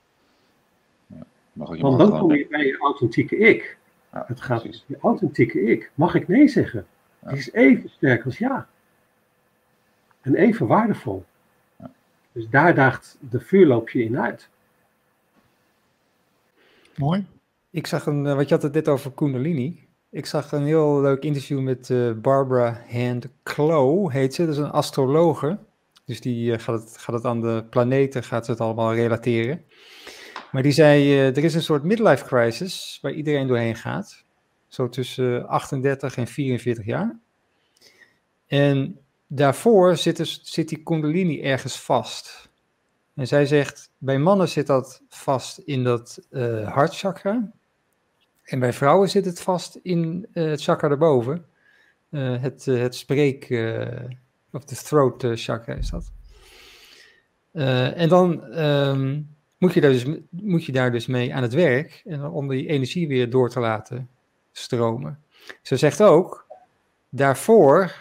[1.55, 3.78] Je Want dan kom je bij je authentieke ik.
[4.12, 4.85] Ja, het gaat precies.
[4.86, 5.90] je authentieke ik.
[5.94, 6.86] Mag ik nee zeggen?
[7.22, 7.28] Ja.
[7.28, 8.68] Die is even sterk als ja.
[10.20, 11.24] En even waardevol.
[11.78, 11.90] Ja.
[12.32, 14.48] Dus daar daagt de vuurloopje in uit.
[16.97, 17.26] Mooi.
[17.70, 19.86] Ik zag een, eh, wat je had het dit over Kundalini.
[20.10, 24.44] Ik zag een heel leuk interview met uh, Barbara Hand Clow, heet ze.
[24.44, 25.59] Dat is een astrologe.
[26.05, 29.64] Dus die uh, gaat, het, gaat het aan de planeten, gaat ze het allemaal relateren.
[30.55, 34.24] Maar die zei, uh, er is een soort midlife crisis waar iedereen doorheen gaat.
[34.68, 37.18] Zo tussen 38 en 44 jaar.
[38.47, 42.51] En daarvoor zit, dus, zit die kundalini ergens vast.
[43.14, 46.26] En zij zegt, bij mannen zit dat vast in dat
[46.64, 47.52] hartchakra.
[48.44, 51.47] En bij vrouwen zit het vast in uh, het chakra daarboven.
[52.10, 53.43] Uh, het, uh, het spreek,
[54.52, 56.12] of de throat chakra is dat.
[57.94, 62.02] en dan um, moet, je daar dus, moet je daar dus mee aan het werk
[62.05, 64.09] en om die energie weer door te laten
[64.52, 65.22] stromen.
[65.62, 66.47] Ze zegt ook,
[67.09, 67.94] daarvoor,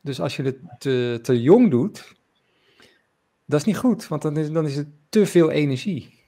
[0.00, 2.14] dus als je het te, te jong doet,
[3.44, 6.22] dat is niet goed, want dan is, dan is het te veel energie.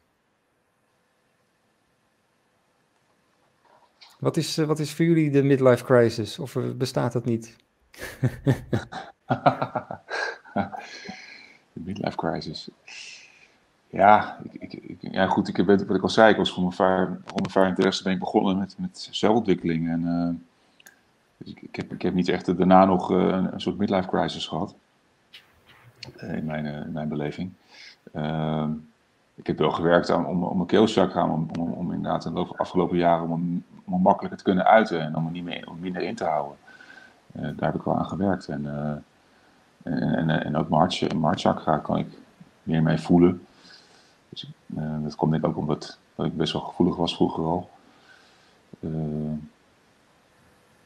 [4.18, 6.38] Wat is, eh, wat is voor jullie de midlife crisis?
[6.38, 7.56] Of bestaat dat niet?
[11.72, 12.68] de midlife crisis.
[13.96, 16.74] Ja, ik, ik, ja, goed, ik heb, wat ik al zei, ik was voor
[17.54, 19.88] mijn, interesse ben ik begonnen met, met zelfontwikkeling.
[19.88, 20.34] En, uh,
[21.36, 23.18] dus ik, ik, heb, ik heb niet echt daarna nog uh,
[23.52, 24.74] een, soort midlife crisis gehad.
[26.16, 27.52] Uh, in, mijn, mijn beleving.
[28.12, 28.70] Ehm,
[29.34, 32.96] ik heb wel gewerkt aan, om, om mijn keelchakra, om, om, inderdaad in de afgelopen
[32.96, 36.14] jaren om, om makkelijker te kunnen uiten en om er niet meer, om minder in
[36.14, 36.56] te houden.
[37.32, 38.48] daar heb ik wel aan gewerkt.
[38.48, 38.66] En,
[39.82, 42.08] en, en, ook mijn chakra kan ik
[42.62, 43.45] meer mee voelen.
[44.28, 47.44] Dus, uh, dat komt denk ik ook omdat dat ik best wel gevoelig was vroeger
[47.44, 47.70] al.
[48.80, 49.32] Uh,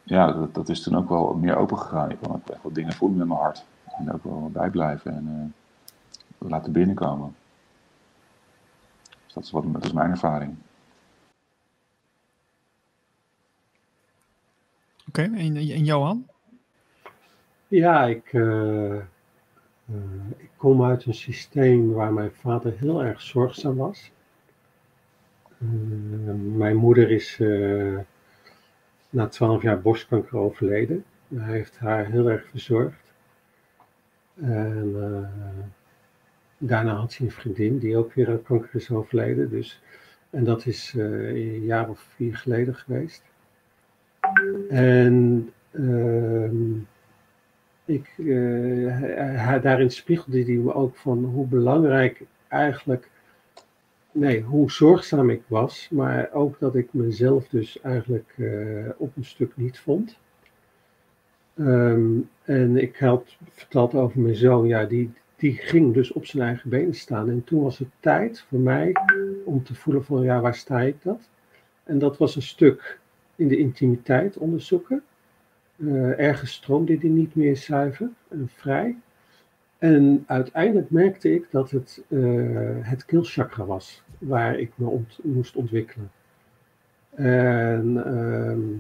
[0.03, 2.11] ja, dat, dat, is toen ook wel meer open gegaan.
[2.11, 3.65] Ik ook echt wat dingen voelen met mijn hart.
[3.99, 5.55] En ook wel bijblijven en
[6.39, 7.35] uh, laten binnenkomen.
[9.25, 10.57] Dus dat is, wat, dat is mijn ervaring.
[15.09, 16.27] Oké, okay, en, en Johan?
[17.69, 18.97] Ja, ik, uh,
[19.91, 19.97] uh,
[20.37, 24.13] ik kom uit een systeem waar mijn vader heel erg zorgzaam was.
[25.59, 25.69] Uh,
[26.57, 27.99] mijn moeder is uh,
[29.11, 31.05] na twaalf jaar borstkanker overleden.
[31.35, 33.13] Hij heeft haar heel erg verzorgd.
[34.35, 34.95] En
[36.59, 39.51] daarna had ze een vriendin die ook weer aan kanker is overleden.
[39.51, 39.83] Dus,
[40.31, 43.23] en dat is een jaar of vier geleden geweest.
[44.69, 46.79] En ehm,
[47.91, 53.09] ik, uh, daarin spiegelde hij me ook van hoe belangrijk eigenlijk,
[54.13, 59.25] nee, hoe zorgzaam ik was, maar ook dat ik mezelf dus eigenlijk uh, op een
[59.25, 60.19] stuk niet vond.
[61.57, 66.43] Um, en ik had verteld over mijn zoon, ja, die, die ging dus op zijn
[66.43, 67.29] eigen benen staan.
[67.31, 68.93] En toen was het tijd voor mij
[69.45, 71.29] om te voelen van, ja, waar sta ik dat?
[71.85, 72.99] En dat was een stuk
[73.37, 75.03] in de intimiteit onderzoeken.
[75.83, 78.97] Uh, ergens stroomde die niet meer zuiver en vrij.
[79.79, 86.11] En uiteindelijk merkte ik dat het uh, het keelchakra was waar ik me moest ontwikkelen.
[87.11, 88.79] En uh,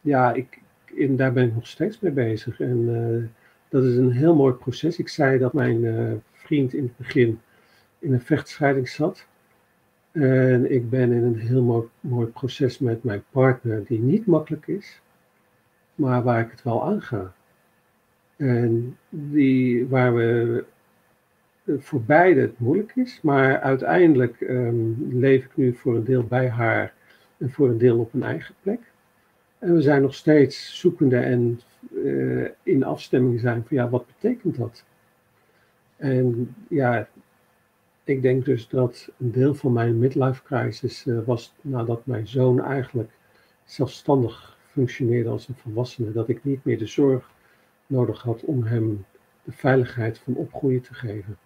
[0.00, 2.60] ja, ik, in, daar ben ik nog steeds mee bezig.
[2.60, 3.24] En uh,
[3.68, 4.98] dat is een heel mooi proces.
[4.98, 7.40] Ik zei dat mijn vriend in het begin
[7.98, 9.26] in een vechtscheiding zat.
[10.12, 14.66] En ik ben in een heel mooi, mooi proces met mijn partner, die niet makkelijk
[14.66, 15.02] is
[15.94, 17.32] maar waar ik het wel aan ga.
[18.36, 20.64] En die, waar we
[21.78, 26.48] voor beide het moeilijk is, maar uiteindelijk um, leef ik nu voor een deel bij
[26.48, 26.94] haar
[27.38, 28.80] en voor een deel op een eigen plek.
[29.58, 31.60] En we zijn nog steeds zoekende en
[31.94, 34.84] uh, in afstemming zijn van ja, wat betekent dat?
[35.96, 37.08] En ja,
[38.04, 42.60] ik denk dus dat een deel van mijn midlife crisis uh, was nadat mijn zoon
[42.60, 43.10] eigenlijk
[43.64, 47.30] zelfstandig functioneerde als een volwassene, dat ik niet meer de zorg
[47.86, 49.04] nodig had om hem
[49.44, 51.36] de veiligheid van opgroeien te geven.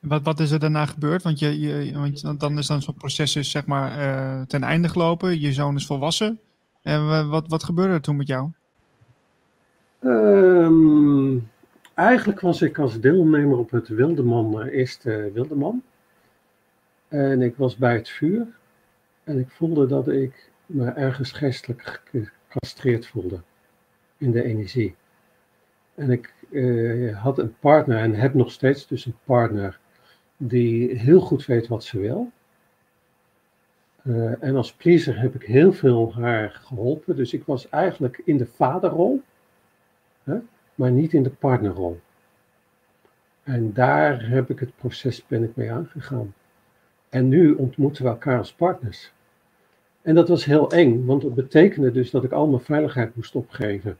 [0.00, 1.22] Wat, wat is er daarna gebeurd?
[1.22, 1.92] Want, je, je
[2.22, 5.40] want dan is dan zo'n proces is, zeg maar, uh, ten einde gelopen.
[5.40, 6.40] Je zoon is volwassen.
[6.82, 8.50] En wat, wat gebeurde er toen met jou?
[10.00, 11.50] Um,
[11.94, 15.82] eigenlijk was ik als deelnemer op het Wildeman, uh, eerste Wildeman.
[17.08, 18.46] En ik was bij het vuur.
[19.24, 22.02] En ik voelde dat ik me ergens geestelijk
[22.48, 23.40] gecastreerd voelde
[24.16, 24.94] in de energie.
[25.94, 29.80] En ik eh, had een partner en heb nog steeds dus een partner
[30.36, 32.32] die heel goed weet wat ze wil.
[34.02, 37.16] Uh, en als pleaser heb ik heel veel haar geholpen.
[37.16, 39.22] Dus ik was eigenlijk in de vaderrol,
[40.22, 40.38] hè,
[40.74, 42.00] maar niet in de partnerrol.
[43.42, 46.34] En daar heb ik het proces ben ik mee aangegaan.
[47.08, 49.13] En nu ontmoeten we elkaar als partners.
[50.04, 53.34] En dat was heel eng, want het betekende dus dat ik al mijn veiligheid moest
[53.34, 53.98] opgeven.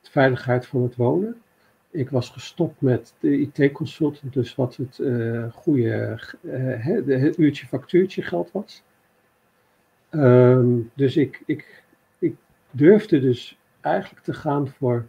[0.00, 1.42] De veiligheid van het wonen.
[1.90, 6.84] Ik was gestopt met de IT-consultant, dus wat het uh, goede uh,
[7.22, 8.82] het uurtje factuurtje geld was.
[10.10, 11.82] Um, dus ik, ik,
[12.18, 12.36] ik
[12.70, 15.06] durfde dus eigenlijk te gaan voor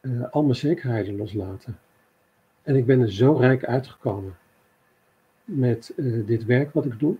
[0.00, 1.78] uh, al mijn zekerheden loslaten.
[2.62, 4.36] En ik ben er zo rijk uitgekomen
[5.44, 5.92] met
[6.26, 7.16] dit werk wat ik doe.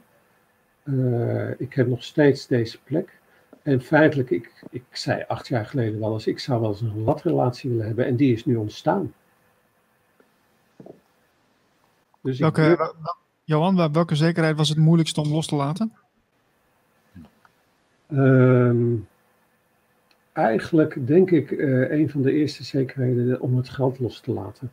[0.89, 3.19] Uh, ik heb nog steeds deze plek.
[3.63, 7.03] En feitelijk, ik, ik zei acht jaar geleden wel eens, ik zou wel eens een
[7.03, 8.07] latrelatie willen hebben.
[8.07, 9.15] En die is nu ontstaan.
[12.21, 13.15] Dus welke, ik...
[13.45, 15.93] Johan, welke zekerheid was het moeilijkste om los te laten?
[18.09, 19.09] Um,
[20.33, 24.73] eigenlijk denk ik uh, een van de eerste zekerheden om het geld los te laten.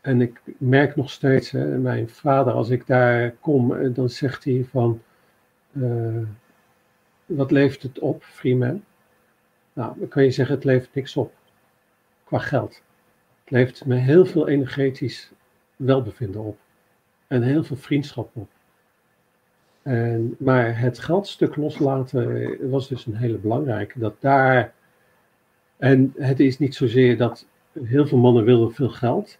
[0.00, 4.44] En ik merk nog steeds, hè, mijn vader, als ik daar kom, eh, dan zegt
[4.44, 5.02] hij van,
[5.72, 6.22] uh,
[7.26, 8.84] wat levert het op, Freeman?
[9.72, 11.32] Nou, dan kan je zeggen, het levert niks op,
[12.24, 12.82] qua geld.
[13.46, 15.32] levert me heel veel energetisch
[15.76, 16.58] welbevinden op.
[17.26, 18.48] En heel veel vriendschap op.
[19.82, 23.98] En, maar het geldstuk loslaten was dus een hele belangrijke.
[23.98, 24.72] Dat daar.
[25.76, 27.46] En het is niet zozeer dat
[27.84, 29.38] heel veel mannen wilden veel geld.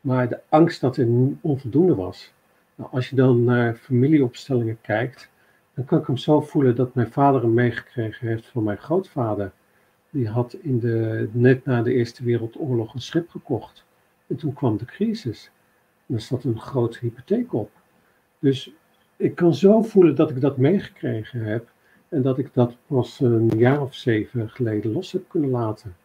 [0.00, 1.08] Maar de angst dat er
[1.40, 2.32] onvoldoende was.
[2.74, 5.30] Nou, als je dan naar familieopstellingen kijkt,
[5.74, 9.52] dan kan ik hem zo voelen dat mijn vader hem meegekregen heeft van mijn grootvader.
[10.10, 13.84] Die had in de, net na de Eerste Wereldoorlog een schip gekocht.
[14.26, 15.50] En toen kwam de crisis.
[16.06, 17.70] En er zat een grote hypotheek op.
[18.38, 18.72] Dus
[19.16, 21.70] ik kan zo voelen dat ik dat meegekregen heb.
[22.08, 25.96] En dat ik dat pas een jaar of zeven geleden los heb kunnen laten.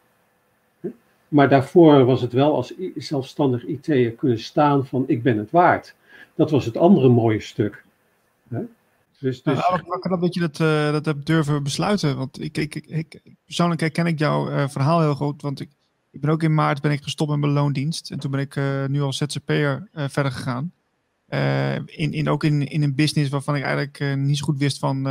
[1.34, 5.96] Maar daarvoor was het wel als zelfstandig IT'er kunnen staan van ik ben het waard.
[6.36, 7.84] Dat was het andere mooie stuk.
[8.48, 8.68] Dus,
[9.20, 9.44] dus...
[9.44, 12.18] Nou, dat je dat, uh, dat hebt durven besluiten?
[12.18, 15.42] Want ik, ik, ik, persoonlijk herken ik jouw uh, verhaal heel goed.
[15.42, 15.70] Want ik,
[16.12, 18.12] ik ben ook in maart ben ik gestopt met mijn loondienst.
[18.12, 20.72] En toen ben ik uh, nu als ZZP'er verder gegaan.
[21.86, 25.06] in, in, ook in, in een business waarvan ik eigenlijk niet zo goed wist van...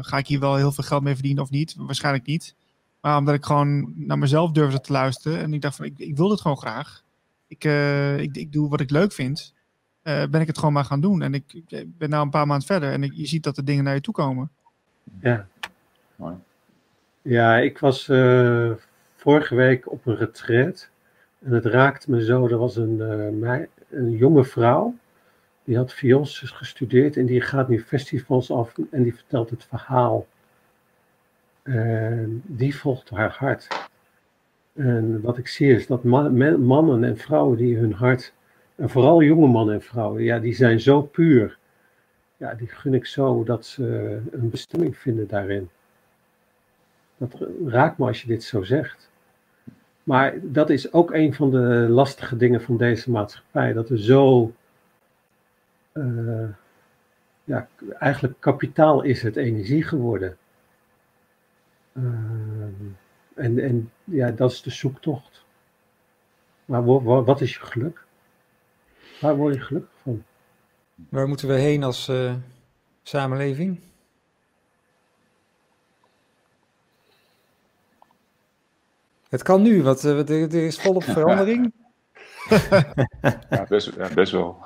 [0.00, 1.74] ga ik hier wel heel veel geld mee verdienen of niet?
[1.78, 2.54] Waarschijnlijk niet.
[3.00, 5.38] Maar omdat ik gewoon naar mezelf durfde te luisteren.
[5.38, 7.02] En ik dacht van, ik, ik wil dit gewoon graag.
[7.46, 7.64] Ik,
[8.20, 9.54] ik, ik doe wat ik leuk vind.
[10.04, 11.22] Uh, ben ik het gewoon maar gaan doen.
[11.22, 13.62] En ik, ik ben nu een paar maanden verder en ik, je ziet dat de
[13.62, 14.50] dingen naar je toe komen.
[15.20, 15.46] Ja.
[16.16, 16.34] Mooi.
[17.22, 18.72] Ja, ik was uh,
[19.16, 20.88] vorige week op een retreat.
[21.38, 22.48] En het raakte me zo.
[22.48, 22.96] Er was een,
[23.42, 24.94] uh, een jonge vrouw.
[25.64, 27.16] Die had viols gestudeerd.
[27.16, 28.74] En die gaat nu festivals af.
[28.90, 30.26] En die vertelt het verhaal.
[31.70, 33.88] En die volgt haar hart.
[34.72, 38.32] En wat ik zie is dat man, mannen en vrouwen die hun hart
[38.74, 41.58] en vooral jonge mannen en vrouwen, ja, die zijn zo puur.
[42.36, 45.70] Ja, die gun ik zo dat ze een bestemming vinden daarin.
[47.16, 47.36] Dat
[47.66, 49.10] raakt me als je dit zo zegt.
[50.02, 53.72] Maar dat is ook een van de lastige dingen van deze maatschappij.
[53.72, 54.52] Dat er zo.
[55.92, 56.48] Uh,
[57.44, 57.68] ja,
[57.98, 60.36] eigenlijk kapitaal is het energie geworden.
[61.92, 62.04] Uh,
[63.34, 65.44] en, en ja, dat is de zoektocht.
[66.64, 66.84] Maar
[67.24, 68.04] wat is je geluk?
[69.20, 70.24] Waar word je gelukkig van?
[71.08, 72.34] Waar moeten we heen als uh,
[73.02, 73.80] samenleving?
[79.28, 81.72] Het kan nu, want uh, er, is volop verandering.
[83.50, 84.58] ja, best, ja, best wel.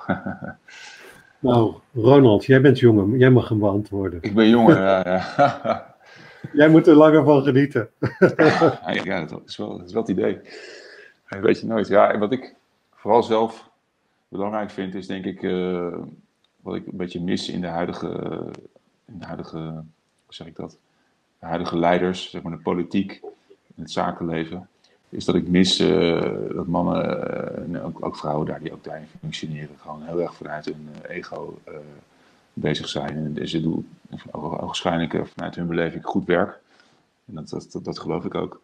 [1.39, 3.19] nou, Ronald, jij bent jonger.
[3.19, 4.19] Jij mag hem beantwoorden.
[4.23, 5.03] Ik ben jonger, ja.
[5.05, 5.87] ja.
[6.53, 7.89] jij moet er langer van genieten.
[9.03, 10.41] ja, dat is, wel, dat is wel het idee.
[11.29, 11.89] Weet je nooit.
[11.89, 12.55] Ja, wat ik
[12.95, 13.71] vooral zelf
[14.29, 15.97] belangrijk vind, is denk ik uh,
[16.61, 18.09] wat ik een beetje mis in de huidige,
[19.05, 20.79] in de huidige, hoe zeg ik dat?
[21.39, 23.21] De huidige leiders, zeg maar de politiek,
[23.75, 24.69] in het zakenleven,
[25.09, 26.21] is dat ik mis uh,
[26.55, 30.35] dat mannen uh, en ook, ook, vrouwen daar die ook daarin functioneren, gewoon heel erg
[30.35, 31.59] vanuit hun ego
[32.55, 33.39] bezig zijn.
[33.39, 33.89] En ze doen
[34.31, 36.61] waarschijnlijk vanuit hun beleving goed werk.
[37.27, 38.61] En dat, dat, dat, geloof ik ook.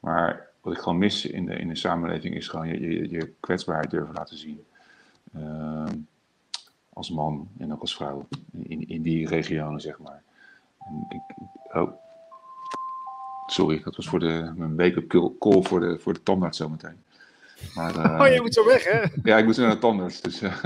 [0.00, 3.32] Maar wat ik gewoon mis in de, in de samenleving is gewoon je, je, je
[3.40, 4.64] kwetsbaarheid durven laten zien.
[5.34, 5.94] Ehm,
[6.92, 10.22] als man en ook als vrouw in, in die regionen, zeg maar.
[11.08, 11.20] ik,
[11.76, 11.92] oh,
[13.46, 17.02] sorry, dat was voor de, mijn wake-up call voor de, voor de tandarts zometeen.
[17.74, 19.02] Maar, uh, oh, je moet zo weg, hè?
[19.22, 20.20] Ja, ik moet naar de tandarts.
[20.20, 20.64] Dus, uh,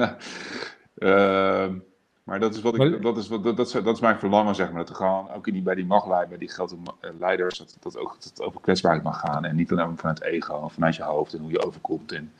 [0.96, 1.68] uh,
[2.26, 4.54] maar dat is, wat ik, dat, is, wat, dat, dat, is, dat is mijn verlangen,
[4.54, 4.78] zeg maar.
[4.78, 7.76] Dat er gewoon, ook in die, bij die machtleiders, bij die grote eh, leiders, dat,
[7.80, 9.44] dat ook dat over kwetsbaarheid mag gaan.
[9.44, 12.12] En niet alleen vanuit ego, vanuit je hoofd en hoe je overkomt.
[12.12, 12.32] En,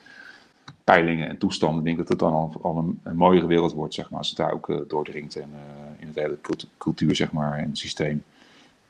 [0.85, 3.95] peilingen en toestanden, denk ik dat het dan al, al een, een, mooiere wereld wordt,
[3.95, 6.39] zeg maar, als het daar ook uh, doordringt en uh, in het hele
[6.79, 8.25] cultuur, zeg maar, en het systeem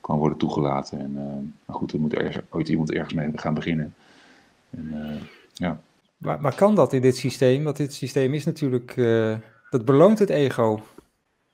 [0.00, 0.98] kan worden toegelaten.
[0.98, 1.22] En, uh,
[1.64, 3.94] maar goed, er moet ergens, ooit iemand ergens mee gaan beginnen.
[4.70, 5.18] En,
[5.52, 5.80] ja.
[6.16, 7.64] Maar, maar, kan dat in dit systeem?
[7.64, 8.94] Want dit systeem is natuurlijk,
[9.70, 10.82] dat beloont het ego.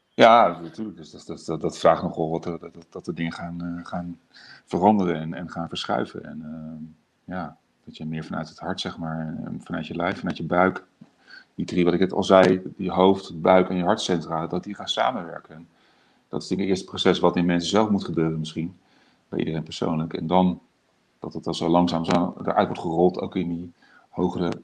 [0.08, 0.96] Ja, natuurlijk.
[0.96, 2.60] Dus dat, dat, dat, dat vraagt nogal wat dat,
[2.90, 4.20] dat, de dingen gaan, gaan
[4.64, 6.24] veranderen en, en gaan verschuiven.
[6.24, 10.44] En ja, dat je meer vanuit het hart, zeg maar, vanuit je lijf, vanuit je
[10.44, 10.84] buik.
[11.54, 14.74] Die drie, wat ik het al zei, die hoofd, buik en je hartcentra, dat die
[14.74, 15.68] gaan samenwerken.
[16.28, 18.76] Dat is het eerste proces wat in mensen zelf moet gebeuren misschien.
[19.28, 20.14] Bij iedereen persoonlijk.
[20.14, 20.60] En dan
[21.22, 23.72] dat het dan zo langzaam zo eruit wordt gerold, ook in die
[24.08, 24.62] hogere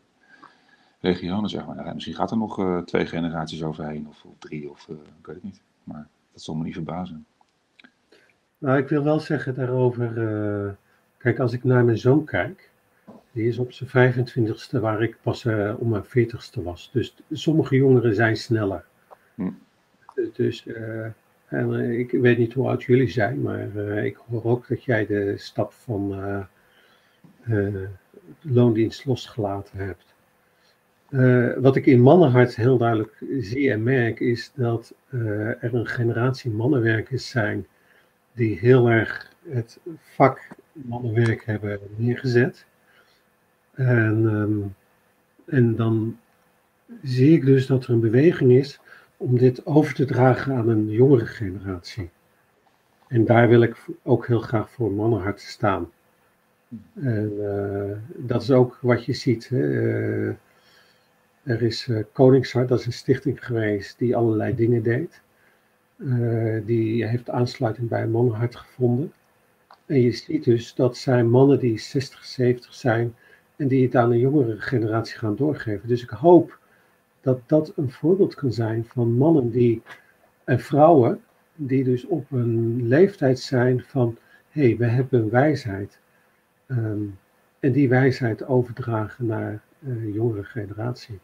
[1.00, 1.94] regionen, zeg maar.
[1.94, 5.34] misschien gaat er nog uh, twee generaties overheen, of, of drie, of uh, ik weet
[5.34, 5.62] het niet.
[5.84, 7.26] Maar dat zal me niet verbazen.
[8.58, 10.70] Nou, ik wil wel zeggen daarover, uh,
[11.18, 12.70] kijk, als ik naar mijn zoon kijk,
[13.32, 15.44] die is op zijn 25ste, waar ik pas
[15.78, 16.90] om mijn 40ste was.
[16.92, 18.84] Dus sommige jongeren zijn sneller.
[19.34, 19.50] Hm.
[20.32, 20.66] Dus,
[21.46, 25.34] en, ik weet niet hoe oud jullie zijn, maar ik hoor ook dat jij de
[25.36, 26.14] stap van
[28.40, 30.07] loondienst losgelaten hebt.
[31.10, 35.86] Uh, wat ik in mannenhart heel duidelijk zie en merk, is dat uh, er een
[35.86, 37.66] generatie mannenwerkers zijn
[38.32, 42.66] die heel erg het vak mannenwerk hebben neergezet.
[43.74, 44.74] En, um,
[45.44, 46.18] en dan
[47.02, 48.80] zie ik dus dat er een beweging is
[49.16, 52.10] om dit over te dragen aan een jongere generatie.
[53.09, 55.90] En daar wil ik ook heel graag voor mannenhart staan.
[56.94, 59.48] En uh, dat is ook wat je ziet.
[59.48, 60.28] Hè?
[61.48, 65.20] Er is uh, Koningshart, dat is een stichting geweest die allerlei dingen deed.
[66.64, 69.12] die heeft aansluiting bij Mannenhart gevonden.
[69.86, 73.14] En je ziet dus dat zijn mannen die 60, 70 zijn
[73.56, 75.88] en die het aan een jongere generatie gaan doorgeven.
[75.88, 76.58] Dus ik hoop
[77.20, 79.82] dat dat een voorbeeld kan zijn van mannen die,
[80.44, 81.20] en vrouwen
[81.54, 84.18] die dus op een leeftijd zijn van,
[84.50, 85.98] hé, hey, we hebben een wijsheid.
[86.66, 87.18] Um,
[87.58, 91.18] en die wijsheid overdragen naar uh, jongere generatie.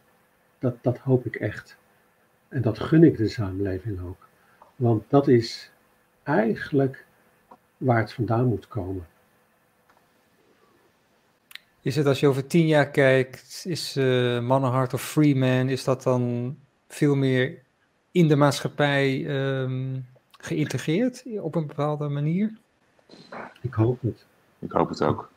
[0.64, 1.76] Dat, dat hoop ik echt.
[2.48, 4.28] En dat gun ik de samenleving ook.
[4.76, 5.70] Want dat is
[6.22, 7.06] eigenlijk
[7.76, 9.06] waar het vandaan moet komen.
[11.80, 16.02] Is het als je over tien jaar kijkt, is uh, Mannenhart of Freeman, is dat
[16.02, 16.56] dan
[16.88, 17.62] veel meer
[18.10, 19.26] in de maatschappij
[19.60, 20.06] um,
[20.38, 22.58] geïntegreerd op een bepaalde manier?
[23.60, 24.26] Ik hoop het.
[24.58, 25.30] Ik hoop het ook.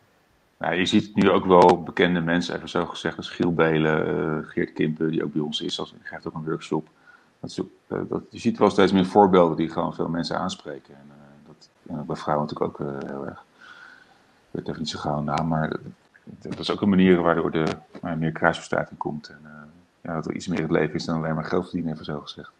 [0.57, 4.49] Nou, je ziet nu ook wel bekende mensen, even zo gezegd, als Giel Belen, uh,
[4.49, 6.89] Geert Kimpen, die ook bij ons is, als, geeft ook een workshop.
[7.39, 10.95] Dat is, uh, dat, je ziet wel steeds meer voorbeelden die gewoon veel mensen aanspreken.
[10.95, 13.43] En, uh, dat, bij vrouwen natuurlijk ook heel erg.
[14.51, 15.75] Ik weet even niet zo gauw naam, maar
[16.23, 17.79] dat is ook een manier waardoor er
[18.17, 19.29] meer kruisverstuiving komt.
[19.29, 19.71] En
[20.01, 22.19] ja, dat er iets meer het leven is dan alleen maar geld verdienen, even zo
[22.19, 22.51] gezegd.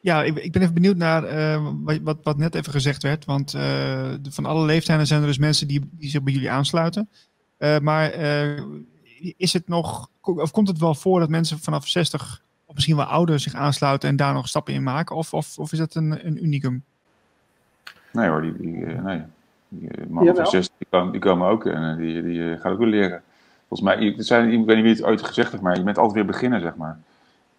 [0.00, 1.68] Ja, ik, ik ben even benieuwd naar uh,
[2.02, 3.24] wat, wat net even gezegd werd.
[3.24, 7.08] Want uh, van alle leeftijden zijn er dus mensen die, die zich bij jullie aansluiten.
[7.58, 8.12] Uh, maar
[9.36, 13.04] is het nog, of komt het wel voor dat mensen vanaf 60 of misschien wel
[13.04, 15.16] ouder zich aansluiten en daar nog stappen in maken?
[15.16, 16.84] Of, of, of is dat een, een unicum?
[18.12, 19.22] Nee hoor, die, die nee.
[19.68, 22.88] Die mannen van 60 die komen, die komen ook en die, die gaan ook weer
[22.88, 23.22] leren.
[23.68, 26.14] Volgens mij, zijn, ik weet niet wie het ooit gezegd heeft, maar je bent altijd
[26.14, 26.98] weer beginnen, zeg maar.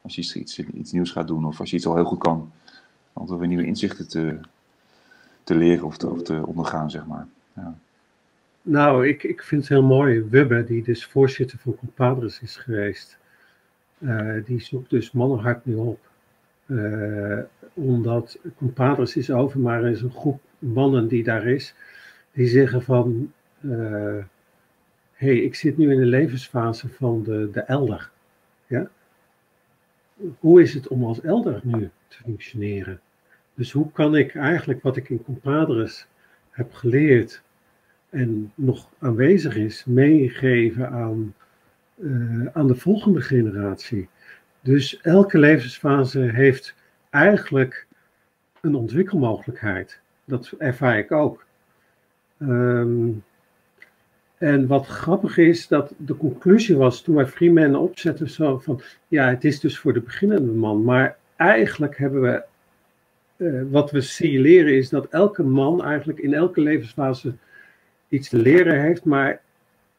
[0.05, 2.51] Als je iets, iets, nieuws gaat doen of als je iets al heel goed kan.
[3.13, 4.39] Altijd weer nieuwe inzichten te,
[5.43, 7.27] te leren of te, of ondergaan, zeg maar.
[7.53, 7.77] Ja.
[8.61, 10.23] Nou, ik, ik vind het heel mooi.
[10.29, 13.17] Wubbe, die dus voorzitter van Compadres is geweest,
[13.97, 15.99] uh, die zoekt dus mannenhart nu op.
[16.65, 17.39] Uh,
[17.73, 21.75] omdat Compadres is over, maar er is een groep mannen die daar is,
[22.31, 24.23] die zeggen van, uh,
[25.13, 28.09] hey, ik zit nu in de levensfase van de, de elder.
[28.67, 28.89] Ja?
[30.39, 32.99] Hoe is het om als elder nu te functioneren?
[33.53, 36.07] Dus hoe kan ik eigenlijk wat ik in Compadres
[36.49, 37.41] heb geleerd
[38.09, 41.35] en nog aanwezig is, meegeven aan,
[41.95, 44.09] uh, aan de volgende generatie?
[44.61, 46.75] Dus elke levensfase heeft
[47.09, 47.87] eigenlijk
[48.61, 49.99] een ontwikkelmogelijkheid.
[50.25, 51.45] Dat ervaar ik ook.
[52.39, 53.23] Um,
[54.37, 59.29] en wat grappig is, dat de conclusie was toen wij Freeman opzetten, zo van, ja,
[59.29, 60.83] het is dus voor de beginnende man.
[60.83, 62.43] Maar eigenlijk hebben we,
[63.37, 67.33] uh, wat we signaleren is dat elke man eigenlijk in elke levensfase
[68.09, 69.05] iets te leren heeft.
[69.05, 69.41] Maar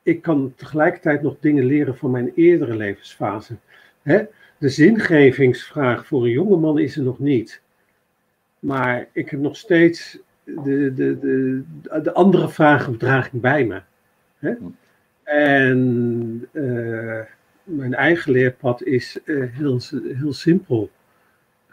[0.02, 3.56] ik kan tegelijkertijd nog dingen leren van mijn eerdere levensfase.
[4.02, 4.24] Hè?
[4.58, 7.60] De zingevingsvraag voor een jonge man is er nog niet.
[8.58, 11.62] Maar ik heb nog steeds de, de, de,
[12.02, 13.80] de andere vragen draag ik bij me.
[14.38, 14.54] Hè?
[15.22, 17.20] En uh,
[17.64, 19.80] mijn eigen leerpad is uh, heel,
[20.14, 20.90] heel simpel.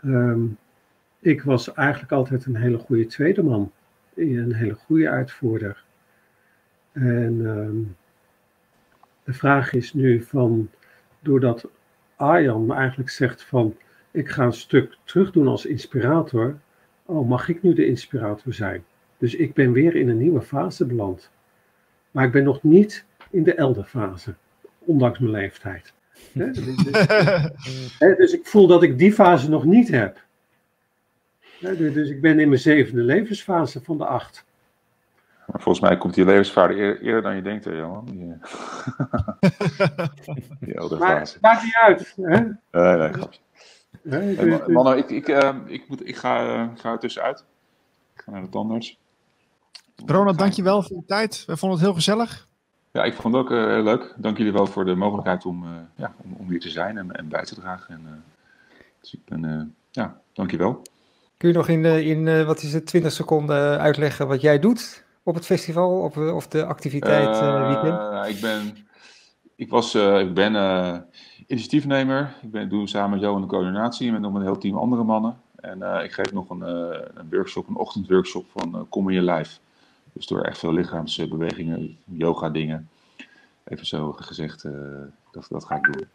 [0.03, 0.57] Um,
[1.19, 3.71] ik was eigenlijk altijd een hele goede tweede man.
[4.15, 5.83] Een hele goede uitvoerder.
[6.91, 7.95] En um,
[9.23, 10.69] de vraag is nu van,
[11.19, 11.69] doordat
[12.15, 13.77] Arjan me eigenlijk zegt van,
[14.11, 16.59] ik ga een stuk terug doen als inspirator.
[17.05, 18.83] Oh, mag ik nu de inspirator zijn?
[19.17, 21.31] Dus ik ben weer in een nieuwe fase beland.
[22.13, 24.33] Maar ik ben nog niet in de elderfase,
[24.79, 25.93] ondanks mijn leeftijd.
[26.33, 26.59] dus,
[28.17, 30.21] dus ik voel dat ik die fase nog niet heb.
[31.59, 34.45] Dus, dus ik ben in mijn zevende levensfase van de acht.
[35.47, 38.05] Maar volgens mij komt die levensfase eerder, eerder dan je denkt, hè, Johan.
[38.05, 38.33] Die,
[40.59, 41.37] die elderfase.
[41.41, 42.13] Maar maakt niet uit.
[42.15, 42.39] Hè?
[42.71, 43.39] Nee, nee, grapje.
[44.01, 47.45] Dus, hey, Mannen, ik, ik, uh, ik, moet, ik ga, uh, ga er tussenuit.
[48.15, 48.99] Ik ga naar de tandarts.
[50.05, 51.43] Ronald, dankjewel voor de tijd.
[51.45, 52.47] We vonden het heel gezellig.
[52.91, 54.13] Ja, ik vond het ook uh, heel leuk.
[54.17, 57.11] Dank jullie wel voor de mogelijkheid om, uh, ja, om, om, hier te zijn en,
[57.11, 57.95] en bij te dragen.
[57.95, 58.11] En, uh,
[58.99, 60.81] dus ik ben, ja, dankjewel.
[61.37, 65.35] Kun je nog in, in wat is het, 20 seconden uitleggen wat jij doet op
[65.35, 68.27] het festival of, of de activiteit uh, weekend?
[68.35, 68.87] ik ben,
[69.55, 70.53] ik was, ik ben
[71.47, 72.33] initiatiefnemer.
[72.41, 75.37] Ik ben, doe samen met Jo de coördinatie met nog een heel team andere mannen.
[75.55, 76.61] En ik geef nog een,
[77.19, 79.59] een workshop, een ochtendworkshop van Kom in je lijf.
[80.13, 82.89] Dus door echt veel lichaamsbewegingen, yoga dingen.
[83.63, 84.63] Even zo gezegd,
[85.31, 86.07] dat, dat ga ik doen.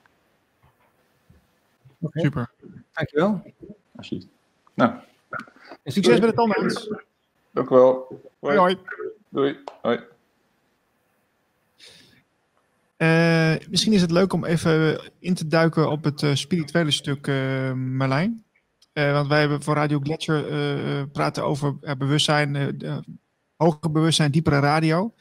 [2.01, 2.23] Okay.
[2.23, 2.51] Super.
[2.93, 3.43] Dankjewel.
[3.97, 4.33] Alsjeblieft.
[4.75, 4.93] Nou.
[5.83, 6.91] En succes met het tandarts.
[7.51, 8.23] Dank u wel.
[8.39, 8.57] Hoi.
[8.57, 8.79] Hoi.
[9.29, 9.59] Doei.
[9.83, 10.01] Hoi.
[12.99, 17.27] Uh, misschien is het leuk om even in te duiken op het uh, spirituele stuk,
[17.27, 18.45] uh, Marlijn.
[18.93, 22.79] want wij hebben voor Radio Gletscher praten over bewustzijn,
[23.59, 25.13] hoger bewustzijn, diepere radio.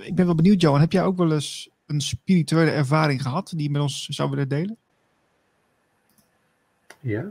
[0.00, 3.62] ik ben wel benieuwd, Johan, heb jij ook wel eens een spirituele ervaring gehad die
[3.62, 4.76] je met ons zou willen delen?
[7.00, 7.30] Ja.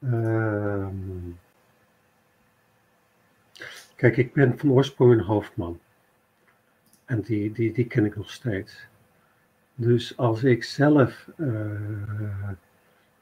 [0.00, 0.94] Ehm.
[3.96, 5.78] kijk, ik ben van oorsprong een hoofdman.
[7.04, 8.86] En die, die, die ken ik nog steeds.
[9.74, 12.50] Dus als ik zelf uh,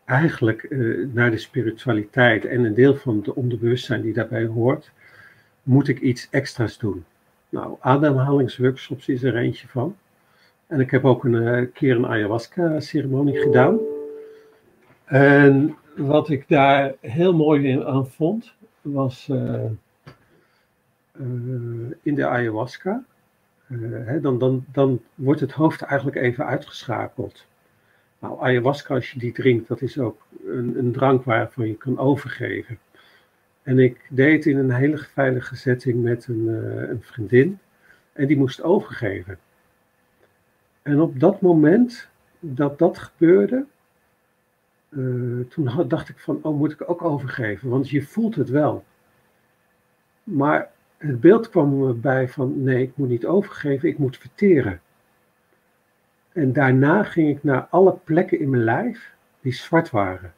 [0.05, 4.93] eigenlijk uh, naar de spiritualiteit en een deel van de onderbewustzijn die daarbij hoort,
[5.63, 7.05] moet ik iets extra's doen.
[7.49, 9.97] Nou, ademhalingsworkshops is er eentje van.
[10.67, 13.79] En ik heb ook een uh, keer een ayahuasca-ceremonie gedaan.
[15.05, 19.65] En wat ik daar heel mooi aan vond, was uh,
[21.21, 23.05] uh, in de ayahuasca.
[23.67, 27.47] Hè, dan, dan, dan wordt het hoofd eigenlijk even uitgeschakeld.
[28.19, 31.99] Nou, ayahuasca, als je die drinkt, dat is ook een, een drank waarvan je kan
[31.99, 32.79] overgeven.
[33.63, 36.49] En ik deed in een hele veilige setting met een,
[36.91, 37.59] een vriendin.
[38.13, 39.39] En die moest overgeven.
[40.83, 42.09] En op dat moment
[42.41, 43.67] dat dat gebeurde,
[44.89, 48.85] uh, toen dacht ik van, oh moet ik ook overgeven, want je voelt het wel.
[50.25, 54.81] Maar het beeld kwam me bij van, nee, ik moet niet overgeven, ik moet verteren.
[56.33, 60.33] En daarna ging ik naar alle plekken in mijn lijf die zwart waren.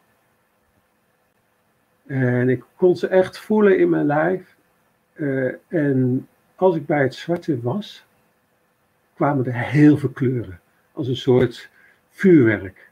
[2.07, 4.57] En ik kon ze echt voelen in mijn lijf.
[5.15, 8.07] Uh, en als ik bij het zwarte was,
[9.15, 10.61] kwamen er heel veel kleuren.
[10.93, 11.71] Als een soort
[12.11, 12.91] vuurwerk.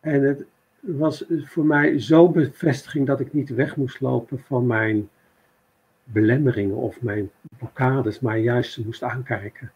[0.00, 0.44] En het
[0.80, 5.08] was voor mij zo'n bevestiging dat ik niet weg moest lopen van mijn
[6.04, 9.72] belemmeringen of mijn blokkades, maar juist ze moest aankijken.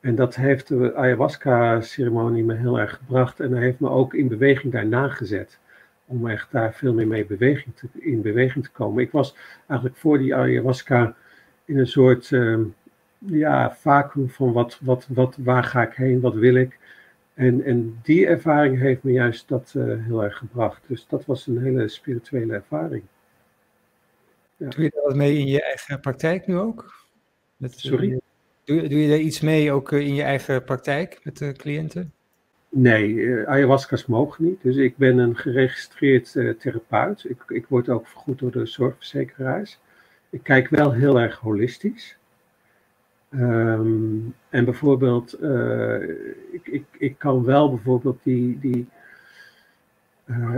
[0.00, 4.28] En dat heeft de ayahuasca-ceremonie me heel erg gebracht en dat heeft me ook in
[4.28, 5.58] beweging daarna gezet.
[6.10, 9.02] Om echt daar veel meer mee beweging te, in beweging te komen.
[9.02, 11.14] Ik was eigenlijk voor die ayahuasca
[11.64, 12.58] in een soort uh,
[13.18, 16.78] ja, vacuüm van wat, wat, wat, waar ga ik heen, wat wil ik.
[17.34, 20.82] En, en die ervaring heeft me juist dat uh, heel erg gebracht.
[20.86, 23.02] Dus dat was een hele spirituele ervaring.
[24.56, 24.68] Ja.
[24.68, 26.94] Doe je dat mee in je eigen praktijk nu ook?
[27.56, 28.20] Met, Sorry?
[28.64, 32.12] Doe, doe je daar iets mee ook in je eigen praktijk met de cliënten?
[32.72, 34.62] Nee, uh, ayahuasca's mogen niet.
[34.62, 37.24] Dus ik ben een geregistreerd uh, therapeut.
[37.28, 39.78] Ik, ik word ook vergoed door de zorgverzekeraars.
[40.30, 42.16] Ik kijk wel heel erg holistisch.
[43.30, 46.02] Um, en bijvoorbeeld, uh,
[46.52, 48.58] ik, ik, ik kan wel bijvoorbeeld die.
[48.58, 48.88] die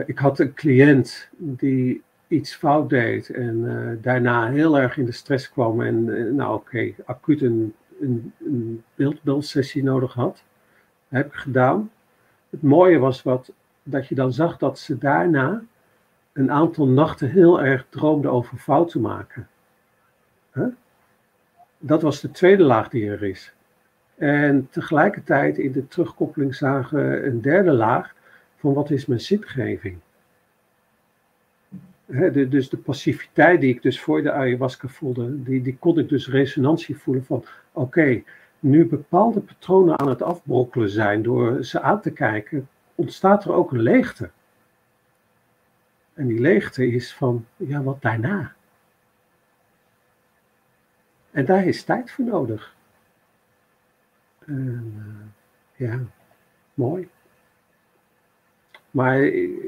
[0.06, 5.51] ik had een cliënt die iets fout deed en daarna heel erg in de stress
[5.51, 10.43] kwam en nou oké, acuut een, een, een beeldbeeldsessie nodig had.
[11.09, 11.90] Heb ik gedaan.
[12.52, 13.52] Het mooie was wat,
[13.82, 15.62] dat je dan zag dat ze daarna
[16.32, 19.48] een aantal nachten heel erg droomde over fouten maken.
[21.78, 23.52] Dat was de tweede laag die er is.
[24.14, 28.14] En tegelijkertijd in de terugkoppeling zagen een derde laag
[28.56, 29.98] van wat is mijn zingeving.
[32.48, 36.28] Dus de passiviteit die ik dus voor de ayahuasca voelde, die, die kon ik dus
[36.28, 38.22] resonantie voelen van oké,
[38.62, 43.72] nu bepaalde patronen aan het afbrokkelen zijn door ze aan te kijken, ontstaat er ook
[43.72, 44.30] een leegte.
[46.14, 48.55] En die leegte is van, ja, wat daarna?
[51.30, 52.74] En daar is tijd voor nodig.
[54.47, 54.94] En,
[55.78, 55.98] uh, ja,
[56.74, 57.09] mooi.
[58.90, 59.16] Maar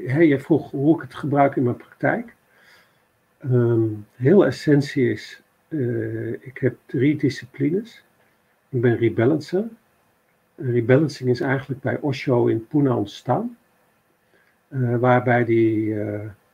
[0.05, 2.35] hey, je vroeg hoe ik het gebruik in mijn praktijk.
[3.43, 8.03] Um, heel essentie is, uh, ik heb drie disciplines.
[8.75, 9.67] Ik ben rebalancer.
[10.55, 13.57] Rebalancing is eigenlijk bij Osho in Pune ontstaan.
[14.69, 15.95] Uh, waarbij die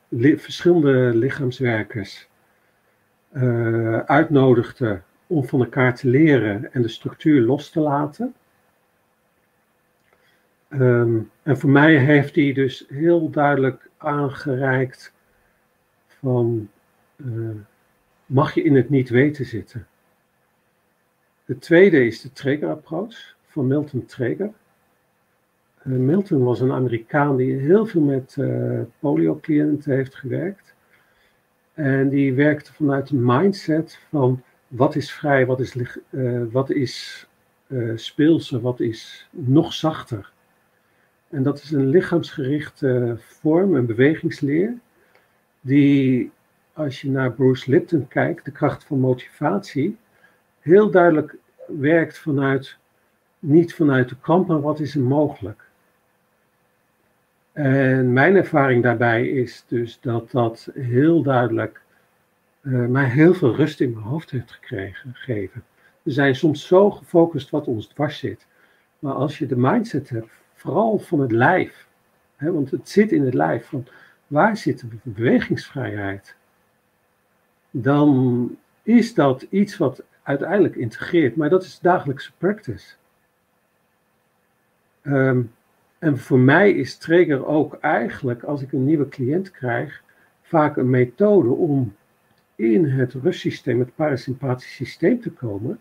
[0.07, 2.29] li verschillende lichaamswerkers
[3.33, 8.33] uh, uitnodigde om van elkaar te leren en de structuur los te laten.
[10.69, 15.13] Um, en voor mij heeft hij dus heel duidelijk aangereikt
[16.07, 16.69] van
[18.25, 19.87] mag je in het niet weten zitten.
[21.51, 24.51] De tweede is de trigger approach van Milton Traeger.
[25.83, 30.73] Uh, Milton was een Amerikaan die heel veel met uh, polio-cliënten heeft gewerkt.
[31.73, 35.75] En die werkte vanuit een mindset van wat is vrij, wat is,
[36.09, 37.27] uh, wat is
[37.95, 40.31] speelse, wat is nog zachter.
[41.29, 44.77] En dat is een lichaamsgerichte vorm, een bewegingsleer,
[45.61, 46.31] die
[46.73, 49.97] als je naar Bruce Lipton kijkt, de kracht van motivatie,
[50.61, 51.35] heel duidelijk
[51.79, 52.77] werkt vanuit,
[53.39, 55.69] niet vanuit de kant, maar wat is er mogelijk.
[57.51, 61.81] En mijn ervaring daarbij is dus dat dat heel duidelijk
[62.61, 65.63] uh, mij heel veel rust in mijn hoofd heeft gekregen, gegeven.
[66.01, 68.47] We zijn soms zo gefocust wat ons dwars zit.
[68.99, 71.87] Maar als je de mindset hebt, vooral van het lijf,
[72.35, 73.85] hè, want het zit in het lijf, van
[74.27, 76.35] waar zit de bewegingsvrijheid?
[77.71, 82.93] Dan is dat iets wat uiteindelijk integreert, maar dat is dagelijkse practice.
[85.03, 85.51] Um,
[85.99, 90.03] en voor mij is trigger ook eigenlijk, als ik een nieuwe cliënt krijg,
[90.41, 91.95] vaak een methode om
[92.55, 95.79] in het rustsysteem, het parasympathisch systeem te komen,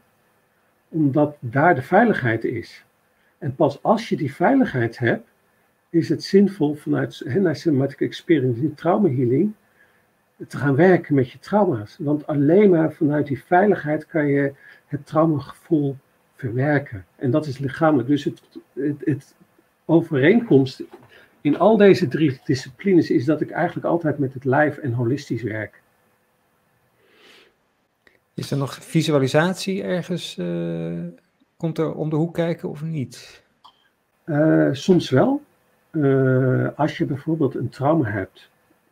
[0.88, 2.84] omdat daar de veiligheid is.
[3.38, 5.28] En pas als je die veiligheid hebt,
[5.90, 9.52] is het zinvol vanuit naar Somatic Experience in trauma healing
[10.48, 11.96] te gaan werken met je trauma's.
[11.98, 14.52] Want alleen maar vanuit die veiligheid kan je
[14.86, 15.96] het traumagevoel
[16.34, 17.04] verwerken.
[17.16, 18.08] En dat is lichamelijk.
[18.08, 18.40] Dus het,
[18.72, 19.34] het, het
[19.84, 20.82] overeenkomst
[21.40, 25.42] in al deze drie disciplines is dat ik eigenlijk altijd met het lijf en holistisch
[25.42, 25.82] werk.
[28.34, 30.36] Is er nog visualisatie ergens?
[30.38, 31.04] Uh,
[31.56, 33.42] komt er om de hoek kijken of niet?
[34.26, 35.42] Uh, soms wel.
[35.90, 38.50] Uh, als je bijvoorbeeld een trauma hebt,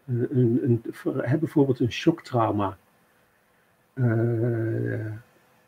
[0.08, 0.82] een,
[1.38, 2.76] bijvoorbeeld een shocktrauma,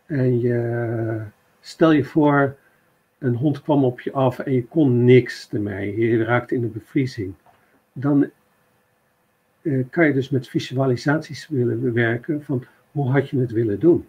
[0.06, 1.22] en je
[1.60, 2.56] stel je voor
[3.18, 6.66] een hond kwam op je af en je kon niks ermee, je raakte in de
[6.66, 7.34] bevriezing,
[7.92, 8.30] dan
[9.62, 14.06] uh, kan je dus met visualisaties willen werken van hoe had je het willen doen?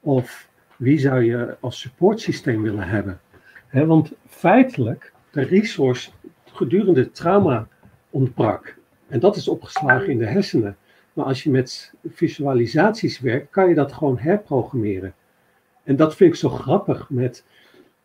[0.00, 3.20] Of wie zou je als supportsysteem willen hebben?
[3.66, 6.10] He, want feitelijk, de resource
[6.44, 7.68] gedurende het trauma
[8.10, 8.76] ontbrak.
[9.12, 10.76] En dat is opgeslagen in de hersenen.
[11.12, 15.14] Maar als je met visualisaties werkt, kan je dat gewoon herprogrammeren.
[15.84, 17.44] En dat vind ik zo grappig met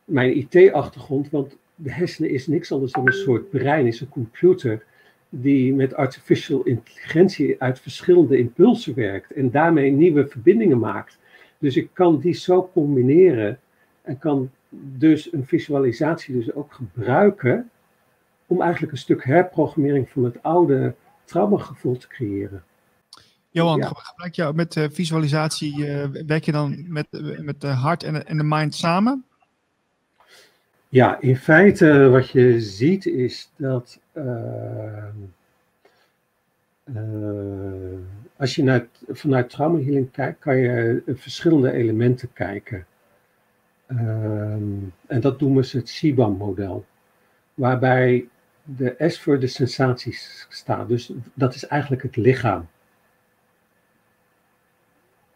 [0.05, 4.83] mijn IT-achtergrond, want de hersenen is niks anders dan een soort brein, is een computer
[5.29, 11.17] die met artificial intelligentie uit verschillende impulsen werkt en daarmee nieuwe verbindingen maakt.
[11.57, 13.59] Dus ik kan die zo combineren
[14.01, 14.51] en kan
[14.97, 17.69] dus een visualisatie dus ook gebruiken
[18.47, 22.63] om eigenlijk een stuk herprogrammering van het oude traumagevoel te creëren.
[23.49, 23.91] Johan, ja.
[23.93, 28.13] gebruik je met uh, visualisatie, uh, werk je dan met, uh, met de hart en
[28.13, 29.25] de, en de mind samen?
[30.89, 35.03] Ja, in feite wat je ziet is dat uh,
[38.35, 42.85] als je naar, vanuit trauma healing kijkt, kan je verschillende elementen kijken.
[43.87, 44.51] Uh,
[45.07, 46.85] en dat noemen ze het CBAM-model,
[47.53, 48.27] waarbij
[48.75, 50.87] de S voor de sensaties staat.
[50.87, 52.67] Dus dat is eigenlijk het lichaam.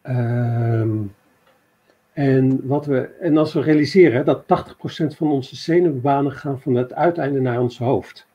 [0.02, 0.98] Ehm
[2.12, 6.94] en, wat we, en als we realiseren dat 80% van onze zenuwbanen gaan van het
[6.94, 8.26] uiteinde naar ons hoofd.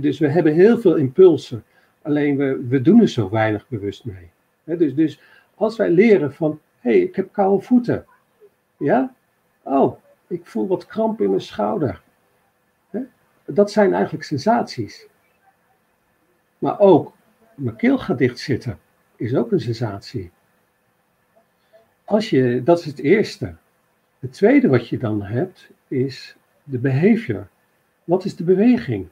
[0.00, 1.64] dus we hebben heel veel impulsen,
[2.02, 4.30] alleen we, we doen er zo weinig bewust mee.
[4.76, 5.20] dus, dus
[5.54, 8.04] als wij leren van, hé, hey, ik heb koude voeten.
[8.76, 9.14] Ja?
[9.62, 12.02] Oh, ik voel wat kramp in mijn schouder.
[13.46, 15.06] Dat zijn eigenlijk sensaties.
[16.58, 17.12] Maar ook,
[17.54, 18.78] mijn keel gaat dicht zitten,
[19.16, 20.30] is ook een sensatie.
[22.04, 23.54] Als je, dat is het eerste.
[24.18, 27.48] Het tweede wat je dan hebt is de behavior.
[28.04, 29.08] Wat is de beweging?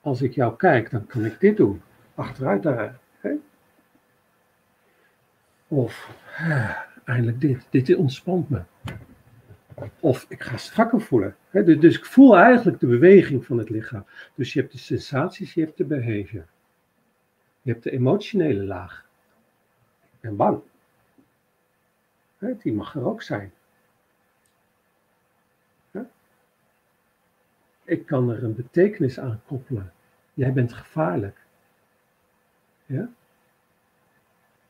[0.00, 1.82] Als ik jou kijk, dan kan ik dit doen.
[2.14, 2.98] Achteruit daar.
[3.20, 3.30] Hè?
[5.68, 7.66] Of ah, eindelijk dit.
[7.70, 8.62] Dit ontspant me.
[10.00, 11.36] Of ik ga strakker voelen.
[11.50, 14.06] Dus, dus ik voel eigenlijk de beweging van het lichaam.
[14.34, 16.46] Dus je hebt de sensaties, je hebt de behavior.
[17.62, 19.06] Je hebt de emotionele laag.
[20.02, 20.60] Ik ben bang.
[22.62, 23.52] Die mag er ook zijn.
[27.88, 29.92] Ik kan er een betekenis aan koppelen.
[30.34, 31.38] Jij bent gevaarlijk.
[32.86, 33.08] Ja?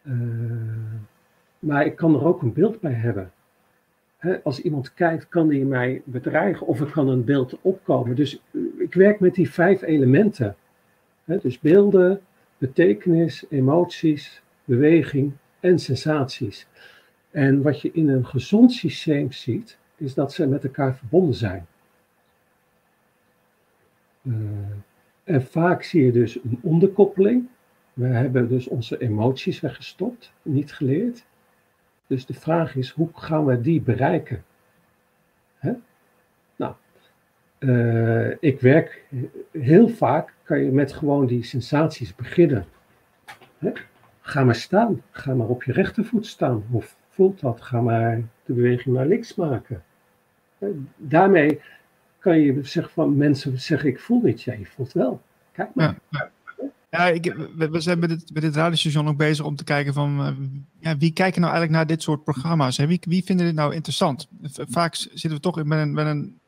[0.02, 0.94] Uh,
[1.58, 3.32] maar ik kan er ook een beeld bij hebben.
[4.42, 8.16] Als iemand kijkt, kan die mij bedreigen of er kan een beeld opkomen.
[8.16, 8.42] Dus
[8.78, 10.56] ik werk met die vijf elementen.
[11.24, 12.20] dus beelden,
[12.58, 16.66] betekenis, emoties, beweging en sensaties.
[17.30, 21.66] En wat je in een gezond systeem ziet, is dat ze met elkaar verbonden zijn.
[24.22, 24.34] Uh,
[25.24, 27.48] en vaak zie je dus een onderkoppeling.
[27.92, 31.24] We hebben dus onze emoties weggestopt, niet geleerd.
[32.08, 34.44] Dus de vraag is, hoe gaan we die bereiken?
[36.56, 36.74] Nou,
[37.58, 39.04] uh, ik werk
[39.52, 42.66] heel vaak, kan je met gewoon die sensaties beginnen.
[44.20, 46.64] Ga maar staan, ga maar op je rechtervoet staan.
[46.70, 47.60] Hoe voelt dat?
[47.60, 49.82] Ga maar de beweging naar links maken.
[50.96, 51.60] Daarmee
[52.18, 54.42] kan je zeggen van mensen zeggen ik voel niet.
[54.42, 55.22] Ja, je voelt wel.
[55.52, 55.98] Kijk maar.
[56.08, 56.30] Ja.
[56.90, 60.32] Ik, we, zijn met dit, met dit radiostation ook bezig om te kijken van uh,
[60.80, 62.76] ja, wie kijken nou eigenlijk naar dit soort programma's?
[62.76, 62.86] Hè?
[62.86, 64.28] Wie, wie vinden dit nou interessant?
[64.52, 66.38] Vaak zitten we toch met een, met een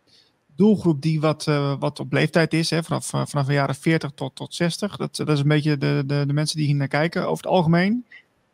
[0.57, 2.83] doelgroep die wat, uh, wat op leeftijd is, hè?
[2.83, 4.97] Vanaf, uh, vanaf de jaren 40 tot, tot 60.
[4.97, 7.53] Dat, dat is een beetje de, de, de mensen die hier naar kijken over het
[7.53, 8.05] algemeen.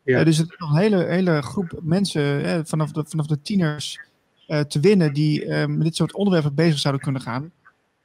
[0.03, 0.25] Ja.
[0.25, 4.01] dus het is nog een hele, hele groep mensen vanaf, de, vanaf de tieners
[4.47, 7.51] te winnen die met dit soort onderwerpen bezig zouden kunnen gaan.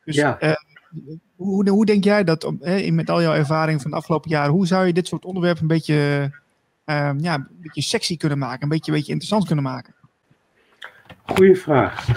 [0.05, 0.37] Dus ja.
[1.35, 2.53] Hoe, hoe denk jij dat,
[2.89, 5.67] met al jouw ervaring van de afgelopen jaren, hoe zou je dit soort onderwerpen een
[5.67, 6.31] beetje,
[6.85, 9.93] ehm, ja, een beetje sexy kunnen maken, een beetje, een beetje interessant kunnen maken?
[11.25, 12.07] Goeie vraag.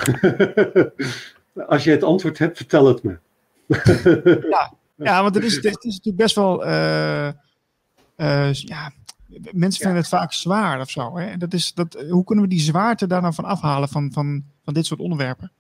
[1.67, 3.19] Als je het antwoord hebt, vertel het me.
[4.51, 6.69] ja, ja, want het is, het is natuurlijk best wel,
[8.53, 8.93] ja,
[9.53, 11.17] mensen vinden het vaak zwaar of zo.
[11.19, 11.37] Hè?
[11.37, 14.75] Dat is, dat, hoe kunnen we die zwaarte daar nou van afhalen van, van, van
[14.75, 15.53] dit soort onderwerpen?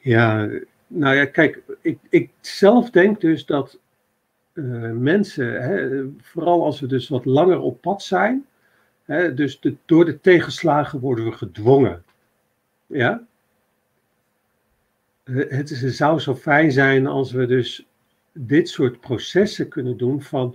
[0.00, 0.48] Ja,
[0.86, 3.78] nou ja, kijk, ik, ik zelf denk dus dat
[4.52, 8.46] uh, mensen, hè, vooral als we dus wat langer op pad zijn,
[9.04, 12.04] hè, dus door de tegenslagen worden we gedwongen.
[12.86, 13.26] Ja?
[15.24, 17.86] Het, is, het zou zo fijn zijn als we dus
[18.32, 20.54] dit soort processen kunnen doen van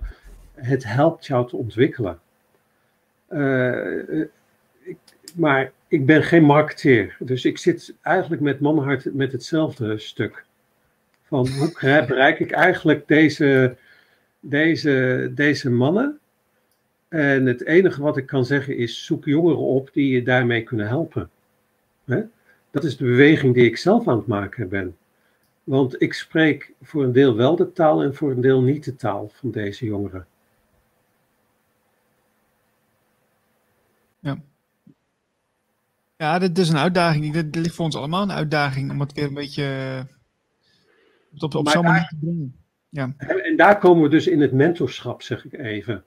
[0.54, 2.20] het helpt jou te ontwikkelen.
[3.28, 4.20] Uh,
[4.80, 4.98] ik,
[5.34, 10.44] maar ik ben geen marketeer, dus ik zit eigenlijk met mannenhart met hetzelfde stuk.
[11.22, 13.76] Van hoe bereik ik eigenlijk deze,
[14.40, 16.18] deze, deze mannen?
[17.08, 20.86] En het enige wat ik kan zeggen is: zoek jongeren op die je daarmee kunnen
[20.86, 21.30] helpen.
[22.70, 24.96] Dat is de beweging die ik zelf aan het maken ben.
[25.64, 28.96] Want ik spreek voor een deel wel de taal en voor een deel niet de
[28.96, 30.26] taal van deze jongeren.
[34.20, 34.38] Ja.
[36.22, 37.32] Ja, dit is een uitdaging.
[37.32, 41.68] Dit ligt voor ons allemaal een uitdaging om het weer een beetje eh, op, op
[41.68, 42.56] zo'n manier te brengen.
[42.88, 43.14] Ja.
[43.16, 46.04] En daar komen we dus in het mentorschap, zeg ik even.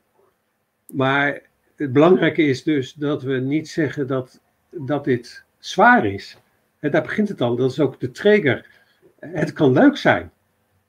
[0.88, 1.42] Maar
[1.76, 6.38] het belangrijke is dus dat we niet zeggen dat, dat dit zwaar is.
[6.80, 8.68] En daar begint het al, dat is ook de trigger.
[9.20, 10.32] Het kan leuk zijn.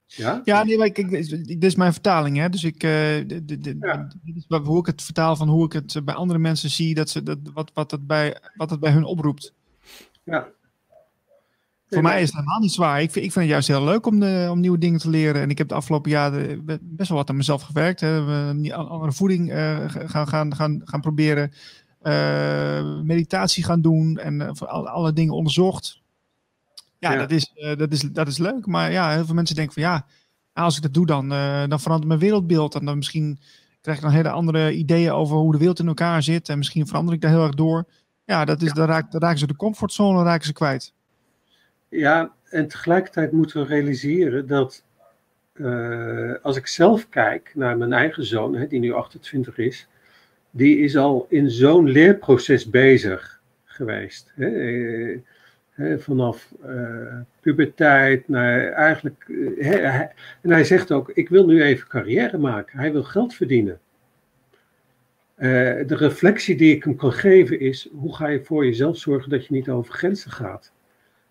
[0.06, 1.10] Ja, ja nee, maar kijk,
[1.46, 2.36] dit is mijn vertaling.
[2.36, 2.48] Hè?
[2.48, 4.08] Dus ik, uh, ja.
[4.22, 7.10] dit is hoe ik het vertaal van hoe ik het bij andere mensen zie, dat
[7.10, 9.54] ze, dat, wat, wat, het bij, wat het bij hun oproept.
[10.24, 10.48] Ja.
[11.88, 13.02] Voor mij is het helemaal niet zwaar.
[13.02, 15.42] Ik vind, ik vind het juist heel leuk om, de, om nieuwe dingen te leren.
[15.42, 18.00] En ik heb de afgelopen jaren best wel wat aan mezelf gewerkt.
[18.00, 18.24] Hè.
[18.24, 21.52] We andere voeding uh, gaan, gaan, gaan, gaan proberen.
[22.02, 26.02] Uh, meditatie gaan doen en uh, alle, alle dingen onderzocht.
[26.98, 28.66] Ja, Dat, is, uh, dat, is, dat is leuk.
[28.66, 30.06] Maar ja, heel veel mensen denken van ja,
[30.52, 32.74] als ik dat doe, dan, uh, dan verandert mijn wereldbeeld.
[32.74, 33.38] En dan misschien
[33.80, 36.48] krijg ik dan hele andere ideeën over hoe de wereld in elkaar zit.
[36.48, 37.84] En misschien verander ik daar heel erg door.
[38.24, 38.74] Ja, dat is, ja.
[38.74, 40.92] Dan, raak, raken ze de comfortzone raken ze kwijt.
[41.88, 44.84] Ja, en tegelijkertijd moeten we realiseren dat
[45.54, 49.86] uh, als ik zelf kijk naar mijn eigen zoon, hè, die nu 28 is,
[50.50, 54.32] die is al in zo'n leerproces bezig geweest.
[54.34, 55.20] Hè
[55.98, 59.24] vanaf uh, puberteit naar eigenlijk.
[59.28, 60.00] Uh,
[60.40, 62.78] en hij zegt ook: Ik wil nu even carrière maken.
[62.78, 63.80] Hij wil geld verdienen.
[65.36, 65.42] Uh,
[65.86, 69.46] de reflectie die ik hem kan geven is: hoe ga je voor jezelf zorgen dat
[69.46, 70.72] je niet over grenzen gaat?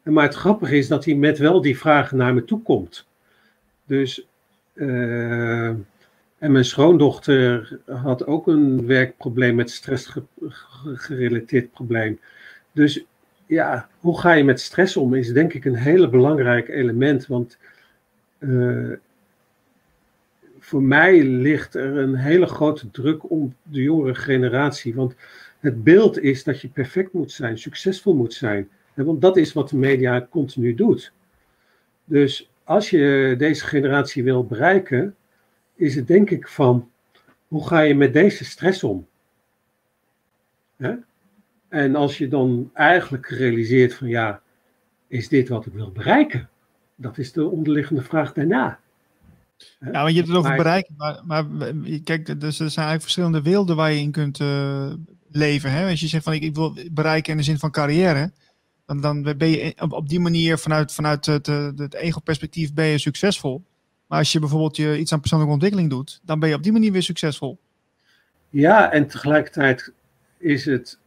[0.04, 3.08] En maar het grappige is dat hij met wel die vragen naar me toe komt.
[3.86, 4.28] Dus.
[6.38, 10.18] en mijn schoondochter had ook een werkprobleem met stress
[10.82, 12.20] gerelateerd probleem.
[12.72, 13.06] Dus
[13.46, 17.28] ja, hoe ga je met stress om is denk ik een hele belangrijk element.
[17.28, 17.58] Want
[18.40, 18.94] uh,
[20.60, 24.96] voor mij ligt er een hele grote druk om de jongere generatie.
[24.96, 25.16] Want
[25.60, 28.70] het beeld is dat je perfect moet zijn, succesvol moet zijn.
[28.94, 31.12] Want dat is wat de media continu doet.
[32.06, 35.16] Dus als je deze generatie wil bereiken,
[35.76, 36.90] is het denk ik van
[37.48, 39.08] hoe ga je met deze stress om?
[40.78, 40.96] Hè?
[41.76, 44.42] En als je dan eigenlijk realiseert van ja,
[45.08, 46.50] is dit wat ik wil bereiken?
[46.96, 48.80] Dat is de onderliggende vraag daarna.
[49.80, 50.94] Ja, want je hebt het over Maar- bereiken.
[50.98, 51.46] Maar, maar
[52.04, 54.94] kijk, dus er zijn eigenlijk verschillende werelden waar je in kunt eh,
[55.32, 55.72] leven.
[55.72, 55.90] Hè?
[55.90, 58.32] Als je zegt van ik, ik wil bereiken in de zin van carrière.
[58.86, 62.86] Dan, dan ben je op, op die manier vanuit, vanuit het, eh, het ego-perspectief ben
[62.86, 63.64] je succesvol.
[64.08, 66.72] Maar als je bijvoorbeeld je iets aan persoonlijke ontwikkeling doet, dan ben je op die
[66.72, 67.60] manier weer succesvol.
[68.50, 69.94] Ja, en tegelijkertijd
[70.38, 71.00] is het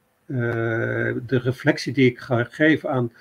[1.27, 3.13] de reflectie die ik ga geven aan.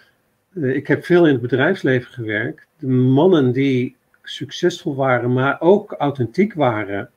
[0.54, 2.68] eh, ik heb veel in het bedrijfsleven gewerkt.
[2.80, 7.10] De mannen die succesvol waren, maar ook authentiek waren,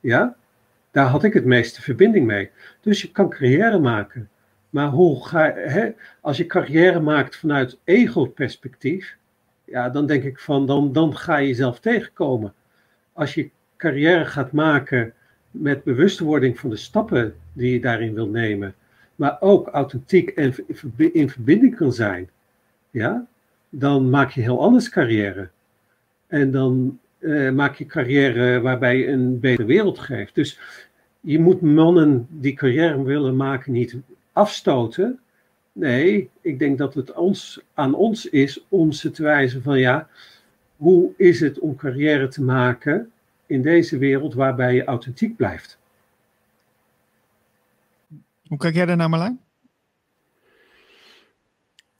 [0.00, 0.36] ja,
[0.90, 2.50] daar had ik het meeste verbinding mee.
[2.80, 4.28] Dus je kan carrière maken.
[4.70, 5.90] Maar hoe ga hè,
[6.20, 9.16] als je carrière maakt vanuit ego-perspectief,
[9.64, 12.54] ja, dan denk ik van, dan, dan ga je jezelf tegenkomen.
[13.12, 15.12] Als je carrière gaat maken
[15.50, 18.74] met bewustwording van de stappen die je daarin wil nemen,
[19.22, 20.54] maar ook authentiek en
[21.12, 22.30] in verbinding kan zijn,
[22.90, 23.26] ja,
[23.68, 25.48] dan maak je heel anders carrière.
[26.26, 30.34] En dan eh, maak je carrière waarbij je een betere wereld geeft.
[30.34, 30.58] Dus
[31.20, 33.96] je moet mannen die carrière willen maken niet
[34.32, 35.20] afstoten.
[35.72, 40.08] Nee, ik denk dat het ons, aan ons is om ze te wijzen van ja,
[40.76, 43.10] hoe is het om carrière te maken
[43.46, 45.78] in deze wereld waarbij je authentiek blijft?
[48.52, 49.40] Hoe kijk jij daar naar, Marlijn?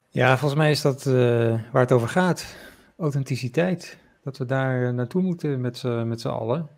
[0.08, 1.12] Ja, volgens mij is dat eh,
[1.72, 2.56] waar het over gaat.
[2.98, 3.98] Authenticiteit.
[4.22, 6.68] Dat we daar eh, naartoe moeten met z'n allen.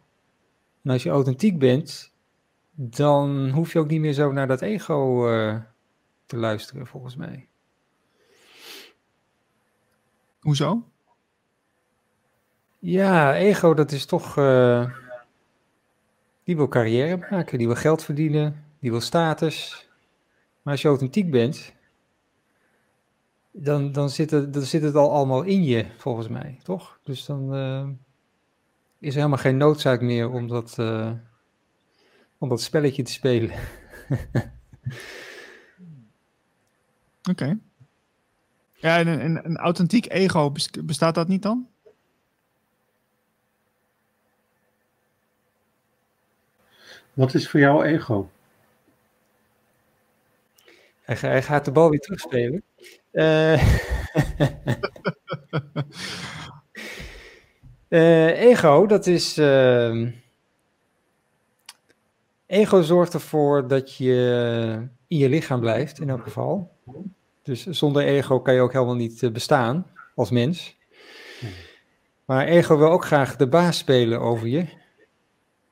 [0.83, 2.13] En als je authentiek bent,
[2.75, 5.57] dan hoef je ook niet meer zo naar dat ego eh,
[6.27, 7.49] te luisteren, volgens mij.
[10.41, 10.89] Hoezo?
[12.79, 14.35] Ja, ego, dat is toch.
[16.45, 19.89] die wil carrière maken, die wil geld verdienen, die wil status.
[20.63, 21.73] Maar als je authentiek bent,
[23.51, 26.99] dan, dan, zit, het, dan zit het al allemaal in je, volgens mij, toch?
[27.03, 27.89] Dus dan eh,
[28.99, 31.13] is er helemaal geen noodzaak meer om dat, eh,
[32.39, 33.51] om dat spelletje te spelen.
[37.31, 37.59] Oké.
[38.75, 41.69] Ja, en een, een, authentiek ego, bes- bestaat dat niet dan?
[47.13, 48.31] Wat is voor jou ego?
[51.05, 52.63] Hij, ga- hij gaat de bal weer terugspelen.
[53.11, 53.63] Eh
[57.89, 59.39] eh, ego, dat is.
[59.39, 60.11] ehm,
[62.47, 66.71] ego zorgt ervoor dat je in je lichaam blijft, in elk geval.
[67.43, 70.77] Dus zonder ego kan je ook helemaal niet eh, bestaan als mens.
[72.25, 74.67] Maar ego wil ook graag de baas spelen over je.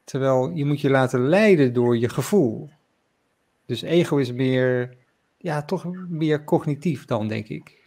[0.04, 2.70] Terwijl je moet je laten leiden door je gevoel.
[3.66, 4.96] Dus ego is meer
[5.42, 7.80] ja, toch meer cognitief dan, denk ik.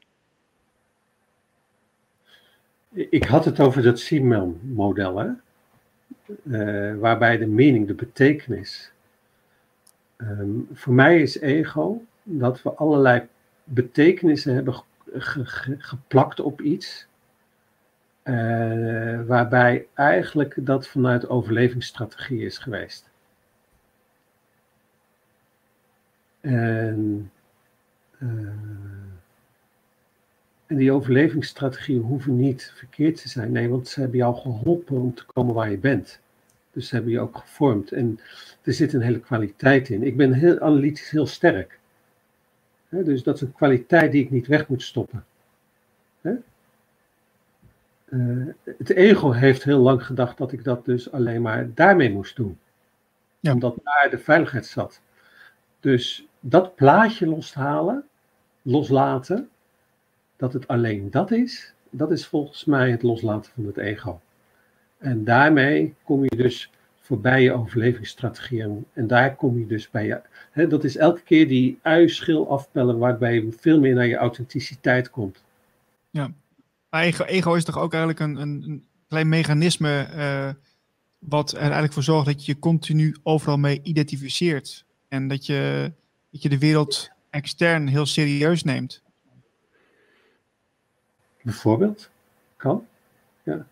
[2.89, 5.29] Ik had het over dat Siemel-model, hè?
[6.51, 8.91] Eh, waarbij de meaning, de betekenis.
[10.17, 13.27] Ehm, voor mij is ego dat we allerlei
[13.63, 14.83] betekenissen hebben ge-
[15.19, 17.07] ge- ge- geplakt op iets.
[18.23, 23.09] eh, waarbij eigenlijk dat vanuit overlevingsstrategie is geweest.
[26.41, 27.31] En,
[30.65, 33.51] en die overlevingsstrategieën hoeven niet verkeerd te zijn.
[33.51, 36.19] Nee, want ze hebben jou geholpen om te komen waar je bent.
[36.71, 37.91] Dus ze hebben je ook gevormd.
[37.91, 38.19] En
[38.61, 40.03] er zit een hele kwaliteit in.
[40.03, 41.79] Ik ben heel analytisch heel sterk.
[42.89, 45.25] Dus dat is een kwaliteit die ik niet weg moet stoppen.
[48.15, 48.47] Eh,
[48.77, 52.57] het ego heeft heel lang gedacht dat ik dat dus alleen maar daarmee moest doen.
[53.39, 53.53] Ja.
[53.53, 55.01] Omdat daar de veiligheid zat.
[55.79, 58.03] Dus dat plaatje loshalen,
[58.61, 59.49] loslaten,
[60.35, 64.21] dat het alleen dat is, dat is volgens mij het loslaten van het ego.
[64.97, 66.69] En daarmee kom je dus
[66.99, 68.85] voorbij je overlevingsstrategieën.
[68.93, 70.21] En daar kom je dus bij je.
[70.51, 75.09] Hè, dat is elke keer die ui-schil afpellen, waarbij je veel meer naar je authenticiteit
[75.09, 75.43] komt.
[76.89, 80.49] Maar ego, ego is toch ook eigenlijk een, een, een klein mechanisme eh,
[81.19, 84.85] wat er eigenlijk voor zorgt dat je je continu overal mee identificeert.
[85.07, 85.91] En dat je,
[86.35, 89.03] dat je de wereld extern heel serieus neemt.
[91.41, 92.09] Bijvoorbeeld.
[92.57, 92.87] Kan.
[93.43, 93.67] Ja.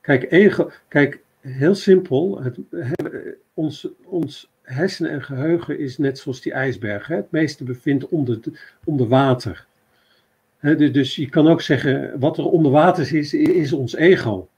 [0.00, 0.70] Kijk, ego.
[0.88, 2.42] Kijk, heel simpel.
[2.42, 7.06] Het, he- ons, ons hersenen en geheugen is net zoals die ijsberg.
[7.06, 8.40] Het meeste bevindt onder,
[8.84, 9.66] onder water.
[10.60, 14.48] Dus, dus je kan ook zeggen, wat er onder water is, is ons ego.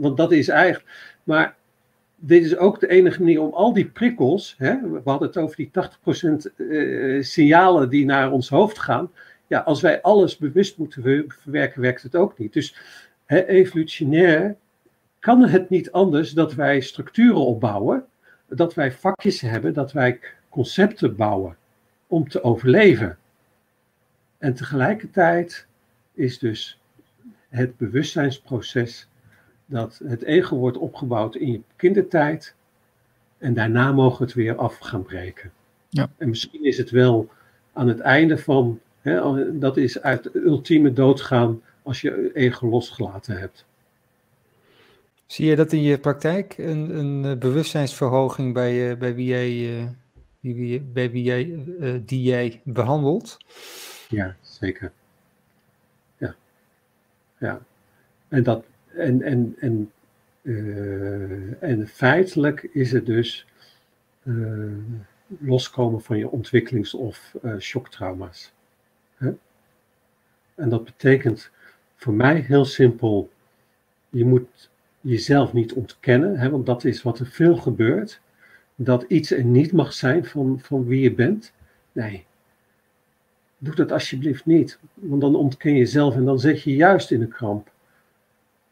[0.00, 1.18] Want dat is eigenlijk.
[1.22, 1.56] Maar
[2.20, 4.54] dit is ook de enige manier om al die prikkels.
[4.58, 4.80] Hè?
[4.90, 9.10] We hadden het over die 80% eh, signalen die naar ons hoofd gaan.
[9.46, 12.52] Ja, als wij alles bewust moeten ver- verwerken, werkt het ook niet.
[12.52, 12.76] Dus
[13.24, 14.56] hè, evolutionair
[15.18, 18.04] kan het niet anders dat wij structuren opbouwen,
[18.48, 21.56] dat wij vakjes hebben, dat wij concepten bouwen
[22.06, 23.18] om te overleven.
[24.38, 25.66] En tegelijkertijd
[26.14, 26.80] is dus
[27.48, 29.08] het bewustzijnsproces
[29.68, 32.54] dat het ego wordt opgebouwd in je kindertijd
[33.38, 35.52] en daarna mogen we het weer af gaan breken.
[35.88, 36.10] Ja.
[36.16, 37.28] En misschien is het wel
[37.72, 43.38] aan het einde van, hè, dat is uit de ultieme doodgaan als je ego losgelaten
[43.38, 43.66] hebt.
[45.26, 49.50] Zie je dat in je praktijk, een, een eh, bewustzijnsverhoging bij, uh, bij wie jij,
[49.50, 49.86] uh,
[50.40, 51.64] wie, bij wie jij,
[52.04, 53.36] die jij behandelt?
[54.08, 54.92] Ja, zeker.
[56.16, 56.34] Ja.
[57.38, 57.60] Ja.
[58.28, 58.64] En, dat,
[58.96, 59.92] en, en, en,
[61.60, 63.46] en feitelijk is het dus
[65.38, 68.52] loskomen van je ontwikkelings- of shocktrauma's.
[69.16, 69.30] Hè?
[70.54, 71.50] En dat betekent
[71.96, 73.30] voor mij heel simpel,
[74.08, 74.70] je moet
[75.00, 78.20] jezelf niet ontkennen, hè, want dat is wat er veel gebeurt.
[78.74, 81.52] Dat iets er niet mag zijn van, van wie je bent.
[81.92, 82.24] Nee,
[83.58, 87.22] doe dat alsjeblieft niet, want dan ontken je jezelf en dan zit je juist in
[87.22, 87.70] een kramp.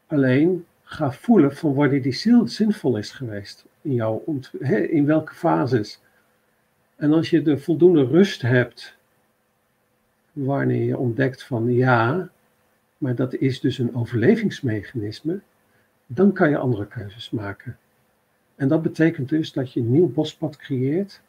[0.06, 4.40] Alleen ga voelen van wanneer die zinvol is geweest in jou,
[4.88, 6.00] in welke fases.
[6.96, 8.96] En als je de voldoende rust hebt,
[10.32, 12.30] wanneer je ontdekt van ja,
[12.98, 15.40] maar dat is dus een overlevingsmechanisme,
[16.06, 17.78] dan kan je andere keuzes maken.
[18.54, 21.20] En dat betekent dus dat je een nieuw bospad creëert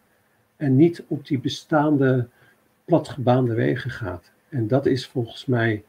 [0.55, 2.27] en niet op die bestaande
[2.85, 4.31] platgebaande wegen gaat.
[4.49, 5.83] En dat is volgens mij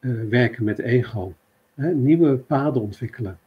[0.00, 1.34] uh, werken met ego.
[1.74, 1.94] Hè?
[1.94, 3.38] Nieuwe paden ontwikkelen.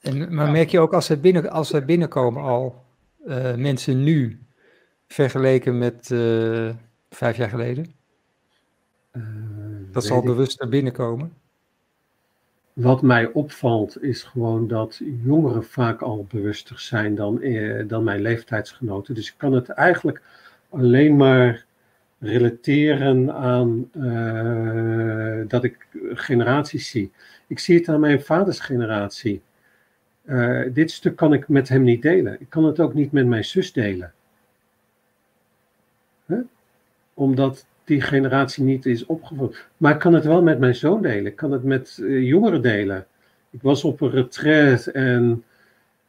[0.00, 2.84] En, maar merk je ook als er, binnen, als er binnenkomen al
[3.26, 4.38] uh, mensen nu
[5.06, 6.70] vergeleken met uh,
[7.10, 7.96] vijf jaar geleden?
[9.92, 11.32] dat zal bewust binnenkomen?
[12.72, 18.20] Wat mij opvalt is gewoon dat jongeren vaak al bewuster zijn dan, eh, dan mijn
[18.20, 19.14] leeftijdsgenoten.
[19.14, 20.22] Dus ik kan het eigenlijk
[20.68, 21.64] alleen maar
[22.20, 27.12] relateren aan uh, dat ik generaties zie.
[27.46, 29.42] Ik zie het aan mijn vaders generatie.
[30.24, 32.40] Uh, dit stuk kan ik met hem niet delen.
[32.40, 34.12] Ik kan het ook niet met mijn zus delen.
[37.14, 39.66] Omdat die generatie niet is opgevoed.
[39.76, 41.26] Maar ik kan het wel met mijn zoon delen.
[41.26, 43.06] Ik kan het met uh, jongeren delen.
[43.50, 45.44] Ik was op een retreat en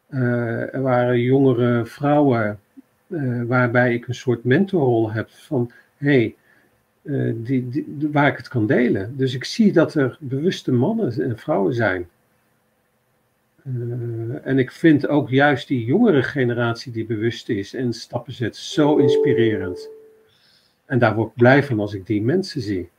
[0.10, 2.60] er waren jongere vrouwen
[3.48, 6.35] waarbij ik een soort mentorrol heb van hey,
[7.34, 9.17] die, die, waar ik het kan delen.
[9.17, 12.09] Dus ik zie dat er bewuste mannen en vrouwen zijn.
[14.43, 18.97] en ik vind ook juist die jongere generatie die bewust is en stappen zet zo
[18.97, 19.89] inspirerend.
[20.85, 22.89] En daar word ik blij van als ik die mensen zie.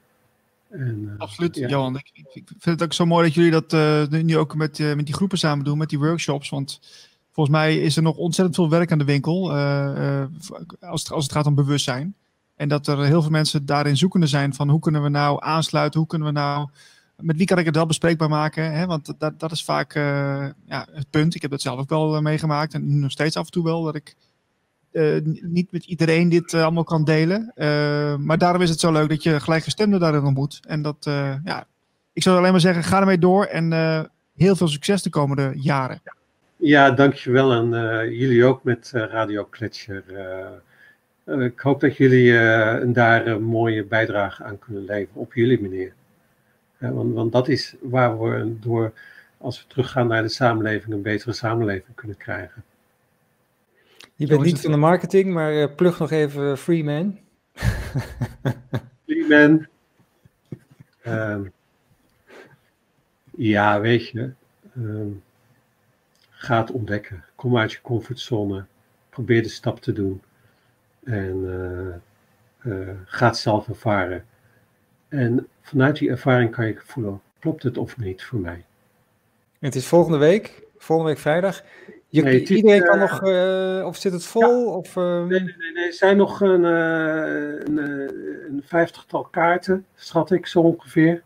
[0.70, 1.68] En, uh, Absoluut, ja.
[1.68, 1.96] Johan.
[1.96, 5.06] Ik, ik, vind het ook zo mooi dat jullie dat uh, nu ook met, met
[5.06, 6.48] die groepen samen doen, met die workshops.
[6.48, 6.80] Want
[7.30, 9.52] volgens mij is er nog ontzettend veel werk aan de winkel
[10.80, 12.14] als, het, als het gaat om bewustzijn.
[12.60, 15.98] En dat er heel veel mensen daarin zoekende zijn van hoe kunnen we nou aansluiten,
[16.00, 16.68] hoe kunnen we nou,
[17.16, 18.72] met wie kan ik het wel bespreekbaar maken.
[18.72, 18.86] Hè?
[18.86, 19.94] Want dat, dat is vaak
[20.64, 21.34] ja, het punt.
[21.34, 23.94] Ik heb dat zelf ook wel meegemaakt en nog steeds af en toe wel, dat
[23.94, 24.16] ik
[24.92, 27.52] uh, niet met iedereen dit allemaal kan delen.
[28.24, 30.60] Maar daarom is het zo leuk dat je gelijkgestemden daarin ontmoet.
[30.66, 30.96] En dat,
[31.44, 31.66] ja,
[32.12, 33.72] ik zou alleen maar zeggen, ga ermee door en
[34.36, 36.02] heel veel succes de komende jaren.
[36.56, 37.68] Ja, dankjewel en
[38.14, 40.04] jullie ook met Radio Kletscher.
[41.24, 42.32] Ik hoop dat jullie
[42.92, 45.92] daar een mooie bijdrage aan kunnen leveren op jullie manier.
[46.78, 48.92] want, want dat is waar we door,
[49.38, 52.64] als we teruggaan naar de samenleving, een betere samenleving kunnen krijgen.
[54.20, 57.18] Je bent niet van de marketing, maar uh, plug nog even Freeman.
[59.06, 59.66] Freeman.
[61.06, 61.52] Um,
[63.54, 64.30] ja, weet je.
[64.76, 65.22] Um,
[66.30, 67.24] ga het ontdekken.
[67.34, 68.64] Kom uit je comfortzone.
[69.10, 70.22] Probeer de stap te doen.
[71.04, 71.42] En
[72.64, 74.24] uh, uh, ga het zelf ervaren.
[75.08, 78.64] En vanuit die ervaring kan je voelen, klopt het of niet voor mij.
[79.58, 81.62] Het is volgende week, volgende week vrijdag.
[82.08, 84.66] Je, nee, iedereen kan nog, uh, of zit het vol?
[84.66, 84.72] Ja.
[84.72, 85.24] Of, uh...
[85.26, 90.60] nee, nee, nee, nee, er zijn nog een, een, een, vijftigtal kaarten, schat ik zo
[90.60, 91.22] ongeveer.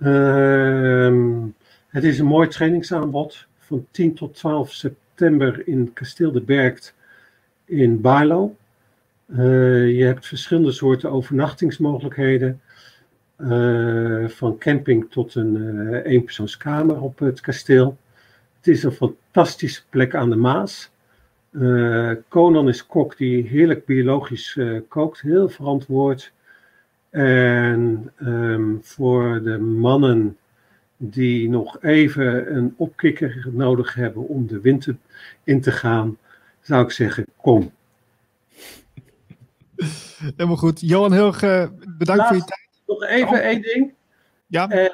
[0.00, 1.46] Ehm,
[1.88, 6.94] het is een mooi trainingsaanbod van 10 tot 12 september in Kasteel de Bergt
[7.64, 8.56] in Baarlo.
[9.26, 12.60] Je hebt verschillende soorten overnachtingsmogelijkheden.
[14.26, 17.96] van camping tot een eenpersoonskamer op het kasteel.
[18.56, 20.90] Het is een fantastische plek aan de Maas.
[21.50, 26.32] Uh, Conan is kok die heerlijk biologisch uh, kookt, heel verantwoord.
[27.10, 30.36] En um, voor de mannen
[30.96, 34.96] die nog even een opkikker nodig hebben om de winter
[35.44, 36.18] in te gaan,
[36.60, 37.72] zou ik zeggen, kom.
[40.36, 40.80] Helemaal goed.
[40.80, 41.68] Johan, heel erg eh,
[41.98, 42.82] bedankt voor je tijd.
[42.86, 43.94] Nog even één ding.
[44.46, 44.90] Ja.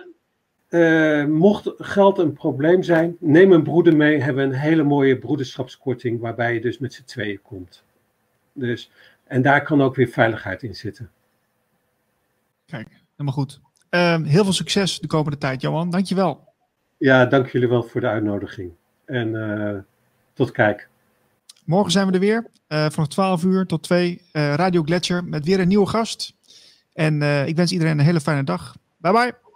[0.69, 4.21] Eh, mocht geld een probleem zijn, neem een broeder mee.
[4.21, 7.85] Hebben we een hele mooie broederschapskorting waarbij je dus met z'n tweeën komt.
[8.53, 8.91] Dus,
[9.25, 11.11] en daar kan ook weer veiligheid in zitten.
[12.67, 13.61] Kijk, helemaal goed.
[13.89, 15.91] Ehm, heel veel succes de komende tijd, Johan.
[15.91, 16.49] Dankjewel.
[16.97, 18.73] Ja, dank jullie wel voor de uitnodiging.
[19.05, 19.87] En
[20.33, 20.90] tot kijk.
[21.71, 22.51] Morgen zijn we er weer.
[22.69, 24.23] Uh, vanaf 12 uur tot 2.
[24.33, 26.35] Uh, Radio Gletscher met weer een nieuwe gast.
[26.93, 28.77] En ik wens iedereen een hele fijne dag.
[28.99, 29.50] Bye bye.